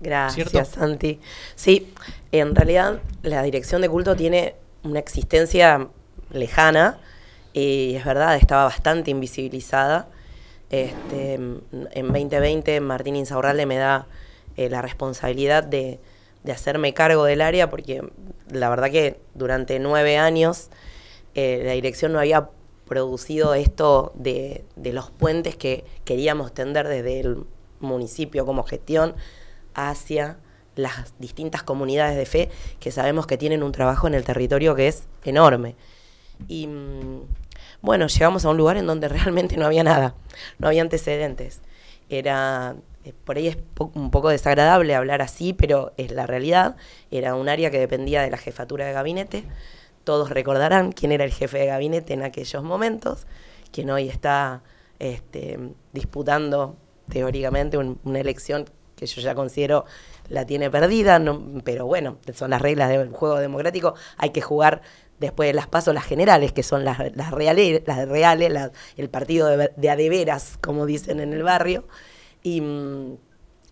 [0.01, 0.69] Gracias, ¿Cierto?
[0.69, 1.19] Santi.
[1.55, 1.91] Sí,
[2.31, 5.89] en realidad la dirección de culto tiene una existencia
[6.31, 6.99] lejana
[7.53, 10.07] y es verdad, estaba bastante invisibilizada.
[10.69, 11.61] Este, en
[12.07, 14.07] 2020 Martín Insaurralde me da
[14.55, 15.99] eh, la responsabilidad de,
[16.43, 18.01] de hacerme cargo del área porque
[18.49, 20.69] la verdad que durante nueve años
[21.35, 22.49] eh, la dirección no había
[22.87, 27.43] producido esto de, de los puentes que queríamos tender desde el
[27.79, 29.15] municipio como gestión
[29.73, 30.37] hacia
[30.75, 32.49] las distintas comunidades de fe
[32.79, 35.75] que sabemos que tienen un trabajo en el territorio que es enorme.
[36.47, 37.21] Y mm,
[37.81, 40.15] bueno, llegamos a un lugar en donde realmente no había nada,
[40.57, 41.61] no había antecedentes.
[42.09, 42.75] Era,
[43.25, 43.57] por ahí es
[43.93, 46.75] un poco desagradable hablar así, pero es la realidad.
[47.11, 49.43] Era un área que dependía de la jefatura de gabinete.
[50.03, 53.25] Todos recordarán quién era el jefe de gabinete en aquellos momentos,
[53.71, 54.61] quien hoy está
[54.99, 55.57] este,
[55.93, 56.75] disputando
[57.09, 58.65] teóricamente un- una elección
[58.95, 59.85] que yo ya considero
[60.27, 64.81] la tiene perdida, no- pero bueno, son las reglas del juego democrático, hay que jugar
[65.19, 69.47] después de las pasos las generales, que son las, las reales, las reales el partido
[69.47, 71.87] de, de adeveras, como dicen en el barrio,
[72.43, 73.17] y, mm,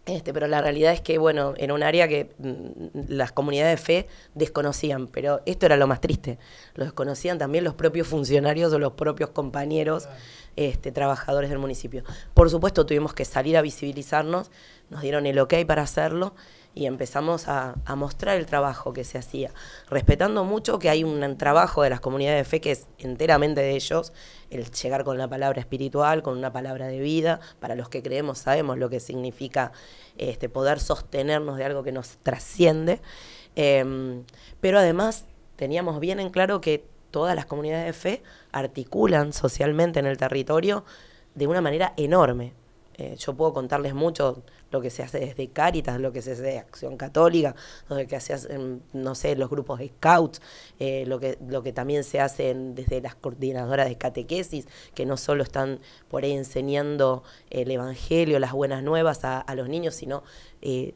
[0.05, 3.85] este, pero la realidad es que, bueno, era un área que mm, las comunidades de
[3.85, 6.39] fe desconocían, pero esto era lo más triste.
[6.75, 10.07] Lo desconocían también los propios funcionarios o los propios compañeros
[10.55, 12.03] este, trabajadores del municipio.
[12.33, 14.49] Por supuesto, tuvimos que salir a visibilizarnos,
[14.89, 16.33] nos dieron el ok para hacerlo
[16.77, 19.51] y empezamos a, mostrar el trabajo que se hacía,
[19.89, 23.75] respetando mucho que hay un trabajo de las comunidades de fe que es enteramente de
[23.75, 24.13] ellos,
[24.49, 28.39] el llegar con la palabra espiritual, con una palabra de vida, para los que creemos
[28.39, 29.71] sabemos lo que significa
[30.17, 33.01] este, poder sostenernos de algo que nos trasciende,
[33.59, 34.23] Em,
[34.61, 35.25] pero además
[35.55, 40.85] teníamos bien en claro que todas las comunidades de fe articulan socialmente en el territorio
[41.33, 42.53] de una manera enorme.
[42.97, 46.41] Eh, yo puedo contarles mucho lo que se hace desde Cáritas, lo que se hace
[46.41, 47.55] de Acción Católica,
[47.89, 48.57] lo que se hace,
[48.93, 50.41] no sé, los grupos de scouts,
[50.79, 55.17] eh, lo, que, lo que también se hace desde las coordinadoras de catequesis, que no
[55.17, 55.79] solo están
[56.09, 60.23] por ahí enseñando el Evangelio, las buenas nuevas a, los niños, sino
[60.61, 60.93] eh,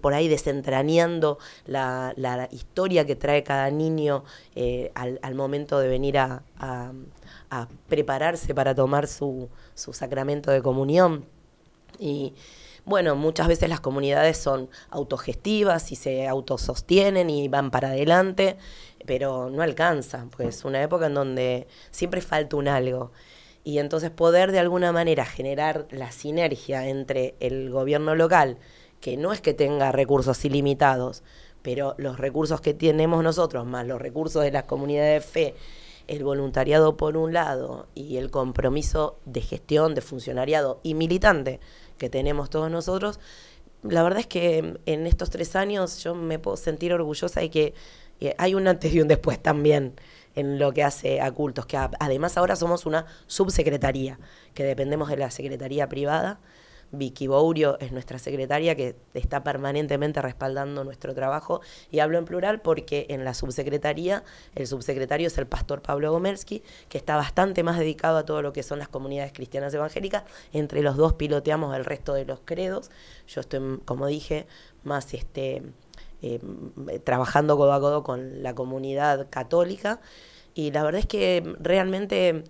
[0.00, 4.24] por ahí desentrañando la, la historia que trae cada niño
[4.54, 6.92] eh, al, al momento de venir a, a-
[7.50, 11.24] a prepararse para tomar su, su sacramento de comunión.
[11.98, 12.34] Y
[12.84, 18.56] bueno, muchas veces las comunidades son autogestivas y se autosostienen y van para adelante,
[19.06, 23.12] pero no alcanza, pues es una época en donde siempre falta un algo.
[23.64, 28.58] Y entonces poder de alguna manera generar la sinergia entre el gobierno local,
[29.00, 31.22] que no es que tenga recursos ilimitados,
[31.62, 35.54] pero los recursos que tenemos nosotros, más los recursos de las comunidades de fe,
[36.06, 41.60] el voluntariado por un lado y el compromiso de gestión, de funcionariado y militante
[41.98, 43.20] que tenemos todos nosotros,
[43.82, 47.74] la verdad es que en estos tres años yo me puedo sentir orgullosa de que
[48.20, 49.94] eh, hay un antes y un después también
[50.34, 54.18] en lo que hace a cultos, que además ahora somos una subsecretaría,
[54.54, 56.40] que dependemos de la secretaría privada.
[56.92, 62.60] Vicky Bourio es nuestra secretaria que está permanentemente respaldando nuestro trabajo y hablo en plural
[62.60, 64.24] porque en la subsecretaría
[64.54, 68.52] el subsecretario es el pastor Pablo Gomelski que está bastante más dedicado a todo lo
[68.52, 70.24] que son las comunidades cristianas evangélicas.
[70.52, 72.90] Entre los dos piloteamos el resto de los credos.
[73.26, 74.46] Yo estoy como dije
[74.82, 75.62] más este
[76.22, 76.40] eh,
[77.04, 80.00] trabajando codo a codo con la comunidad católica.
[80.54, 82.44] Y la verdad es que realmente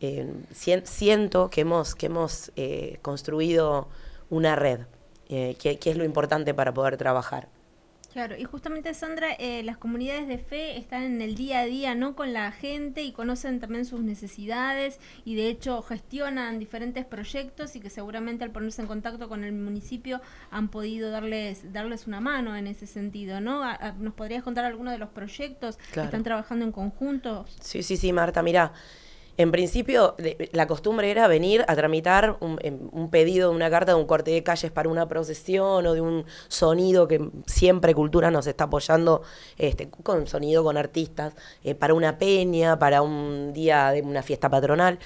[0.00, 3.88] eh, sien- siento que hemos, que hemos eh, construido
[4.30, 4.80] una red,
[5.28, 7.48] eh, que, que es lo importante para poder trabajar.
[8.12, 9.28] Claro, y justamente Sandra,
[9.62, 12.16] las comunidades de fe están en el día a día, ¿no?
[12.16, 17.80] Con la gente y conocen también sus necesidades y de hecho gestionan diferentes proyectos y
[17.80, 20.20] que seguramente al ponerse en contacto con el municipio
[20.50, 23.62] han podido darles darles una mano en ese sentido, ¿no?
[23.62, 27.44] A- a- ¿Nos podrías contar algunos de los proyectos que están trabajando en conjunto?
[27.60, 28.72] Sí, sí, sí, Marta, mira,
[29.40, 33.92] en principio de- la costumbre era venir a tramitar un, em, un pedido, una carta
[33.92, 38.30] de un corte de calles para una procesión o de un sonido que siempre Cultura
[38.30, 39.22] nos está apoyando,
[39.56, 41.34] este, con sonido, con artistas,
[41.64, 44.98] eh, para una peña, para un día de una fiesta patronal.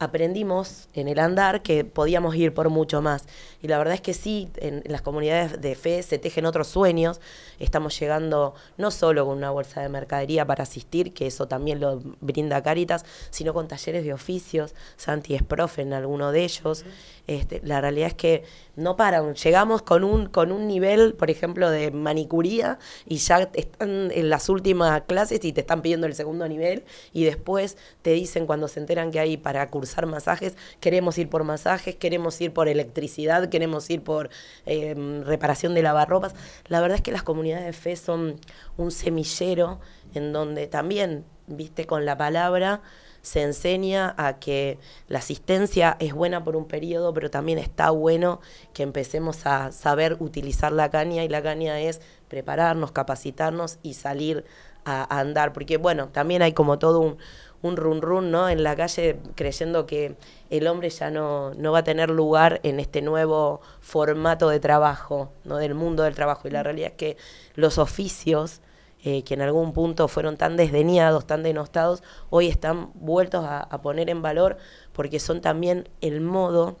[0.00, 3.24] Aprendimos en el andar que podíamos ir por mucho más.
[3.60, 7.20] Y la verdad es que sí, en, las comunidades de fe se tejen otros sueños.
[7.58, 12.00] Estamos llegando no solo con una bolsa de mercadería para asistir, que eso también lo
[12.20, 14.72] brinda Caritas, sino con talleres de oficios.
[14.96, 16.84] Santi es profe en alguno de ellos.
[17.28, 18.44] Este, la realidad es que
[18.74, 19.34] no paran.
[19.34, 24.48] Llegamos con un, con un nivel, por ejemplo, de manicuría y ya están en las
[24.48, 28.80] últimas clases y te están pidiendo el segundo nivel y después te dicen cuando se
[28.80, 33.90] enteran que hay para cursar masajes, queremos ir por masajes, queremos ir por electricidad, queremos
[33.90, 34.30] ir por
[34.64, 34.94] eh,
[35.26, 36.34] reparación de lavarropas.
[36.68, 38.40] La verdad es que las comunidades de fe son
[38.78, 39.80] un semillero
[40.14, 42.80] en donde también, viste, con la palabra
[43.28, 48.40] se enseña a que la asistencia es buena por un periodo, pero también está bueno
[48.72, 54.46] que empecemos a saber utilizar la caña y la caña es prepararnos, capacitarnos y salir
[54.86, 57.18] a, andar, porque bueno, también hay como todo un,
[57.60, 58.48] un run run ¿no?
[58.48, 60.16] en la calle creyendo que
[60.48, 65.30] el hombre ya no, no va a tener lugar en este nuevo formato de trabajo,
[65.44, 65.58] ¿no?
[65.58, 66.48] del mundo del trabajo.
[66.48, 67.16] Y la realidad es que
[67.56, 68.62] los oficios
[69.10, 74.10] eh, que en algún punto fueron tan desdeñados, tan denostados, hoy están vueltos a, poner
[74.10, 74.58] en valor
[74.92, 76.76] porque son también el modo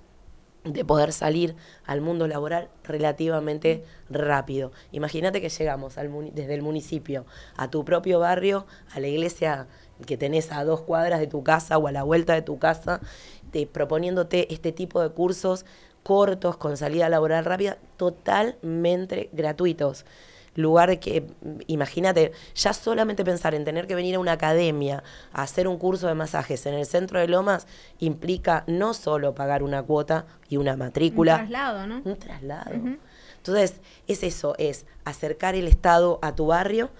[0.62, 1.56] de poder salir
[1.86, 4.72] al mundo laboral relativamente rápido.
[4.92, 5.94] Imagínate que llegamos
[6.34, 7.24] desde el municipio
[7.56, 9.66] a tu propio barrio, a la iglesia
[10.04, 13.00] que tenés a dos cuadras de tu casa o a la vuelta de tu casa,
[13.52, 15.64] te, proponiéndote este tipo de cursos
[16.02, 20.04] cortos con salida laboral rápida, totalmente gratuitos
[20.58, 21.24] lugar que,
[21.68, 26.08] imagínate, ya solamente pensar en tener que venir a una academia a hacer un curso
[26.08, 27.66] de masajes en el centro de Lomas
[28.00, 31.34] implica no solo pagar una cuota y una matrícula.
[31.34, 32.02] Un traslado, ¿no?
[32.04, 32.72] Un traslado.
[33.36, 36.90] Entonces, es eso, es acercar el Estado a tu barrio,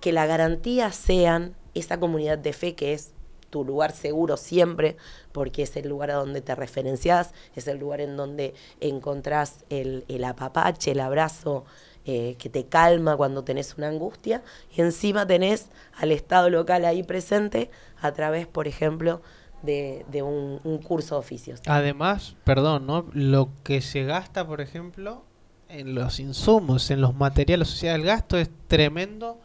[0.00, 3.12] que la garantía sean esa comunidad de fe que es
[3.50, 4.96] tu lugar seguro siempre,
[5.32, 10.04] porque es el lugar a donde te referencias, es el lugar en donde encontrás el,
[10.06, 11.64] el apapache, el abrazo,
[12.06, 14.42] eh, que te calma cuando tenés una angustia,
[14.74, 17.70] y encima tenés al Estado local ahí presente
[18.00, 19.20] a través, por ejemplo,
[19.62, 21.60] de, un, curso de oficios.
[21.66, 23.06] Además, perdón, ¿no?
[23.12, 25.24] Lo que se gasta, por ejemplo,
[25.68, 29.38] en los insumos, en los materiales, o sea, el gasto es tremendo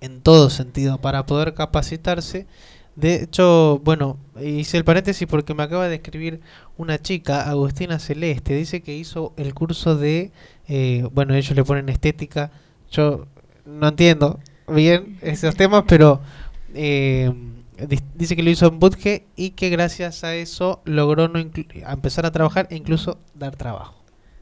[0.00, 2.46] en todo sentido para poder capacitarse.
[2.98, 6.40] De hecho, bueno, hice el paréntesis porque me acaba de escribir
[6.76, 10.32] una chica, Agustina Celeste, dice que hizo el curso de
[10.66, 12.50] eh, bueno, ellos le ponen estética.
[12.90, 13.28] Yo
[13.64, 16.20] no entiendo bien esos temas, pero
[16.74, 17.32] eh,
[18.16, 22.32] dice que lo hizo en Budge y que gracias a eso logró no empezar a
[22.32, 23.97] trabajar e incluso dar trabajo.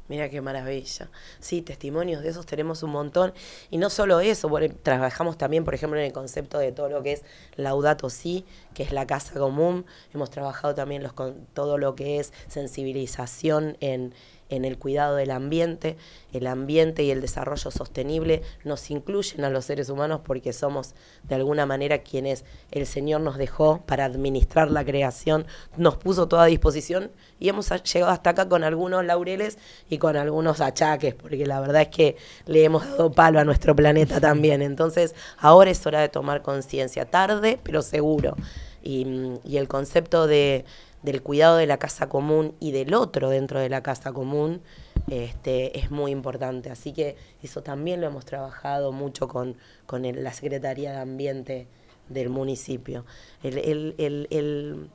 [0.08, 1.10] Mira qué maravilla.
[1.40, 3.34] Sí, testimonios de esos tenemos un montón.
[3.70, 4.50] Y no solo eso,
[4.82, 7.22] trabajamos también, por ejemplo, en el concepto de todo lo que es
[7.56, 9.84] Laudato Si, que es la casa común.
[10.14, 14.14] Hemos trabajado también los, con todo lo que es sensibilización en,
[14.48, 15.97] en el cuidado del ambiente.
[16.32, 20.94] El ambiente y el desarrollo sostenible nos incluyen a los seres humanos porque somos
[21.24, 25.47] de alguna manera quienes el Señor nos dejó para administrar la creación,
[25.77, 29.59] nos puso toda a disposición y hemos llegado hasta acá con algunos laureles
[29.89, 32.16] y con algunos achaques, porque la verdad es que
[32.47, 34.62] le hemos dado palo a nuestro planeta también.
[34.62, 38.36] Entonces, ahora es hora de tomar conciencia, tarde, pero seguro.
[38.82, 40.64] y el concepto de
[41.06, 44.60] del cuidado de la casa común y del otro dentro de la casa común
[45.08, 46.68] este, es muy importante.
[46.68, 49.56] Así que eso también lo hemos trabajado mucho con,
[49.86, 51.68] con la Secretaría de Ambiente
[52.08, 53.06] del municipio.
[53.44, 54.90] El, el, el,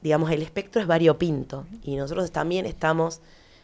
[0.00, 3.20] digamos, el espectro es variopinto y nosotros también estamos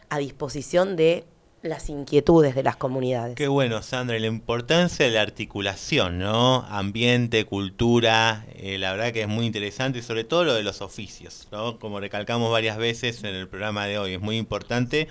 [0.09, 1.25] a disposición de
[1.61, 3.35] las inquietudes de las comunidades.
[3.35, 6.65] Qué bueno, Sandra, y la importancia de la articulación, ¿no?
[6.69, 10.81] Ambiente, cultura, eh, la verdad que es muy interesante y sobre todo lo de los
[10.81, 11.77] oficios, ¿no?
[11.77, 15.07] Como recalcamos varias veces en el programa de hoy, es muy importante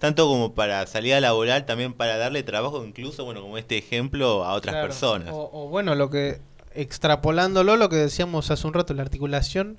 [0.00, 4.54] tanto como para salida laboral, también para darle trabajo, incluso, bueno, como este ejemplo, a
[4.54, 5.32] otras personas.
[5.32, 6.40] O, o, bueno, lo que,
[6.74, 9.78] extrapolándolo, lo que decíamos hace un rato, la articulación,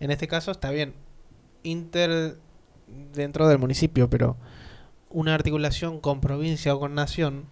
[0.00, 0.92] en este caso está bien,
[1.62, 2.36] inter
[3.14, 4.36] dentro del municipio, pero
[5.14, 7.46] una articulación con provincia o con nación.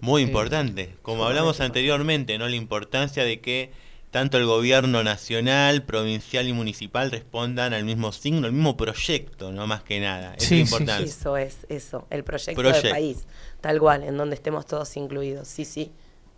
[0.00, 2.48] Muy eh, importante, como hablamos anteriormente, ¿no?
[2.48, 3.72] La importancia de que
[4.10, 9.66] tanto el gobierno nacional, provincial y municipal respondan al mismo signo, al mismo proyecto, no
[9.66, 10.34] más que nada.
[10.34, 11.08] es importante.
[11.08, 13.26] Eso es, eso, el proyecto, proyecto del país,
[13.62, 15.48] tal cual, en donde estemos todos incluidos.
[15.48, 15.90] Sí, sí.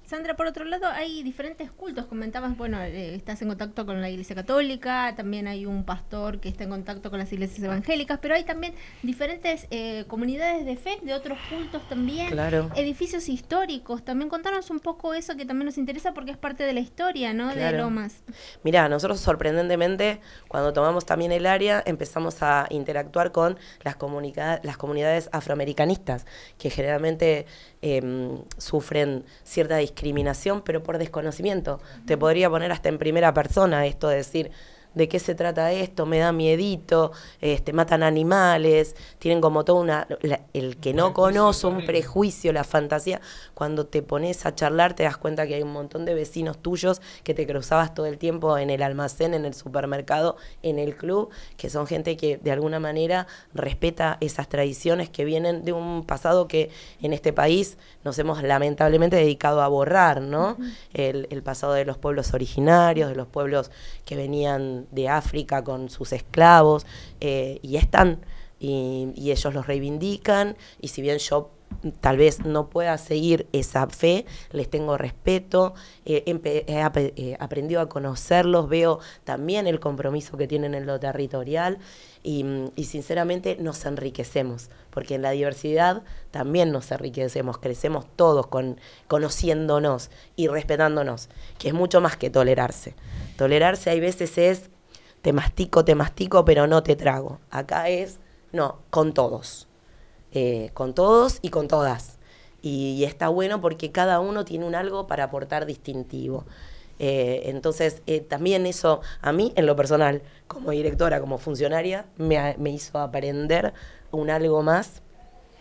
[0.07, 2.07] Sandra, por otro lado, hay diferentes cultos.
[2.07, 6.49] Comentabas, bueno, eh, estás en contacto con la Iglesia Católica, también hay un pastor que
[6.51, 10.99] está en contacto con las iglesias evangélicas, pero hay también diferentes eh, comunidades de fe,
[11.03, 12.71] de otros cultos también, claro.
[12.77, 14.05] edificios históricos.
[14.05, 17.33] También contanos un poco eso que también nos interesa porque es parte de la historia,
[17.33, 17.55] ¿no?
[17.55, 18.23] De Lomas.
[18.63, 23.97] Mira, nosotros sorprendentemente, cuando tomamos también el área, empezamos a interactuar con las,
[24.63, 26.27] las comunidades afroamericanistas,
[26.59, 27.47] que generalmente
[27.87, 29.94] Em, sufren cierta discriminación,
[30.65, 31.81] pero por desconocimiento.
[32.07, 34.51] Te podría poner hasta en primera persona esto de decir,
[34.95, 37.11] de qué se trata esto, me da miedito,
[37.41, 40.07] este, matan animales, tienen como toda una...
[40.23, 43.21] la- el que no conoce un prejuicio, la fantasía,
[43.55, 47.03] cuando te pones a charlar te das cuenta que hay un montón de vecinos tuyos
[47.25, 51.31] que te cruzabas todo el tiempo en el almacén, en el supermercado, en el club,
[51.57, 56.47] que son gente que de alguna manera respeta esas tradiciones que vienen de un pasado
[56.47, 56.71] que
[57.03, 60.57] en este país nos hemos lamentablemente dedicado a borrar, ¿no?
[60.93, 63.71] el, el pasado de los pueblos originarios, de los pueblos
[64.05, 66.87] que venían de África con sus esclavos,
[67.21, 68.21] eh, y están,
[68.61, 71.51] y, y ellos los reivindican, y si bien yo
[72.01, 75.75] tal vez no pueda seguir esa fe, les tengo respeto,
[76.05, 76.23] eh,
[76.69, 81.79] he ap- eh, aprendido a conocerlos, veo también el compromiso que tienen en lo territorial
[82.25, 82.45] y,
[82.85, 86.03] sinceramente nos enriquecemos, porque en la diversidad
[86.33, 91.29] también nos enriquecemos, crecemos todos con, conociéndonos y respetándonos,
[91.59, 92.97] que es mucho más que tolerarse.
[93.37, 94.71] Tolerarse hay veces es
[95.23, 97.39] te mastico, te mastico, pero no te trago.
[97.51, 98.19] Acá es,
[98.53, 99.69] no, con todos
[100.35, 102.19] eh, con todos y con todas.
[102.61, 106.45] Y, y está bueno porque cada uno tiene un algo para aportar distintivo.
[106.99, 112.55] Eh, entonces, eh, también eso a mí, en lo personal, como directora, como funcionaria, me,
[112.59, 113.73] me hizo aprender
[114.11, 115.03] un algo más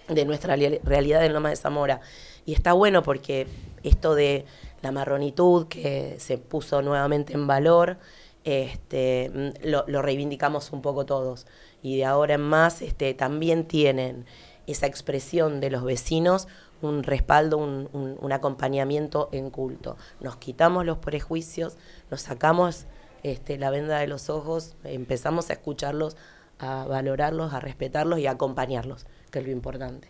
[0.10, 2.02] de nuestra reali- realidad en Loma de Zamora.
[2.46, 3.48] Y está bueno porque
[3.84, 4.46] esto de
[4.82, 7.98] la marronitud que se puso nuevamente en valor,
[8.44, 11.48] este, mm, lo, lo reivindicamos un poco todos.
[11.82, 14.26] Y de ahora en más este, también tienen
[14.68, 16.48] esa expresión de los vecinos
[16.84, 19.98] un respaldo, un, acompañamiento en culto.
[20.20, 21.78] Nos quitamos los prejuicios,
[22.12, 22.86] nos sacamos
[23.24, 26.18] este, la venda de los ojos, empezamos a escucharlos,
[26.60, 30.10] a valorarlos, a respetarlos y a acompañarlos, que es lo importante.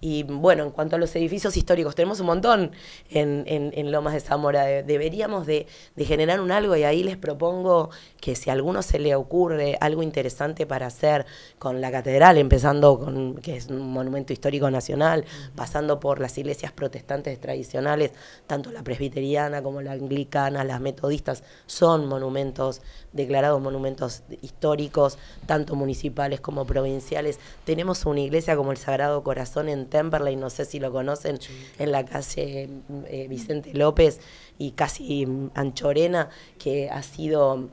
[0.00, 2.70] Y bueno, en cuanto a los edificios históricos, tenemos un montón
[3.10, 4.64] en, en- en Lomas de Zamora.
[4.64, 5.66] De- deberíamos de,
[5.96, 9.76] de generar un algo y ahí les propongo que si a alguno se le ocurre
[9.80, 11.26] algo interesante para hacer
[11.58, 15.24] con la catedral, empezando con que es un monumento histórico nacional,
[15.56, 18.12] pasando por las iglesias protestantes tradicionales,
[18.46, 26.40] tanto la presbiteriana como la anglicana, las metodistas, son monumentos declarados monumentos históricos, tanto municipales
[26.40, 27.40] como provinciales.
[27.64, 31.38] Tenemos una iglesia como el Sagrado Corazón en Temperley, no sé si lo conocen,
[31.78, 32.68] en la calle
[33.06, 34.20] eh, Vicente López
[34.58, 36.28] y casi Anchorena,
[36.58, 37.68] que ha sido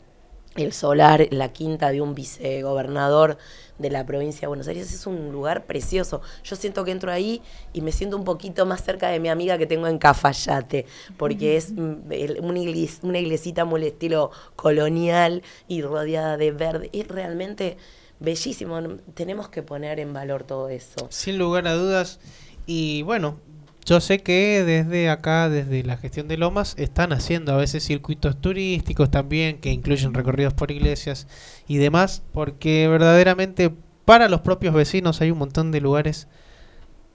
[0.56, 3.38] el solar, la quinta de un vicegobernador
[3.78, 4.94] de la provincia de Buenos Aires.
[4.94, 6.22] Es un lugar precioso.
[6.46, 7.42] Yo siento que entro ahí
[7.74, 10.86] y me siento un poquito más cerca de mi amiga que tengo en Cafayate,
[11.18, 12.08] porque es mm,
[12.42, 16.90] una, igles- una iglesita muy estilo colonial y rodeada de verde.
[16.94, 17.76] Es realmente
[18.20, 18.80] bellísimo.
[19.14, 21.08] Tenemos que poner en valor todo eso.
[21.10, 22.20] Sin lugar a dudas.
[22.66, 23.40] Y bueno,
[23.86, 28.42] yo sé que desde acá, desde la gestión de Lomas, están haciendo a veces circuitos
[28.42, 31.28] turísticos también, que incluyen recorridos por iglesias
[31.68, 33.72] y demás, porque verdaderamente
[34.04, 36.28] para los propios vecinos hay un montón de lugares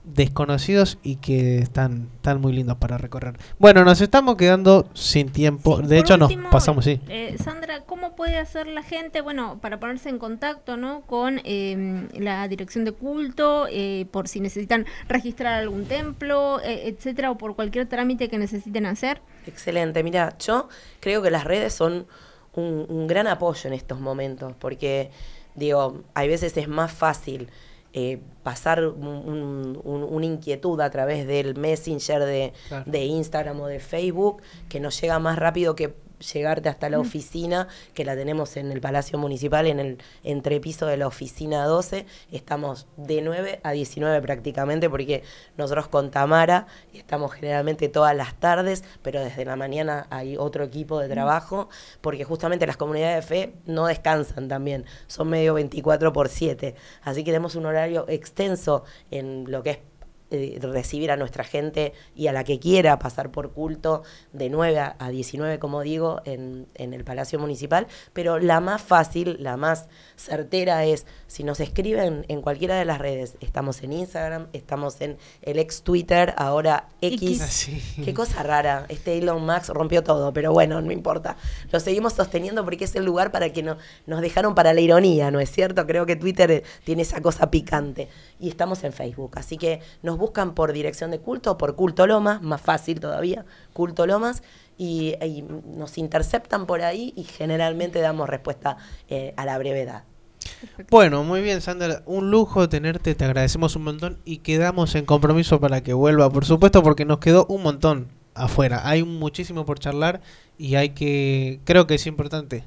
[0.03, 3.37] desconocidos y que están, están muy lindos para recorrer.
[3.59, 5.77] Bueno, nos estamos quedando sin tiempo.
[5.77, 6.99] de hecho, último, nos pasamos, sí.
[7.07, 11.01] eh, Sandra, ¿cómo puede hacer la gente, bueno, para ponerse en contacto, ¿no?
[11.01, 17.31] Con eh, la dirección de culto, eh, por si necesitan registrar algún templo, eh, etcétera,
[17.31, 19.21] o por cualquier trámite que necesiten hacer?
[19.45, 20.67] Excelente, mira, yo
[20.99, 22.07] creo que las redes son
[22.53, 25.11] un, un gran apoyo en estos momentos, porque
[25.55, 27.49] digo, hay veces es más fácil
[27.93, 32.83] eh, pasar un- un- un- una inquietud a través del Messenger de, Claro.
[32.89, 35.93] de Instagram o de Facebook, que nos llega más rápido que
[36.33, 37.01] llegarte hasta la Mm.
[37.01, 42.05] oficina, que la tenemos en el Palacio Municipal, en el entrepiso de la oficina 12.
[42.31, 45.23] Estamos de 9 a 19 prácticamente, porque
[45.57, 50.99] nosotros con Tamara estamos generalmente todas las tardes, pero desde la mañana hay otro equipo
[50.99, 51.69] de trabajo,
[52.01, 56.75] porque justamente las comunidades de fe no descansan también, son medio 24 por 7.
[57.03, 59.79] Así que tenemos un horario extenso en lo que es
[60.31, 64.03] eh, recibir a nuestra gente y a la que quiera pasar por culto
[64.33, 67.87] de 9 a a 19, como digo, en, en el Palacio Municipal.
[68.13, 69.87] Pero la más fácil, la más
[70.21, 75.17] certera es, si nos escriben en cualquiera de las redes, estamos en Instagram, estamos en
[75.41, 77.41] el ex Twitter, ahora X.
[77.41, 77.81] Ah, sí.
[78.03, 81.37] Qué cosa rara, este Elon Musk rompió todo, pero bueno, no importa.
[81.71, 85.31] Lo seguimos sosteniendo porque es el lugar para que no, nos dejaron para la ironía,
[85.31, 85.85] ¿no es cierto?
[85.85, 88.07] Creo que Twitter eh, tiene esa cosa picante.
[88.39, 92.41] Y estamos en Facebook, así que nos buscan por dirección de culto, por Culto Lomas,
[92.41, 94.43] más fácil todavía, Culto Lomas,
[94.77, 98.77] y, y nos interceptan por ahí y generalmente damos respuesta
[99.09, 100.05] eh, a la brevedad.
[100.89, 102.03] Bueno, muy bien, Sandra.
[102.05, 106.45] Un lujo tenerte, te agradecemos un montón y quedamos en compromiso para que vuelva, por
[106.45, 108.87] supuesto, porque nos quedó un montón afuera.
[108.87, 110.21] Hay muchísimo por charlar
[110.57, 112.63] y hay que, creo que es importante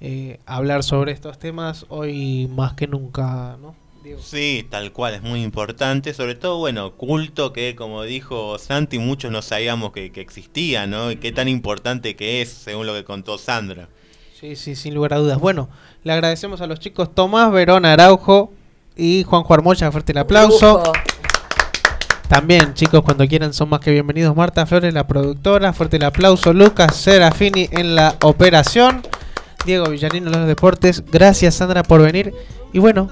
[0.00, 3.74] eh, hablar sobre estos temas hoy más que nunca, ¿no?
[4.18, 9.30] Sí, tal cual, es muy importante, sobre todo, bueno, culto que como dijo Santi, muchos
[9.30, 11.10] no sabíamos que, que existía, ¿no?
[11.10, 13.90] Y qué tan importante que es, según lo que contó Sandra.
[14.40, 15.38] Sí, sí, sin lugar a dudas.
[15.38, 15.68] Bueno,
[16.02, 18.52] le agradecemos a los chicos Tomás, Verón, Araujo
[18.96, 19.92] y Juanjo Armoya.
[19.92, 20.82] Fuerte el aplauso.
[22.28, 24.34] También, chicos, cuando quieran son más que bienvenidos.
[24.36, 25.72] Marta Flores, la productora.
[25.72, 26.52] Fuerte el aplauso.
[26.52, 29.02] Lucas Serafini en la operación.
[29.66, 31.04] Diego Villarino en los deportes.
[31.10, 32.32] Gracias, Sandra, por venir.
[32.72, 33.10] Y bueno,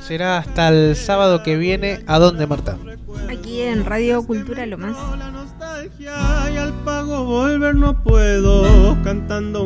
[0.00, 2.00] será hasta el sábado que viene.
[2.06, 2.78] ¿A dónde, Marta?
[3.30, 4.96] Aquí en Radio Cultura lo más.
[5.98, 9.62] Y al pago volver no puedo cantando